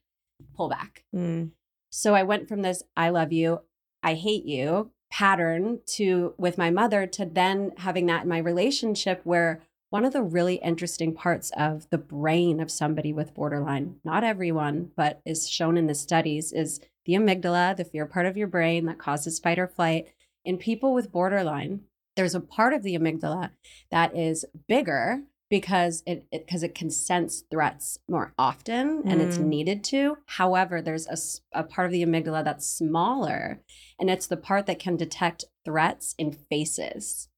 pull 0.57 0.69
back. 0.69 1.05
Mm. 1.15 1.51
So 1.95 2.15
I 2.15 2.23
went 2.23 2.49
from 2.49 2.63
this 2.63 2.83
I 2.97 3.11
love 3.11 3.33
you, 3.33 3.61
I 4.03 4.15
hate 4.15 4.47
you 4.47 4.91
pattern 5.11 5.81
to 5.85 6.33
with 6.39 6.57
my 6.57 6.71
mother 6.71 7.07
to 7.07 7.27
then 7.27 7.71
having 7.77 8.07
that 8.07 8.23
in 8.23 8.29
my 8.31 8.39
relationship 8.39 9.21
where 9.25 9.61
one 9.91 10.07
of 10.07 10.15
the 10.15 10.23
really 10.23 10.55
interesting 10.55 11.13
parts 11.13 11.53
of 11.55 11.87
the 11.91 11.99
brain 11.99 12.61
of 12.61 12.71
somebody 12.71 13.13
with 13.13 13.35
borderline, 13.35 13.97
not 14.05 14.25
everyone, 14.25 14.91
but 14.97 15.21
is 15.27 15.51
shown 15.51 15.77
in 15.77 15.87
the 15.87 15.95
studies, 15.95 16.51
is 16.51 16.81
the 17.05 17.13
amygdala, 17.13 17.77
the 17.77 17.85
fear 17.85 18.07
part 18.07 18.25
of 18.25 18.39
your 18.39 18.47
brain 18.47 18.87
that 18.87 18.99
causes 18.99 19.39
fight 19.39 19.59
or 19.59 19.69
flight. 19.69 20.09
In 20.47 20.57
people 20.57 20.95
with 20.95 21.13
borderline, 21.13 21.83
there's 22.17 22.35
a 22.35 22.41
part 22.41 22.73
of 22.73 22.83
the 22.83 22.97
amygdala 22.97 23.51
that 23.91 24.17
is 24.17 24.47
bigger 24.67 25.25
because 25.53 26.03
it 26.07 26.25
because 26.31 26.63
it, 26.63 26.75
can 26.75 26.89
sense 26.89 27.45
threats 27.51 27.99
more 28.09 28.33
often 28.39 29.03
and 29.05 29.21
it's 29.21 29.37
Mm. 29.37 29.49
needed 29.49 29.85
to. 29.85 30.17
However, 30.25 30.81
there's 30.81 31.07
a, 31.07 31.61
a 31.61 31.63
part 31.63 31.85
of 31.85 31.93
the 31.93 32.03
amygdala 32.03 32.43
that's 32.43 32.67
smaller 32.67 33.61
and 34.01 34.09
it's 34.09 34.27
the 34.27 34.39
part 34.39 34.65
that 34.65 34.79
can 34.79 34.97
detect 34.97 35.45
threats 35.63 36.15
in 36.17 36.33
faces. 36.33 37.29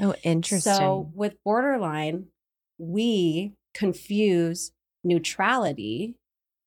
Oh, 0.00 0.16
interesting. 0.24 0.72
So 0.72 1.12
with 1.14 1.36
borderline, 1.44 2.26
we 2.76 3.52
confuse 3.72 4.72
neutrality 5.04 6.16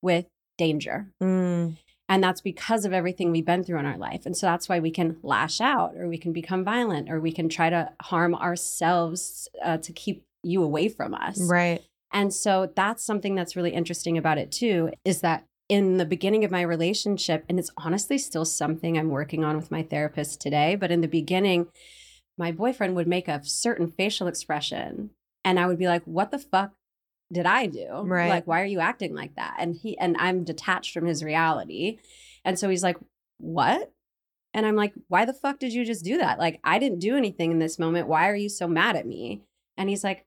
with 0.01 0.27
danger. 0.57 1.11
Mm. 1.21 1.75
And 2.07 2.23
that's 2.23 2.41
because 2.41 2.85
of 2.85 2.93
everything 2.93 3.29
we've 3.31 3.45
been 3.45 3.65
through 3.65 3.79
in 3.79 3.85
our 3.85 3.97
life. 3.97 4.25
And 4.25 4.37
so 4.37 4.45
that's 4.45 4.69
why 4.69 4.79
we 4.79 4.91
can 4.91 5.17
lash 5.21 5.59
out 5.59 5.95
or 5.97 6.07
we 6.07 6.17
can 6.17 6.31
become 6.31 6.63
violent 6.63 7.09
or 7.09 7.19
we 7.19 7.33
can 7.33 7.49
try 7.49 7.69
to 7.69 7.91
harm 8.01 8.35
ourselves 8.35 9.49
uh, 9.65 9.77
to 9.77 9.91
keep 9.91 10.23
you 10.43 10.63
away 10.63 10.89
from 10.89 11.13
us. 11.13 11.39
Right. 11.41 11.81
And 12.11 12.33
so 12.33 12.71
that's 12.75 13.03
something 13.03 13.33
that's 13.33 13.55
really 13.55 13.73
interesting 13.73 14.17
about 14.17 14.37
it 14.37 14.51
too 14.51 14.91
is 15.03 15.21
that 15.21 15.45
in 15.69 15.97
the 15.97 16.05
beginning 16.05 16.43
of 16.43 16.51
my 16.51 16.61
relationship, 16.61 17.45
and 17.49 17.57
it's 17.57 17.71
honestly 17.77 18.17
still 18.17 18.45
something 18.45 18.97
I'm 18.97 19.09
working 19.09 19.43
on 19.43 19.55
with 19.55 19.71
my 19.71 19.81
therapist 19.81 20.39
today, 20.39 20.75
but 20.75 20.91
in 20.91 21.01
the 21.01 21.07
beginning, 21.07 21.67
my 22.37 22.51
boyfriend 22.51 22.95
would 22.95 23.07
make 23.07 23.27
a 23.27 23.43
certain 23.43 23.91
facial 23.91 24.27
expression 24.27 25.11
and 25.43 25.59
I 25.59 25.65
would 25.65 25.79
be 25.79 25.87
like, 25.87 26.03
what 26.03 26.31
the 26.31 26.39
fuck 26.39 26.73
did 27.31 27.45
I 27.45 27.65
do? 27.65 27.87
Right. 28.03 28.29
Like, 28.29 28.45
why 28.45 28.61
are 28.61 28.65
you 28.65 28.79
acting 28.79 29.15
like 29.15 29.35
that? 29.35 29.55
And 29.57 29.75
he, 29.75 29.97
and 29.97 30.15
I'm 30.19 30.43
detached 30.43 30.93
from 30.93 31.05
his 31.05 31.23
reality. 31.23 31.97
And 32.45 32.59
so 32.59 32.69
he's 32.69 32.83
like, 32.83 32.97
what? 33.39 33.91
And 34.53 34.65
I'm 34.65 34.75
like, 34.75 34.93
why 35.07 35.25
the 35.25 35.33
fuck 35.33 35.59
did 35.59 35.73
you 35.73 35.83
just 35.83 36.05
do 36.05 36.17
that? 36.19 36.37
Like, 36.37 36.59
I 36.63 36.77
didn't 36.77 36.99
do 36.99 37.17
anything 37.17 37.51
in 37.51 37.59
this 37.59 37.79
moment. 37.79 38.07
Why 38.07 38.29
are 38.29 38.35
you 38.35 38.49
so 38.49 38.67
mad 38.67 38.95
at 38.95 39.07
me? 39.07 39.41
And 39.77 39.89
he's 39.89 40.03
like, 40.03 40.25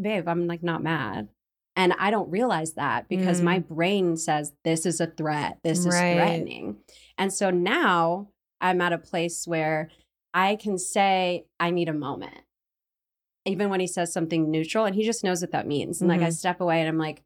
babe, 0.00 0.28
I'm 0.28 0.46
like 0.46 0.62
not 0.62 0.82
mad. 0.82 1.28
And 1.76 1.92
I 1.98 2.10
don't 2.10 2.30
realize 2.30 2.72
that 2.74 3.08
because 3.08 3.40
Mm. 3.40 3.44
my 3.44 3.58
brain 3.60 4.16
says 4.16 4.52
this 4.64 4.84
is 4.84 5.00
a 5.00 5.06
threat. 5.06 5.58
This 5.62 5.80
is 5.80 5.94
Right. 5.94 6.14
threatening. 6.14 6.78
And 7.16 7.32
so 7.32 7.50
now 7.50 8.28
I'm 8.60 8.80
at 8.80 8.92
a 8.92 8.98
place 8.98 9.46
where 9.46 9.88
I 10.34 10.56
can 10.56 10.76
say, 10.78 11.44
I 11.60 11.70
need 11.70 11.88
a 11.88 11.92
moment. 11.94 12.42
Even 13.44 13.70
when 13.70 13.80
he 13.80 13.86
says 13.86 14.12
something 14.12 14.50
neutral 14.50 14.84
and 14.84 14.94
he 14.94 15.04
just 15.04 15.24
knows 15.24 15.40
what 15.40 15.52
that 15.52 15.66
means. 15.66 16.00
And 16.00 16.08
like 16.10 16.20
I 16.20 16.28
Mhm. 16.28 16.32
step 16.34 16.60
away 16.60 16.80
and 16.80 16.88
I'm 16.88 16.98
like, 16.98 17.22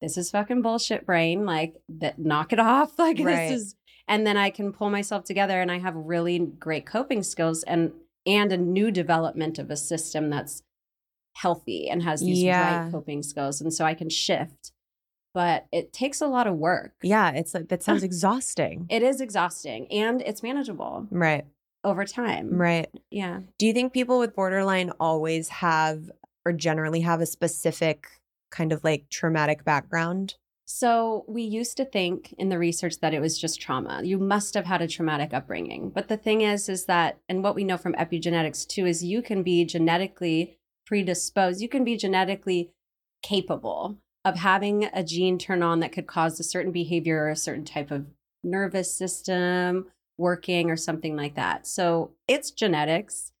this 0.00 0.16
is 0.18 0.30
fucking 0.30 0.62
bullshit 0.62 1.06
brain. 1.06 1.46
Like 1.46 1.76
that 1.88 2.18
knock 2.18 2.52
it 2.52 2.58
off. 2.60 2.98
Like 2.98 3.18
Right. 3.20 3.48
this 3.48 3.50
is 3.62 3.74
and 4.08 4.26
then 4.26 4.36
I 4.36 4.50
can 4.50 4.72
pull 4.72 4.90
myself 4.90 5.22
together 5.24 5.60
and 5.60 5.70
I 5.70 5.78
have 5.78 5.94
really 5.94 6.40
great 6.40 6.84
coping 6.86 7.22
skills 7.22 7.62
and 7.62 7.92
and 8.26 8.52
a 8.52 8.56
new 8.56 8.90
development 8.90 9.58
of 9.58 9.70
a 9.70 9.76
system 9.76 10.28
that's 10.30 10.62
healthy 11.34 11.88
and 11.88 12.02
has 12.02 12.20
these 12.20 12.42
Yeah. 12.42 12.84
right 12.84 12.92
coping 12.92 13.22
skills. 13.22 13.60
And 13.60 13.72
so 13.72 13.84
I 13.84 13.94
can 13.94 14.08
shift. 14.10 14.72
But 15.34 15.66
it 15.72 15.92
takes 15.92 16.20
a 16.20 16.26
lot 16.26 16.46
of 16.46 16.56
work. 16.56 16.92
Yeah, 17.02 17.30
it's 17.30 17.54
like 17.54 17.68
that 17.68 17.82
sounds 17.82 18.02
exhausting. 18.10 18.86
It 18.90 19.02
is 19.02 19.20
exhausting 19.20 19.90
and 19.90 20.20
it's 20.22 20.42
manageable 20.42 21.06
right. 21.10 21.46
over 21.84 22.04
time. 22.04 22.50
Right. 22.60 22.90
Yeah. 23.10 23.40
Do 23.58 23.66
you 23.66 23.72
think 23.72 23.92
people 23.92 24.18
with 24.18 24.34
borderline 24.34 24.90
always 25.00 25.48
have 25.48 26.10
or 26.44 26.52
generally 26.52 27.00
have 27.00 27.20
a 27.20 27.26
specific 27.26 28.08
kind 28.50 28.72
of 28.72 28.84
like 28.84 29.08
traumatic 29.08 29.64
background? 29.64 30.34
So 30.66 31.24
we 31.28 31.42
used 31.42 31.76
to 31.78 31.84
think 31.84 32.34
in 32.38 32.48
the 32.48 32.58
research 32.58 33.00
that 33.00 33.12
it 33.14 33.20
was 33.20 33.38
just 33.38 33.60
trauma. 33.60 34.00
You 34.04 34.18
must 34.18 34.54
have 34.54 34.64
had 34.66 34.80
a 34.80 34.86
traumatic 34.88 35.34
upbringing. 35.34 35.90
But 35.90 36.08
the 36.08 36.16
thing 36.16 36.42
is, 36.42 36.68
is 36.68 36.84
that, 36.86 37.18
and 37.28 37.42
what 37.42 37.54
we 37.54 37.64
know 37.64 37.76
from 37.76 37.94
epigenetics 37.94 38.66
too, 38.66 38.86
is 38.86 39.02
you 39.04 39.22
can 39.22 39.42
be 39.42 39.64
genetically 39.64 40.58
predisposed. 40.86 41.60
You 41.60 41.68
can 41.68 41.84
be 41.84 41.96
genetically 41.96 42.70
capable 43.22 43.98
of 44.24 44.36
having 44.36 44.84
a 44.92 45.02
gene 45.02 45.38
turn 45.38 45.62
on 45.62 45.80
that 45.80 45.92
could 45.92 46.06
cause 46.06 46.38
a 46.38 46.44
certain 46.44 46.72
behavior 46.72 47.24
or 47.24 47.28
a 47.30 47.36
certain 47.36 47.64
type 47.64 47.90
of 47.90 48.06
nervous 48.44 48.92
system 48.92 49.86
working 50.18 50.70
or 50.70 50.76
something 50.76 51.16
like 51.16 51.34
that. 51.34 51.66
So 51.66 52.12
it's 52.28 52.50
genetics. 52.50 53.32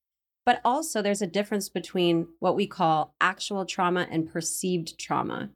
But 0.44 0.60
also, 0.64 1.02
there's 1.02 1.22
a 1.22 1.26
difference 1.28 1.68
between 1.68 2.26
what 2.40 2.56
we 2.56 2.66
call 2.66 3.14
actual 3.20 3.64
trauma 3.64 4.08
and 4.10 4.28
perceived 4.28 4.98
trauma. 4.98 5.50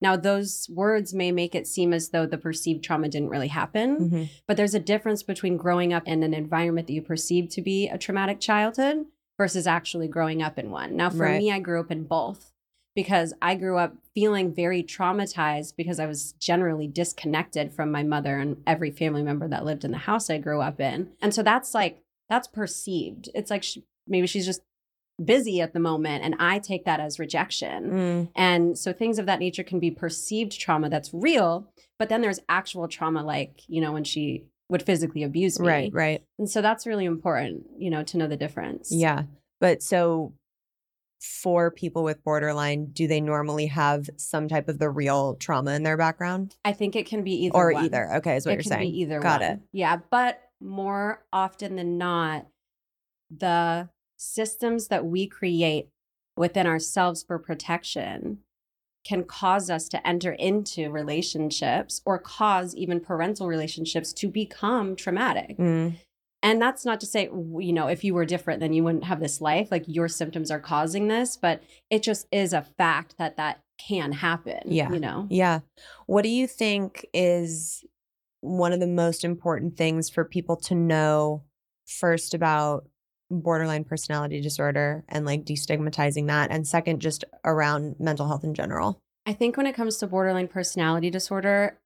Now, 0.00 0.16
those 0.16 0.66
words 0.72 1.12
may 1.12 1.30
make 1.30 1.54
it 1.54 1.66
seem 1.66 1.92
as 1.92 2.08
though 2.08 2.24
the 2.24 2.38
perceived 2.38 2.82
trauma 2.82 3.10
didn't 3.10 3.28
really 3.28 3.48
happen, 3.48 4.10
Mhm. 4.10 4.28
but 4.48 4.56
there's 4.56 4.74
a 4.74 4.80
difference 4.80 5.22
between 5.22 5.58
growing 5.58 5.92
up 5.92 6.08
in 6.08 6.22
an 6.22 6.32
environment 6.32 6.86
that 6.86 6.94
you 6.94 7.02
perceive 7.02 7.50
to 7.50 7.60
be 7.60 7.86
a 7.86 7.98
traumatic 7.98 8.40
childhood 8.40 9.04
versus 9.40 9.66
actually 9.66 10.06
growing 10.06 10.42
up 10.42 10.58
in 10.58 10.70
one. 10.70 10.94
Now, 10.94 11.08
for 11.08 11.24
Right. 11.24 11.38
me, 11.38 11.50
I 11.50 11.60
grew 11.60 11.80
up 11.80 11.90
in 11.90 12.04
both 12.04 12.52
because 12.94 13.32
I 13.40 13.54
grew 13.54 13.78
up 13.78 13.96
feeling 14.14 14.52
very 14.52 14.82
traumatized 14.82 15.76
because 15.78 15.98
I 15.98 16.04
was 16.04 16.32
generally 16.32 16.86
disconnected 16.86 17.72
from 17.72 17.90
my 17.90 18.02
mother 18.02 18.36
and 18.36 18.62
every 18.66 18.90
family 18.90 19.22
member 19.22 19.48
that 19.48 19.64
lived 19.64 19.82
in 19.82 19.92
the 19.92 19.96
house 19.96 20.28
I 20.28 20.36
grew 20.36 20.60
up 20.60 20.78
in. 20.78 21.12
And 21.22 21.32
so 21.32 21.42
that's 21.42 21.72
like, 21.72 22.02
that's 22.28 22.48
perceived. 22.48 23.30
It's 23.34 23.50
like 23.50 23.62
sh 23.62 23.78
maybe 24.06 24.26
she's 24.26 24.44
just 24.44 24.60
busy 25.24 25.62
at 25.62 25.72
the 25.72 25.80
moment 25.80 26.22
and 26.22 26.34
I 26.38 26.58
take 26.58 26.84
that 26.84 27.00
as 27.00 27.18
rejection. 27.18 27.90
Mm. 27.90 28.28
And 28.36 28.78
so 28.78 28.92
things 28.92 29.18
of 29.18 29.24
that 29.24 29.38
nature 29.38 29.62
can 29.62 29.80
be 29.80 29.90
perceived 29.90 30.60
trauma 30.60 30.90
that's 30.90 31.14
real, 31.14 31.66
but 31.98 32.10
then 32.10 32.20
there's 32.20 32.40
actual 32.46 32.88
trauma 32.88 33.22
like, 33.22 33.62
you 33.68 33.80
know, 33.80 33.92
when 33.92 34.04
she 34.04 34.44
would 34.70 34.82
physically 34.82 35.22
abuse 35.22 35.58
me. 35.58 35.68
Right, 35.68 35.90
right. 35.92 36.22
And 36.38 36.48
so 36.48 36.62
that's 36.62 36.86
really 36.86 37.04
important, 37.04 37.64
you 37.78 37.90
know, 37.90 38.02
to 38.04 38.16
know 38.16 38.26
the 38.26 38.36
difference. 38.36 38.90
Yeah. 38.90 39.24
But 39.60 39.82
so 39.82 40.32
for 41.20 41.70
people 41.70 42.02
with 42.02 42.22
borderline, 42.24 42.86
do 42.92 43.06
they 43.06 43.20
normally 43.20 43.66
have 43.66 44.08
some 44.16 44.48
type 44.48 44.68
of 44.68 44.78
the 44.78 44.88
real 44.88 45.34
trauma 45.34 45.72
in 45.72 45.82
their 45.82 45.96
background? 45.96 46.56
I 46.64 46.72
think 46.72 46.96
it 46.96 47.06
can 47.06 47.22
be 47.22 47.44
either 47.44 47.54
or 47.56 47.72
one. 47.72 47.84
either. 47.84 48.14
Okay, 48.16 48.36
is 48.36 48.46
what 48.46 48.52
it 48.52 48.54
you're 48.54 48.62
can 48.62 48.70
saying. 48.72 48.90
be 48.90 49.00
either 49.00 49.20
Got 49.20 49.40
one. 49.40 49.50
it. 49.50 49.60
Yeah, 49.72 49.98
but 50.10 50.40
more 50.60 51.24
often 51.32 51.76
than 51.76 51.98
not, 51.98 52.46
the 53.30 53.88
systems 54.16 54.88
that 54.88 55.04
we 55.04 55.26
create 55.26 55.88
within 56.36 56.66
ourselves 56.66 57.22
for 57.22 57.38
protection 57.38 58.38
can 59.04 59.24
cause 59.24 59.70
us 59.70 59.88
to 59.88 60.06
enter 60.06 60.32
into 60.32 60.90
relationships 60.90 62.02
or 62.04 62.18
cause 62.18 62.74
even 62.74 63.00
parental 63.00 63.48
relationships 63.48 64.12
to 64.12 64.28
become 64.28 64.94
traumatic. 64.94 65.56
Mm. 65.58 65.96
And 66.42 66.60
that's 66.60 66.84
not 66.84 67.00
to 67.00 67.06
say, 67.06 67.24
you 67.24 67.72
know, 67.72 67.86
if 67.86 68.02
you 68.02 68.14
were 68.14 68.24
different, 68.24 68.60
then 68.60 68.72
you 68.72 68.82
wouldn't 68.82 69.04
have 69.04 69.20
this 69.20 69.40
life. 69.40 69.68
Like 69.70 69.84
your 69.86 70.08
symptoms 70.08 70.50
are 70.50 70.60
causing 70.60 71.08
this, 71.08 71.36
but 71.36 71.62
it 71.90 72.02
just 72.02 72.26
is 72.32 72.52
a 72.52 72.62
fact 72.62 73.16
that 73.18 73.36
that 73.36 73.60
can 73.78 74.12
happen. 74.12 74.60
Yeah. 74.64 74.90
You 74.90 75.00
know? 75.00 75.26
Yeah. 75.30 75.60
What 76.06 76.22
do 76.22 76.28
you 76.28 76.46
think 76.46 77.06
is 77.12 77.84
one 78.40 78.72
of 78.72 78.80
the 78.80 78.86
most 78.86 79.22
important 79.22 79.76
things 79.76 80.08
for 80.08 80.24
people 80.24 80.56
to 80.56 80.74
know 80.74 81.44
first 81.86 82.32
about 82.32 82.86
borderline 83.30 83.84
personality 83.84 84.40
disorder 84.40 85.04
and 85.08 85.24
like 85.24 85.44
destigmatizing 85.44 86.26
that? 86.26 86.50
And 86.50 86.66
second, 86.66 87.00
just 87.00 87.24
around 87.44 87.96
mental 87.98 88.26
health 88.26 88.44
in 88.44 88.54
general? 88.54 89.00
I 89.26 89.32
think 89.32 89.56
when 89.56 89.66
it 89.66 89.74
comes 89.74 89.98
to 89.98 90.06
borderline 90.06 90.48
personality 90.48 91.10
disorder, 91.10 91.78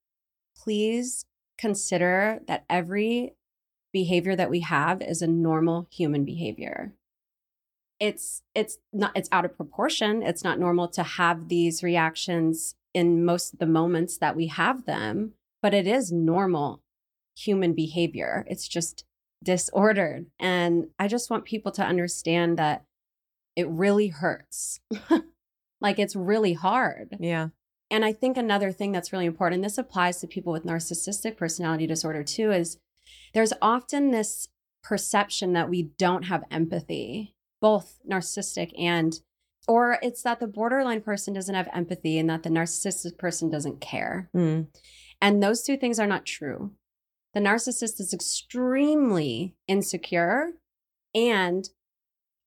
please 0.57 1.27
consider 1.59 2.41
that 2.47 2.65
every 2.71 3.35
behavior 3.93 4.35
that 4.37 4.51
we 4.51 4.61
have 4.61 5.01
is 5.01 5.23
a 5.23 5.27
normal 5.27 5.87
human 5.91 6.25
behavior. 6.25 6.93
It's 8.01 8.43
it's 8.55 8.79
not 8.93 9.13
it's 9.15 9.29
out 9.31 9.45
of 9.45 9.57
proportion. 9.57 10.23
It's 10.23 10.45
not 10.45 10.59
normal 10.59 10.89
to 10.89 11.03
have 11.03 11.49
these 11.49 11.83
reactions 11.83 12.75
in 12.93 13.25
most 13.25 13.53
of 13.53 13.59
the 13.59 13.67
moments 13.67 14.19
that 14.19 14.37
we 14.37 14.49
have 14.49 14.85
them, 14.85 15.35
but 15.63 15.75
it 15.75 15.87
is 15.87 16.13
normal 16.13 16.83
human 17.37 17.73
behavior. 17.73 18.45
It's 18.49 18.69
just 18.69 19.05
disordered. 19.45 20.27
And 20.41 20.89
I 20.99 21.09
just 21.09 21.31
want 21.31 21.45
people 21.45 21.73
to 21.73 21.85
understand 21.85 22.59
that 22.59 22.85
it 23.57 23.69
really 23.69 24.09
hurts. 24.09 24.81
like 25.81 25.99
it's 25.99 26.17
really 26.17 26.55
hard. 26.55 27.17
Yeah. 27.21 27.49
And 27.91 28.05
I 28.05 28.13
think 28.13 28.37
another 28.37 28.73
thing 28.73 28.91
that's 28.91 29.13
really 29.13 29.27
important, 29.27 29.63
this 29.63 29.79
applies 29.79 30.19
to 30.21 30.27
people 30.27 30.53
with 30.53 30.65
narcissistic 30.65 31.37
personality 31.37 31.87
disorder 31.87 32.25
too, 32.25 32.51
is 32.51 32.79
there's 33.35 33.53
often 33.61 34.11
this 34.11 34.49
perception 34.83 35.53
that 35.53 35.69
we 35.69 35.91
don't 35.99 36.25
have 36.25 36.45
empathy, 36.51 37.35
both 37.61 37.99
narcissistic 38.11 38.73
and, 38.79 39.21
or 39.69 39.99
it's 40.03 40.23
that 40.23 40.41
the 40.41 40.47
borderline 40.47 41.03
person 41.03 41.35
doesn't 41.35 41.55
have 41.55 41.69
empathy 41.73 42.19
and 42.19 42.29
that 42.29 42.43
the 42.43 42.51
narcissistic 42.51 43.19
person 43.19 43.51
doesn't 43.51 43.81
care. 43.81 44.31
Mm. 44.35 44.69
And 45.21 45.43
those 45.43 45.63
two 45.63 45.77
things 45.77 45.99
are 45.99 46.07
not 46.07 46.27
true. 46.27 46.73
The 47.35 47.41
narcissist 47.41 48.01
is 48.01 48.15
extremely 48.15 49.57
insecure 49.67 50.53
and 51.15 51.69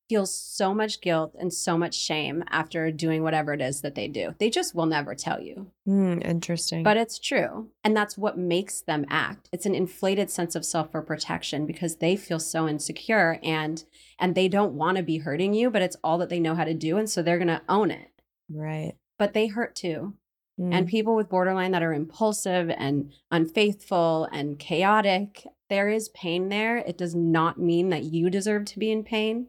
feels 0.09 0.33
so 0.33 0.73
much 0.73 1.01
guilt 1.01 1.35
and 1.37 1.53
so 1.53 1.77
much 1.77 1.93
shame 1.93 2.43
after 2.49 2.91
doing 2.91 3.23
whatever 3.23 3.53
it 3.53 3.61
is 3.61 3.81
that 3.81 3.95
they 3.95 4.07
do. 4.07 4.33
They 4.39 4.49
just 4.49 4.73
will 4.73 4.85
never 4.85 5.13
tell 5.15 5.41
you. 5.41 5.71
Mm, 5.87 6.23
interesting. 6.23 6.83
But 6.83 6.95
it's 6.97 7.19
true. 7.19 7.69
And 7.83 7.95
that's 7.95 8.17
what 8.17 8.37
makes 8.37 8.81
them 8.81 9.05
act. 9.09 9.49
It's 9.51 9.65
an 9.65 9.75
inflated 9.75 10.29
sense 10.29 10.55
of 10.55 10.65
self 10.65 10.91
for 10.91 11.01
protection 11.01 11.65
because 11.65 11.97
they 11.97 12.15
feel 12.15 12.39
so 12.39 12.67
insecure 12.67 13.39
and 13.43 13.83
and 14.19 14.33
they 14.33 14.47
don't 14.47 14.73
want 14.73 14.97
to 14.97 15.03
be 15.03 15.19
hurting 15.19 15.53
you, 15.53 15.69
but 15.69 15.81
it's 15.81 15.97
all 16.03 16.17
that 16.19 16.29
they 16.29 16.39
know 16.39 16.55
how 16.55 16.63
to 16.63 16.73
do 16.73 16.97
and 16.97 17.09
so 17.09 17.21
they're 17.21 17.37
going 17.37 17.47
to 17.47 17.61
own 17.67 17.91
it. 17.91 18.11
right. 18.49 18.93
But 19.19 19.33
they 19.33 19.47
hurt 19.47 19.75
too. 19.75 20.13
Mm. 20.59 20.73
And 20.73 20.87
people 20.87 21.15
with 21.15 21.29
borderline 21.29 21.71
that 21.71 21.83
are 21.83 21.93
impulsive 21.93 22.69
and 22.69 23.11
unfaithful 23.31 24.27
and 24.31 24.57
chaotic, 24.57 25.45
there 25.69 25.89
is 25.89 26.09
pain 26.09 26.49
there. 26.49 26.77
It 26.77 26.97
does 26.97 27.13
not 27.13 27.59
mean 27.59 27.89
that 27.89 28.03
you 28.03 28.29
deserve 28.29 28.65
to 28.65 28.79
be 28.79 28.91
in 28.91 29.03
pain. 29.03 29.47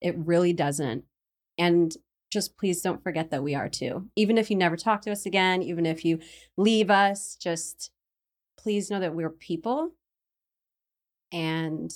It 0.00 0.16
really 0.16 0.52
doesn't. 0.52 1.04
And 1.58 1.96
just 2.30 2.56
please 2.58 2.82
don't 2.82 3.02
forget 3.02 3.30
that 3.30 3.42
we 3.42 3.54
are 3.54 3.68
too. 3.68 4.08
Even 4.16 4.36
if 4.36 4.50
you 4.50 4.56
never 4.56 4.76
talk 4.76 5.02
to 5.02 5.12
us 5.12 5.26
again, 5.26 5.62
even 5.62 5.86
if 5.86 6.04
you 6.04 6.18
leave 6.56 6.90
us, 6.90 7.36
just 7.40 7.90
please 8.58 8.90
know 8.90 8.98
that 8.98 9.14
we're 9.14 9.30
people 9.30 9.92
and 11.32 11.92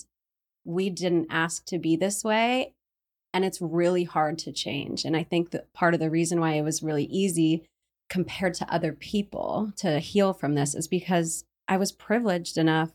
we 0.64 0.88
didn't 0.88 1.26
ask 1.30 1.64
to 1.66 1.78
be 1.78 1.96
this 1.96 2.22
way. 2.22 2.74
And 3.32 3.44
it's 3.44 3.60
really 3.60 4.04
hard 4.04 4.38
to 4.40 4.52
change. 4.52 5.04
And 5.04 5.16
I 5.16 5.22
think 5.22 5.50
that 5.50 5.72
part 5.72 5.94
of 5.94 6.00
the 6.00 6.10
reason 6.10 6.40
why 6.40 6.54
it 6.54 6.62
was 6.62 6.82
really 6.82 7.04
easy 7.04 7.68
compared 8.10 8.52
to 8.54 8.70
other 8.74 8.92
people 8.92 9.72
to 9.76 9.98
heal 10.00 10.32
from 10.34 10.54
this 10.54 10.74
is 10.74 10.86
because 10.88 11.44
I 11.68 11.76
was 11.78 11.92
privileged 11.92 12.58
enough 12.58 12.90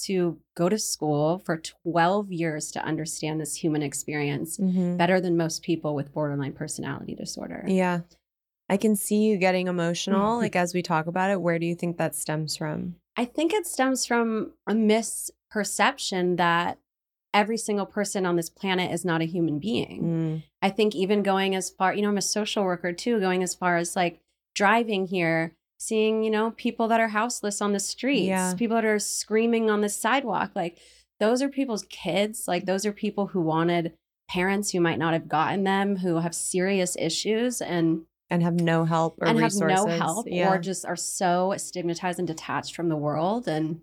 to 0.00 0.38
go 0.56 0.68
to 0.68 0.78
school 0.78 1.38
for 1.38 1.58
12 1.84 2.32
years 2.32 2.72
to 2.72 2.84
understand 2.84 3.40
this 3.40 3.54
human 3.56 3.82
experience 3.82 4.58
Mhm. 4.58 4.98
better 4.98 5.20
than 5.20 5.36
most 5.36 5.62
people 5.62 5.94
with 5.94 6.12
borderline 6.12 6.52
personality 6.54 7.14
disorder. 7.14 7.64
Yeah. 7.68 8.00
I 8.68 8.76
can 8.78 8.96
see 8.96 9.22
you 9.24 9.36
getting 9.36 9.68
emotional. 9.68 10.38
Mhm. 10.38 10.40
like 10.40 10.56
as 10.56 10.74
we 10.74 10.82
talk 10.82 11.06
about 11.06 11.30
it, 11.30 11.40
where 11.40 11.58
do 11.60 11.66
you 11.66 11.74
think 11.76 11.98
that 11.98 12.16
stems 12.16 12.56
from? 12.56 12.96
I 13.16 13.24
think 13.26 13.52
it 13.52 13.66
stems 13.66 14.04
from 14.06 14.54
a 14.66 14.72
misperception 14.72 16.36
that 16.38 16.78
every 17.34 17.56
single 17.56 17.86
person 17.86 18.26
on 18.26 18.36
this 18.36 18.50
planet 18.50 18.90
is 18.90 19.04
not 19.04 19.20
a 19.22 19.26
human 19.26 19.58
being. 19.58 20.02
Mm. 20.02 20.42
I 20.60 20.70
think 20.70 20.94
even 20.94 21.22
going 21.22 21.54
as 21.54 21.70
far, 21.70 21.94
you 21.94 22.02
know, 22.02 22.08
I'm 22.08 22.18
a 22.18 22.22
social 22.22 22.64
worker 22.64 22.92
too, 22.92 23.20
going 23.20 23.42
as 23.42 23.54
far 23.54 23.76
as 23.76 23.94
like 23.96 24.20
driving 24.54 25.06
here, 25.06 25.54
seeing, 25.78 26.22
you 26.22 26.30
know, 26.30 26.50
people 26.52 26.88
that 26.88 27.00
are 27.00 27.08
houseless 27.08 27.60
on 27.60 27.72
the 27.72 27.80
streets, 27.80 28.26
Yeah. 28.28 28.54
people 28.54 28.76
that 28.76 28.84
are 28.84 28.98
screaming 28.98 29.70
on 29.70 29.80
the 29.80 29.88
sidewalk. 29.88 30.52
Like 30.54 30.78
those 31.20 31.42
are 31.42 31.48
people's 31.48 31.84
kids. 31.90 32.44
Like 32.48 32.66
those 32.66 32.84
are 32.86 32.92
people 32.92 33.28
who 33.28 33.40
wanted 33.40 33.94
parents 34.30 34.70
who 34.70 34.80
might 34.80 34.98
not 34.98 35.12
have 35.12 35.28
gotten 35.28 35.64
them, 35.64 35.96
who 35.96 36.16
have 36.20 36.34
serious 36.34 36.96
issues 36.98 37.60
and 37.60 38.02
And 38.30 38.42
have 38.42 38.54
no 38.54 38.84
help 38.84 39.18
or 39.20 39.28
and 39.28 39.38
resources. 39.38 39.78
have 39.78 39.86
no 39.88 39.92
help 39.98 40.26
Yeah. 40.28 40.50
or 40.52 40.58
just 40.58 40.86
are 40.86 40.96
so 40.96 41.54
stigmatized 41.58 42.18
and 42.18 42.26
detached 42.28 42.74
from 42.74 42.88
the 42.88 42.96
world 42.96 43.46
and 43.46 43.82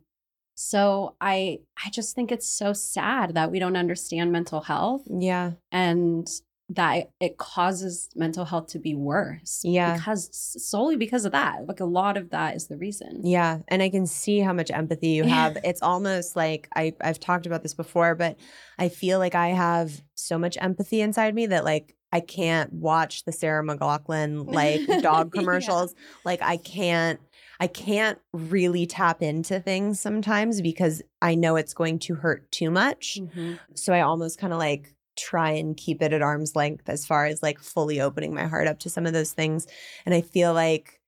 so 0.55 1.15
i 1.21 1.59
i 1.85 1.89
just 1.89 2.15
think 2.15 2.31
it's 2.31 2.47
so 2.49 2.73
sad 2.73 3.33
that 3.35 3.51
we 3.51 3.59
don't 3.59 3.77
understand 3.77 4.31
mental 4.31 4.61
health 4.61 5.03
yeah. 5.07 5.51
and 5.71 6.27
that 6.71 7.09
it 7.19 7.37
causes 7.37 8.09
mental 8.15 8.45
health 8.45 8.67
to 8.67 8.79
be 8.79 8.93
worse 8.93 9.61
Yeah. 9.63 9.95
because 9.95 10.29
solely 10.33 10.95
because 10.97 11.25
of 11.25 11.31
that 11.31 11.67
like 11.67 11.79
a 11.79 11.85
lot 11.85 12.15
of 12.15 12.29
that 12.29 12.55
is 12.55 12.67
the 12.67 12.77
reason 12.77 13.21
Yeah, 13.23 13.59
and 13.67 13.81
I 13.81 13.89
can 13.89 14.05
see 14.05 14.39
how 14.39 14.53
much 14.53 14.69
empathy 14.71 15.09
you 15.09 15.23
have. 15.23 15.57
It's 15.63 15.81
almost 15.81 16.35
like 16.35 16.69
I 16.75 16.93
I've 17.01 17.19
talked 17.19 17.45
about 17.47 17.63
this 17.63 17.73
before, 17.73 18.13
but 18.15 18.37
I 18.77 18.89
feel 18.89 19.17
like 19.19 19.35
I 19.35 19.49
have 19.49 20.01
so 20.15 20.37
much 20.37 20.57
empathy 20.61 21.01
inside 21.01 21.33
me 21.33 21.47
that 21.47 21.63
like 21.65 21.95
I 22.11 22.19
can't 22.21 22.73
watch 22.73 23.23
the 23.25 23.31
Sarah 23.31 23.63
McLachlan 23.63 24.51
like 24.51 24.81
dog 25.01 25.31
Yeah. 25.35 25.39
commercials. 25.41 25.93
Like 26.23 26.41
I 26.41 26.57
can't 26.57 27.19
I 27.59 27.67
can't 27.67 28.17
really 28.31 28.85
tap 28.85 29.21
into 29.21 29.59
things 29.59 29.99
sometimes 29.99 30.61
because 30.61 31.01
I 31.21 31.35
know 31.35 31.55
it's 31.55 31.73
going 31.73 31.99
to 31.99 32.15
hurt 32.15 32.49
too 32.51 32.71
much. 32.71 33.19
Mhm. 33.19 33.59
So 33.75 33.91
I 33.93 34.01
almost 34.01 34.39
kind 34.39 34.53
of 34.53 34.59
like 34.59 34.95
try 35.19 35.51
and 35.51 35.75
keep 35.75 36.01
it 36.01 36.13
at 36.13 36.21
arm's 36.21 36.55
length 36.55 36.89
as 36.89 37.05
far 37.05 37.25
as 37.25 37.43
like 37.43 37.59
fully 37.59 37.99
opening 38.01 38.33
my 38.33 38.47
heart 38.47 38.67
up 38.67 38.79
to 38.79 38.89
some 38.89 39.05
of 39.05 39.13
those 39.13 39.31
things. 39.31 39.67
And 40.05 40.13
I 40.15 40.21
feel 40.21 40.53
like 40.53 40.99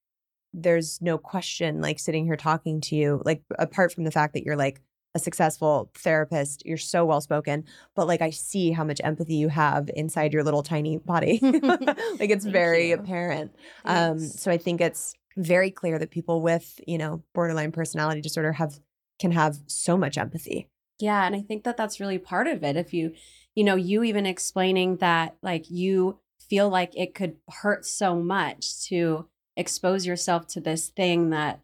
there's 0.54 1.02
no 1.02 1.18
question, 1.18 1.82
like 1.82 2.00
sitting 2.00 2.26
here 2.26 2.36
talking 2.36 2.82
to 2.82 2.96
you, 2.96 3.22
like 3.26 3.44
apart 3.58 3.94
from 3.94 4.04
the 4.04 4.12
fact 4.12 4.34
that 4.34 4.44
you're 4.44 4.58
like 4.58 4.82
a 5.14 5.20
successful 5.20 5.92
therapist, 5.96 6.66
you're 6.66 6.78
so 6.78 7.06
well 7.06 7.22
spoken, 7.22 7.66
but 7.96 8.08
like 8.08 8.22
I 8.22 8.30
see 8.30 8.72
how 8.72 8.84
much 8.84 9.02
empathy 9.04 9.36
you 9.36 9.50
have 9.50 9.90
inside 9.96 10.34
your 10.34 10.44
little 10.44 10.64
tiny 10.64 10.98
body. 10.98 11.40
like 11.42 12.30
it's 12.30 12.46
very 12.46 12.90
you. 12.90 12.96
apparent. 12.96 13.54
Um, 13.86 14.20
so 14.20 14.52
I 14.52 14.58
think 14.58 14.82
it's 14.82 15.14
very 15.38 15.72
clear 15.72 16.00
that 16.00 16.12
people 16.12 16.42
with, 16.42 16.80
you 16.88 16.98
know, 16.98 17.24
borderline 17.34 17.72
personality 17.72 18.22
disorder 18.22 18.54
have 18.54 18.80
can 19.20 19.32
have 19.32 19.58
so 19.68 19.96
much 19.96 20.18
empathy. 20.18 20.68
Yeah, 21.00 21.26
and 21.26 21.36
I 21.36 21.42
think 21.42 21.64
that 21.64 21.78
that's 21.78 22.00
really 22.00 22.18
part 22.18 22.48
of 22.48 22.64
it. 22.64 22.76
If 22.76 22.94
you, 22.94 23.14
you 23.56 23.64
know, 23.64 23.76
you 23.76 24.04
even 24.04 24.26
explaining 24.26 24.98
that 24.98 25.36
like 25.42 25.70
you 25.70 26.20
feel 26.50 26.70
like 26.70 26.96
it 26.98 27.14
could 27.16 27.38
hurt 27.50 27.86
so 27.86 28.16
much 28.16 28.84
to 28.86 29.28
expose 29.58 30.06
yourself 30.06 30.48
to 30.48 30.62
this 30.62 30.88
thing 30.90 31.30
that 31.32 31.62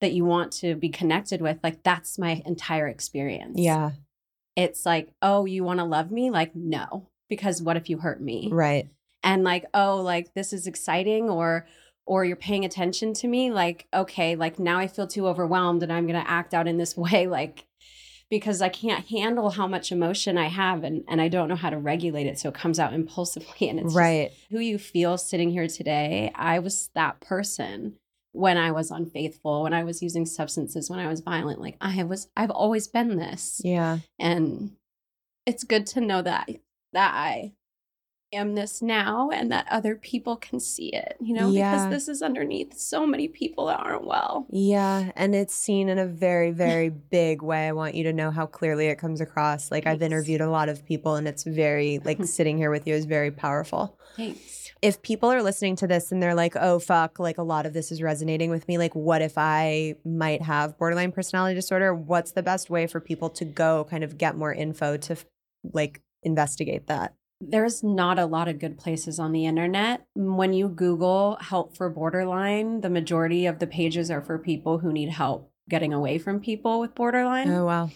that 0.00 0.12
you 0.12 0.24
want 0.24 0.52
to 0.52 0.76
be 0.76 0.88
connected 0.88 1.40
with, 1.40 1.58
like 1.62 1.82
that's 1.82 2.18
my 2.18 2.40
entire 2.46 2.86
experience. 2.86 3.58
Yeah, 3.58 3.90
It's 4.54 4.86
like, 4.86 5.12
"Oh, 5.22 5.44
you 5.44 5.64
want 5.64 5.80
to 5.80 5.84
love 5.84 6.10
me?" 6.12 6.30
Like, 6.30 6.54
"No." 6.54 7.08
Because 7.28 7.60
what 7.60 7.76
if 7.76 7.90
you 7.90 7.98
hurt 7.98 8.22
me? 8.22 8.48
right. 8.50 8.88
and 9.22 9.44
like 9.44 9.66
oh 9.74 9.96
like 9.96 10.32
this 10.34 10.52
is 10.52 10.66
exciting 10.66 11.28
or 11.28 11.66
or 12.06 12.24
you're 12.24 12.36
paying 12.36 12.64
attention 12.64 13.12
to 13.12 13.28
me 13.28 13.50
like 13.50 13.86
okay 13.92 14.34
like 14.36 14.58
now 14.58 14.78
i 14.78 14.86
feel 14.86 15.06
too 15.06 15.26
overwhelmed 15.26 15.82
and 15.82 15.92
i'm 15.92 16.06
going 16.06 16.18
to 16.18 16.30
act 16.30 16.54
out 16.54 16.66
in 16.68 16.78
this 16.78 16.96
way 17.04 17.26
like 17.26 17.66
because 18.30 18.60
i 18.62 18.68
can't 18.68 19.06
handle 19.06 19.50
how 19.50 19.66
much 19.66 19.90
emotion 19.92 20.36
i 20.38 20.46
have 20.48 20.84
and 20.84 21.04
and 21.08 21.20
i 21.20 21.28
don't 21.28 21.48
know 21.48 21.56
how 21.56 21.70
to 21.70 21.78
regulate 21.78 22.26
it 22.26 22.38
so 22.38 22.48
it 22.48 22.54
comes 22.54 22.78
out 22.78 22.92
impulsively 23.00 23.68
and 23.68 23.80
it's 23.80 23.94
right. 23.94 24.30
who 24.50 24.58
you 24.58 24.78
feel 24.78 25.16
sitting 25.18 25.50
here 25.50 25.66
today 25.68 26.30
i 26.34 26.58
was 26.58 26.90
that 26.94 27.20
person 27.20 27.94
when 28.32 28.56
i 28.58 28.70
was 28.70 28.90
unfaithful 28.90 29.62
when 29.62 29.72
i 29.74 29.82
was 29.82 30.02
using 30.02 30.26
substances 30.26 30.88
when 30.90 30.98
i 30.98 31.08
was 31.08 31.20
violent 31.20 31.60
like 31.60 31.76
i 31.80 32.02
was 32.04 32.28
i've 32.36 32.50
always 32.50 32.86
been 32.86 33.16
this 33.16 33.60
Yeah. 33.64 33.98
and 34.18 34.72
it's 35.46 35.64
good 35.64 35.86
to 35.88 36.00
know 36.00 36.20
that 36.22 36.48
that 36.92 37.12
I 37.14 37.52
am 38.32 38.54
this 38.54 38.82
now 38.82 39.30
and 39.30 39.50
that 39.50 39.66
other 39.70 39.94
people 39.96 40.36
can 40.36 40.60
see 40.60 40.92
it, 40.94 41.16
you 41.20 41.34
know, 41.34 41.50
Yeah. 41.50 41.72
because 41.88 41.90
this 41.90 42.08
is 42.08 42.22
underneath 42.22 42.76
so 42.78 43.06
many 43.06 43.26
people 43.28 43.66
that 43.66 43.80
aren't 43.80 44.06
well. 44.06 44.46
Yeah, 44.50 45.12
and 45.16 45.34
it's 45.34 45.54
seen 45.54 45.88
in 45.88 45.98
a 45.98 46.06
very, 46.06 46.50
very 46.50 46.88
big 47.10 47.42
way. 47.42 47.68
I 47.68 47.72
want 47.72 47.94
you 47.94 48.04
to 48.04 48.12
know 48.12 48.30
how 48.30 48.46
clearly 48.46 48.86
it 48.88 48.96
comes 48.98 49.20
across. 49.20 49.70
Like 49.70 49.86
I've 49.86 50.02
interviewed 50.02 50.40
a 50.40 50.50
lot 50.50 50.68
of 50.68 50.84
people, 50.84 51.14
and 51.14 51.26
it's 51.26 51.44
very 51.44 52.00
like 52.04 52.22
sitting 52.24 52.58
here 52.58 52.70
with 52.70 52.86
you 52.86 52.94
is 52.94 53.06
very 53.06 53.30
powerful. 53.30 53.98
Thanks. 54.16 54.72
If 54.80 55.02
people 55.02 55.30
are 55.32 55.42
listening 55.42 55.74
to 55.76 55.86
this 55.88 56.12
and 56.12 56.22
they're 56.22 56.34
like, 56.36 56.54
"Oh 56.54 56.78
fuck," 56.78 57.18
like 57.18 57.38
a 57.38 57.42
lot 57.42 57.66
of 57.66 57.72
this 57.72 57.90
is 57.90 58.00
resonating 58.00 58.50
with 58.50 58.68
me. 58.68 58.78
Like, 58.78 58.94
what 58.94 59.22
if 59.22 59.34
I 59.36 59.96
might 60.04 60.42
have 60.42 60.78
borderline 60.78 61.10
personality 61.12 61.54
disorder? 61.56 61.92
What's 61.94 62.32
the 62.32 62.42
best 62.44 62.70
way 62.70 62.86
for 62.86 63.00
people 63.00 63.28
to 63.30 63.44
go, 63.44 63.86
kind 63.90 64.04
of 64.04 64.18
get 64.18 64.36
more 64.36 64.52
info 64.52 64.96
to 64.98 65.16
like 65.72 66.00
investigate 66.22 66.86
that? 66.86 67.14
There's 67.40 67.84
not 67.84 68.18
a 68.18 68.26
lot 68.26 68.48
of 68.48 68.58
good 68.58 68.78
places 68.78 69.18
on 69.18 69.32
the 69.32 69.46
internet. 69.46 70.06
When 70.14 70.52
you 70.52 70.68
Google 70.68 71.38
help 71.40 71.76
for 71.76 71.88
borderline, 71.88 72.80
the 72.80 72.90
majority 72.90 73.46
of 73.46 73.60
the 73.60 73.66
pages 73.66 74.10
are 74.10 74.22
for 74.22 74.38
people 74.38 74.78
who 74.78 74.92
need 74.92 75.10
help 75.10 75.52
getting 75.68 75.92
away 75.92 76.18
from 76.18 76.40
people 76.40 76.80
with 76.80 76.94
borderline. 76.94 77.48
Oh 77.50 77.66
wow. 77.66 77.90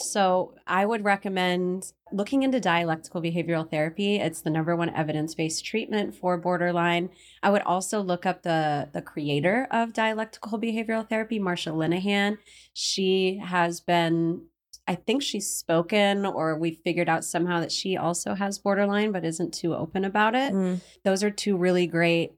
So 0.00 0.54
I 0.66 0.86
would 0.86 1.04
recommend 1.04 1.92
looking 2.10 2.42
into 2.42 2.58
dialectical 2.58 3.20
behavioral 3.20 3.70
therapy. 3.70 4.16
It's 4.16 4.40
the 4.40 4.50
number 4.50 4.74
one 4.74 4.88
evidence-based 4.94 5.64
treatment 5.64 6.14
for 6.14 6.38
borderline. 6.38 7.10
I 7.42 7.50
would 7.50 7.62
also 7.62 8.00
look 8.00 8.26
up 8.26 8.42
the 8.42 8.88
the 8.92 9.02
creator 9.02 9.68
of 9.70 9.92
dialectical 9.92 10.58
behavioral 10.58 11.08
therapy, 11.08 11.38
Marsha 11.38 11.72
Linehan. 11.72 12.38
She 12.72 13.40
has 13.44 13.80
been 13.80 14.46
I 14.90 14.96
think 14.96 15.22
she's 15.22 15.48
spoken 15.48 16.26
or 16.26 16.58
we 16.58 16.72
figured 16.72 17.08
out 17.08 17.24
somehow 17.24 17.60
that 17.60 17.70
she 17.70 17.96
also 17.96 18.34
has 18.34 18.58
borderline 18.58 19.12
but 19.12 19.24
isn't 19.24 19.54
too 19.54 19.72
open 19.72 20.04
about 20.04 20.34
it. 20.34 20.52
Mm. 20.52 20.80
Those 21.04 21.22
are 21.22 21.30
two 21.30 21.56
really 21.56 21.86
great 21.86 22.32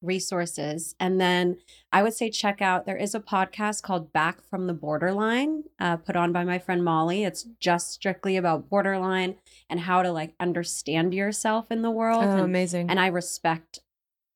resources. 0.00 0.94
And 1.00 1.20
then 1.20 1.56
I 1.90 2.04
would 2.04 2.14
say 2.14 2.30
check 2.30 2.62
out 2.62 2.86
there 2.86 2.96
is 2.96 3.12
a 3.12 3.18
podcast 3.18 3.82
called 3.82 4.12
Back 4.12 4.40
from 4.48 4.68
the 4.68 4.72
Borderline, 4.72 5.64
uh, 5.80 5.96
put 5.96 6.14
on 6.14 6.30
by 6.30 6.44
my 6.44 6.60
friend 6.60 6.84
Molly. 6.84 7.24
It's 7.24 7.44
just 7.58 7.90
strictly 7.90 8.36
about 8.36 8.70
borderline 8.70 9.34
and 9.68 9.80
how 9.80 10.04
to 10.04 10.12
like 10.12 10.36
understand 10.38 11.12
yourself 11.12 11.72
in 11.72 11.82
the 11.82 11.90
world. 11.90 12.22
Oh, 12.22 12.30
and, 12.30 12.40
amazing. 12.40 12.88
and 12.88 13.00
I 13.00 13.08
respect 13.08 13.80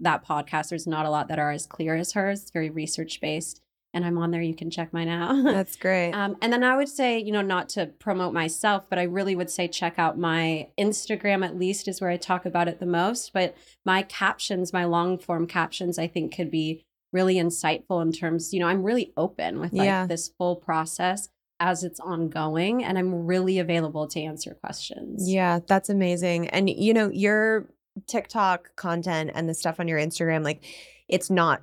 that 0.00 0.26
podcast. 0.26 0.70
There's 0.70 0.88
not 0.88 1.06
a 1.06 1.10
lot 1.10 1.28
that 1.28 1.38
are 1.38 1.52
as 1.52 1.66
clear 1.66 1.94
as 1.94 2.14
hers. 2.14 2.42
It's 2.42 2.50
very 2.50 2.68
research 2.68 3.20
based. 3.20 3.60
And 3.94 4.04
I'm 4.04 4.18
on 4.18 4.30
there. 4.30 4.42
You 4.42 4.54
can 4.54 4.70
check 4.70 4.92
mine 4.92 5.08
out. 5.08 5.32
That's 5.44 5.74
great. 5.76 6.12
Um, 6.12 6.36
and 6.42 6.52
then 6.52 6.62
I 6.62 6.76
would 6.76 6.88
say, 6.90 7.18
you 7.18 7.32
know, 7.32 7.40
not 7.42 7.68
to 7.70 7.86
promote 7.86 8.34
myself, 8.34 8.84
but 8.90 8.98
I 8.98 9.04
really 9.04 9.34
would 9.34 9.48
say 9.50 9.66
check 9.66 9.94
out 9.98 10.18
my 10.18 10.68
Instagram, 10.78 11.44
at 11.44 11.58
least, 11.58 11.88
is 11.88 12.00
where 12.00 12.10
I 12.10 12.18
talk 12.18 12.44
about 12.44 12.68
it 12.68 12.80
the 12.80 12.86
most. 12.86 13.32
But 13.32 13.56
my 13.86 14.02
captions, 14.02 14.72
my 14.72 14.84
long 14.84 15.18
form 15.18 15.46
captions, 15.46 15.98
I 15.98 16.06
think 16.06 16.34
could 16.36 16.50
be 16.50 16.84
really 17.12 17.36
insightful 17.36 18.02
in 18.02 18.12
terms, 18.12 18.52
you 18.52 18.60
know, 18.60 18.68
I'm 18.68 18.82
really 18.82 19.12
open 19.16 19.58
with 19.58 19.72
like 19.72 19.86
Yeah. 19.86 20.06
this 20.06 20.28
full 20.36 20.56
process 20.56 21.30
as 21.58 21.82
it's 21.82 21.98
ongoing. 21.98 22.84
And 22.84 22.98
I'm 22.98 23.26
really 23.26 23.58
available 23.58 24.06
to 24.08 24.20
answer 24.20 24.54
questions. 24.62 25.28
Yeah, 25.28 25.60
that's 25.66 25.88
amazing. 25.88 26.48
And 26.50 26.68
you 26.68 26.92
know, 26.92 27.08
your 27.10 27.70
TikTok 28.06 28.76
content 28.76 29.30
and 29.34 29.48
the 29.48 29.54
stuff 29.54 29.80
on 29.80 29.88
your 29.88 29.98
Instagram, 29.98 30.44
like 30.44 30.62
it's 31.08 31.30
not 31.30 31.62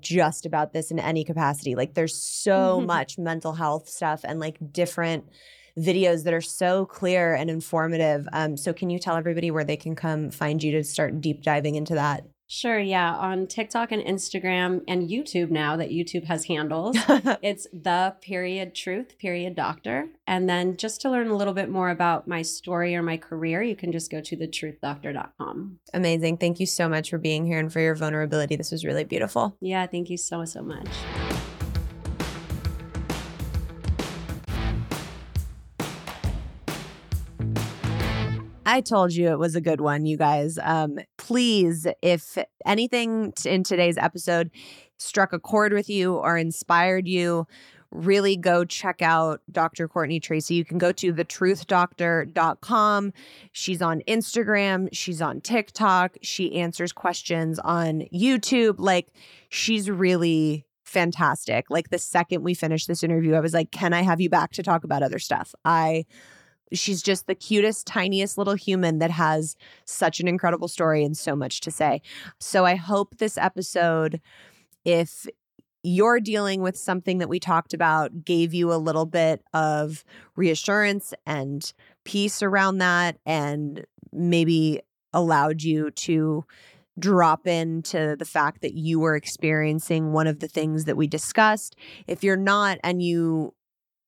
just 0.00 0.46
about 0.46 0.72
this 0.72 0.90
in 0.90 0.98
any 0.98 1.24
capacity. 1.24 1.74
Like 1.74 1.94
there's 1.94 2.16
so 2.16 2.80
Mhm. 2.80 2.86
much 2.86 3.18
mental 3.18 3.52
health 3.54 3.88
stuff 3.88 4.20
and 4.24 4.40
like 4.40 4.58
different 4.72 5.28
videos 5.78 6.24
that 6.24 6.32
are 6.34 6.40
so 6.40 6.86
clear 6.86 7.34
and 7.34 7.50
informative. 7.50 8.26
Um, 8.32 8.56
so 8.56 8.72
can 8.72 8.90
you 8.90 8.98
tell 8.98 9.16
everybody 9.16 9.50
where 9.50 9.64
they 9.64 9.76
can 9.76 9.94
come 9.94 10.30
find 10.30 10.62
you 10.62 10.72
to 10.72 10.84
start 10.84 11.20
deep 11.20 11.42
diving 11.42 11.74
into 11.74 11.94
that? 11.94 12.24
Sure. 12.48 12.78
Yeah. 12.78 13.14
On 13.14 13.46
TikTok 13.46 13.92
and 13.92 14.02
Instagram 14.02 14.82
and 14.86 15.08
YouTube 15.08 15.50
now 15.50 15.76
that 15.76 15.90
YouTube 15.90 16.24
has 16.24 16.44
handles. 16.44 16.96
It's 17.42 17.66
the 17.72 18.14
period 18.20 18.74
truth, 18.74 19.18
period 19.18 19.54
doctor. 19.54 20.08
And 20.26 20.48
then 20.48 20.76
just 20.76 21.00
to 21.02 21.10
learn 21.10 21.28
a 21.28 21.36
little 21.36 21.54
bit 21.54 21.68
more 21.68 21.90
about 21.90 22.26
my 22.26 22.42
story 22.42 22.94
or 22.94 23.02
my 23.02 23.16
career, 23.16 23.62
you 23.62 23.76
can 23.76 23.92
just 23.92 24.10
go 24.10 24.20
to 24.20 24.36
thetruthdoctor.com. 24.36 25.78
Amazing. 25.92 26.38
Thank 26.38 26.60
you 26.60 26.66
so 26.66 26.88
much 26.88 27.10
for 27.10 27.18
being 27.18 27.46
here 27.46 27.58
and 27.58 27.72
for 27.72 27.80
your 27.80 27.94
vulnerability. 27.94 28.56
This 28.56 28.72
was 28.72 28.84
really 28.84 29.04
beautiful. 29.04 29.56
Yeah, 29.60 29.86
thank 29.86 30.10
you 30.10 30.16
so, 30.16 30.44
so 30.44 30.62
much. 30.62 30.88
I 38.66 38.80
told 38.80 39.12
you 39.12 39.28
it 39.28 39.38
was 39.38 39.54
a 39.54 39.60
good 39.60 39.80
one, 39.80 40.06
you 40.06 40.16
guys. 40.16 40.58
Um, 40.60 40.98
please, 41.18 41.86
if 42.02 42.36
anything 42.66 43.30
t- 43.30 43.48
in 43.48 43.62
today's 43.62 43.96
episode 43.96 44.50
struck 44.98 45.32
a 45.32 45.38
chord 45.38 45.72
with 45.72 45.88
you 45.88 46.16
or 46.16 46.36
inspired 46.36 47.06
you, 47.06 47.46
really 47.92 48.36
go 48.36 48.64
check 48.64 49.02
out 49.02 49.40
Dr. 49.52 49.86
Courtney 49.86 50.18
Tracy. 50.18 50.56
You 50.56 50.64
can 50.64 50.78
go 50.78 50.90
to 50.90 51.12
thetruthdoctor.com. 51.12 53.12
She's 53.52 53.80
on 53.80 54.02
Instagram, 54.08 54.88
she's 54.90 55.22
on 55.22 55.42
TikTok, 55.42 56.16
she 56.22 56.56
answers 56.56 56.92
questions 56.92 57.60
on 57.60 58.02
YouTube. 58.12 58.74
Like, 58.78 59.12
she's 59.48 59.88
really 59.88 60.66
fantastic. 60.82 61.66
Like, 61.70 61.90
the 61.90 61.98
second 61.98 62.42
we 62.42 62.54
finished 62.54 62.88
this 62.88 63.04
interview, 63.04 63.34
I 63.34 63.40
was 63.40 63.54
like, 63.54 63.70
Can 63.70 63.92
I 63.92 64.02
have 64.02 64.20
you 64.20 64.28
back 64.28 64.50
to 64.54 64.64
talk 64.64 64.82
about 64.82 65.04
other 65.04 65.20
stuff? 65.20 65.54
I 65.64 66.06
she's 66.72 67.02
just 67.02 67.26
the 67.26 67.34
cutest, 67.34 67.86
tiniest 67.86 68.38
little 68.38 68.54
human 68.54 68.98
that 68.98 69.10
has 69.10 69.56
such 69.84 70.20
an 70.20 70.28
incredible 70.28 70.68
story 70.68 71.04
and 71.04 71.16
so 71.16 71.36
much 71.36 71.60
to 71.60 71.70
say. 71.70 72.02
So 72.40 72.64
I 72.64 72.74
hope 72.74 73.18
this 73.18 73.38
episode, 73.38 74.20
if 74.84 75.26
you're 75.82 76.20
dealing 76.20 76.62
with 76.62 76.76
something 76.76 77.18
that 77.18 77.28
we 77.28 77.38
talked 77.38 77.72
about, 77.72 78.24
gave 78.24 78.52
you 78.52 78.72
a 78.72 78.74
little 78.74 79.06
bit 79.06 79.42
of 79.54 80.04
reassurance 80.34 81.14
and 81.24 81.72
peace 82.04 82.42
around 82.42 82.78
that, 82.78 83.18
and 83.24 83.86
maybe 84.12 84.80
allowed 85.12 85.62
you 85.62 85.90
to 85.92 86.44
drop 86.98 87.46
into 87.46 88.16
the 88.18 88.24
fact 88.24 88.62
that 88.62 88.74
you 88.74 88.98
were 88.98 89.14
experiencing 89.14 90.12
one 90.12 90.26
of 90.26 90.40
the 90.40 90.48
things 90.48 90.86
that 90.86 90.96
we 90.96 91.06
discussed. 91.06 91.76
If 92.06 92.24
you're 92.24 92.36
not 92.36 92.78
and 92.82 93.02
you 93.02 93.54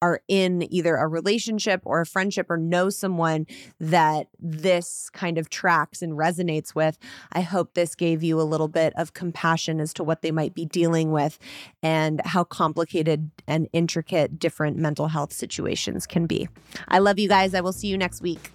are 0.00 0.20
in 0.28 0.72
either 0.72 0.96
a 0.96 1.06
relationship 1.06 1.82
or 1.84 2.00
a 2.00 2.06
friendship 2.06 2.50
or 2.50 2.56
know 2.56 2.90
someone 2.90 3.46
that 3.80 4.28
this 4.38 5.10
kind 5.10 5.38
of 5.38 5.50
tracks 5.50 6.02
and 6.02 6.12
resonates 6.12 6.74
with, 6.74 6.98
I 7.32 7.40
hope 7.40 7.74
this 7.74 7.94
gave 7.94 8.22
you 8.22 8.40
a 8.40 8.42
little 8.42 8.68
bit 8.68 8.92
of 8.96 9.14
compassion 9.14 9.80
as 9.80 9.92
to 9.94 10.04
what 10.04 10.22
they 10.22 10.30
might 10.30 10.54
be 10.54 10.64
dealing 10.64 11.10
with 11.10 11.38
and 11.82 12.20
how 12.24 12.44
complicated 12.44 13.30
and 13.46 13.68
intricate 13.72 14.38
different 14.38 14.76
mental 14.76 15.08
health 15.08 15.32
situations 15.32 16.06
can 16.06 16.26
be. 16.26 16.48
I 16.88 16.98
love 16.98 17.18
you 17.18 17.28
guys. 17.28 17.54
I 17.54 17.60
will 17.60 17.72
see 17.72 17.88
you 17.88 17.98
next 17.98 18.22
week. 18.22 18.52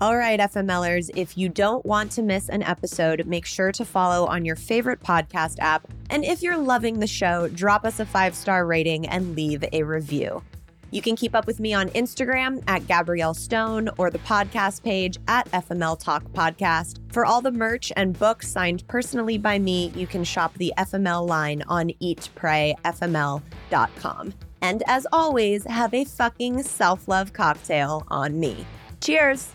All 0.00 0.16
right, 0.16 0.38
FMLers, 0.38 1.10
if 1.16 1.36
you 1.36 1.48
don't 1.48 1.84
want 1.84 2.12
to 2.12 2.22
miss 2.22 2.48
an 2.48 2.62
episode, 2.62 3.26
make 3.26 3.44
sure 3.44 3.72
to 3.72 3.84
follow 3.84 4.26
on 4.26 4.44
your 4.44 4.54
favorite 4.54 5.00
podcast 5.00 5.58
app. 5.58 5.88
And 6.08 6.24
if 6.24 6.40
you're 6.40 6.56
loving 6.56 7.00
the 7.00 7.08
show, 7.08 7.48
drop 7.48 7.84
us 7.84 7.98
a 7.98 8.06
five 8.06 8.36
star 8.36 8.64
rating 8.64 9.08
and 9.08 9.34
leave 9.34 9.64
a 9.72 9.82
review. 9.82 10.44
You 10.92 11.02
can 11.02 11.16
keep 11.16 11.34
up 11.34 11.48
with 11.48 11.58
me 11.58 11.74
on 11.74 11.88
Instagram 11.90 12.62
at 12.68 12.86
Gabrielle 12.86 13.34
Stone 13.34 13.88
or 13.98 14.08
the 14.08 14.20
podcast 14.20 14.84
page 14.84 15.18
at 15.26 15.50
FML 15.50 15.98
Talk 15.98 16.22
Podcast. 16.30 17.00
For 17.12 17.26
all 17.26 17.40
the 17.40 17.50
merch 17.50 17.90
and 17.96 18.16
books 18.16 18.48
signed 18.48 18.86
personally 18.86 19.36
by 19.36 19.58
me, 19.58 19.90
you 19.96 20.06
can 20.06 20.22
shop 20.22 20.54
the 20.54 20.72
FML 20.78 21.26
line 21.26 21.64
on 21.66 21.88
eatprayfml.com. 22.00 24.34
And 24.62 24.82
as 24.86 25.08
always, 25.12 25.64
have 25.64 25.92
a 25.92 26.04
fucking 26.04 26.62
self 26.62 27.08
love 27.08 27.32
cocktail 27.32 28.04
on 28.08 28.38
me. 28.38 28.64
Cheers! 29.00 29.54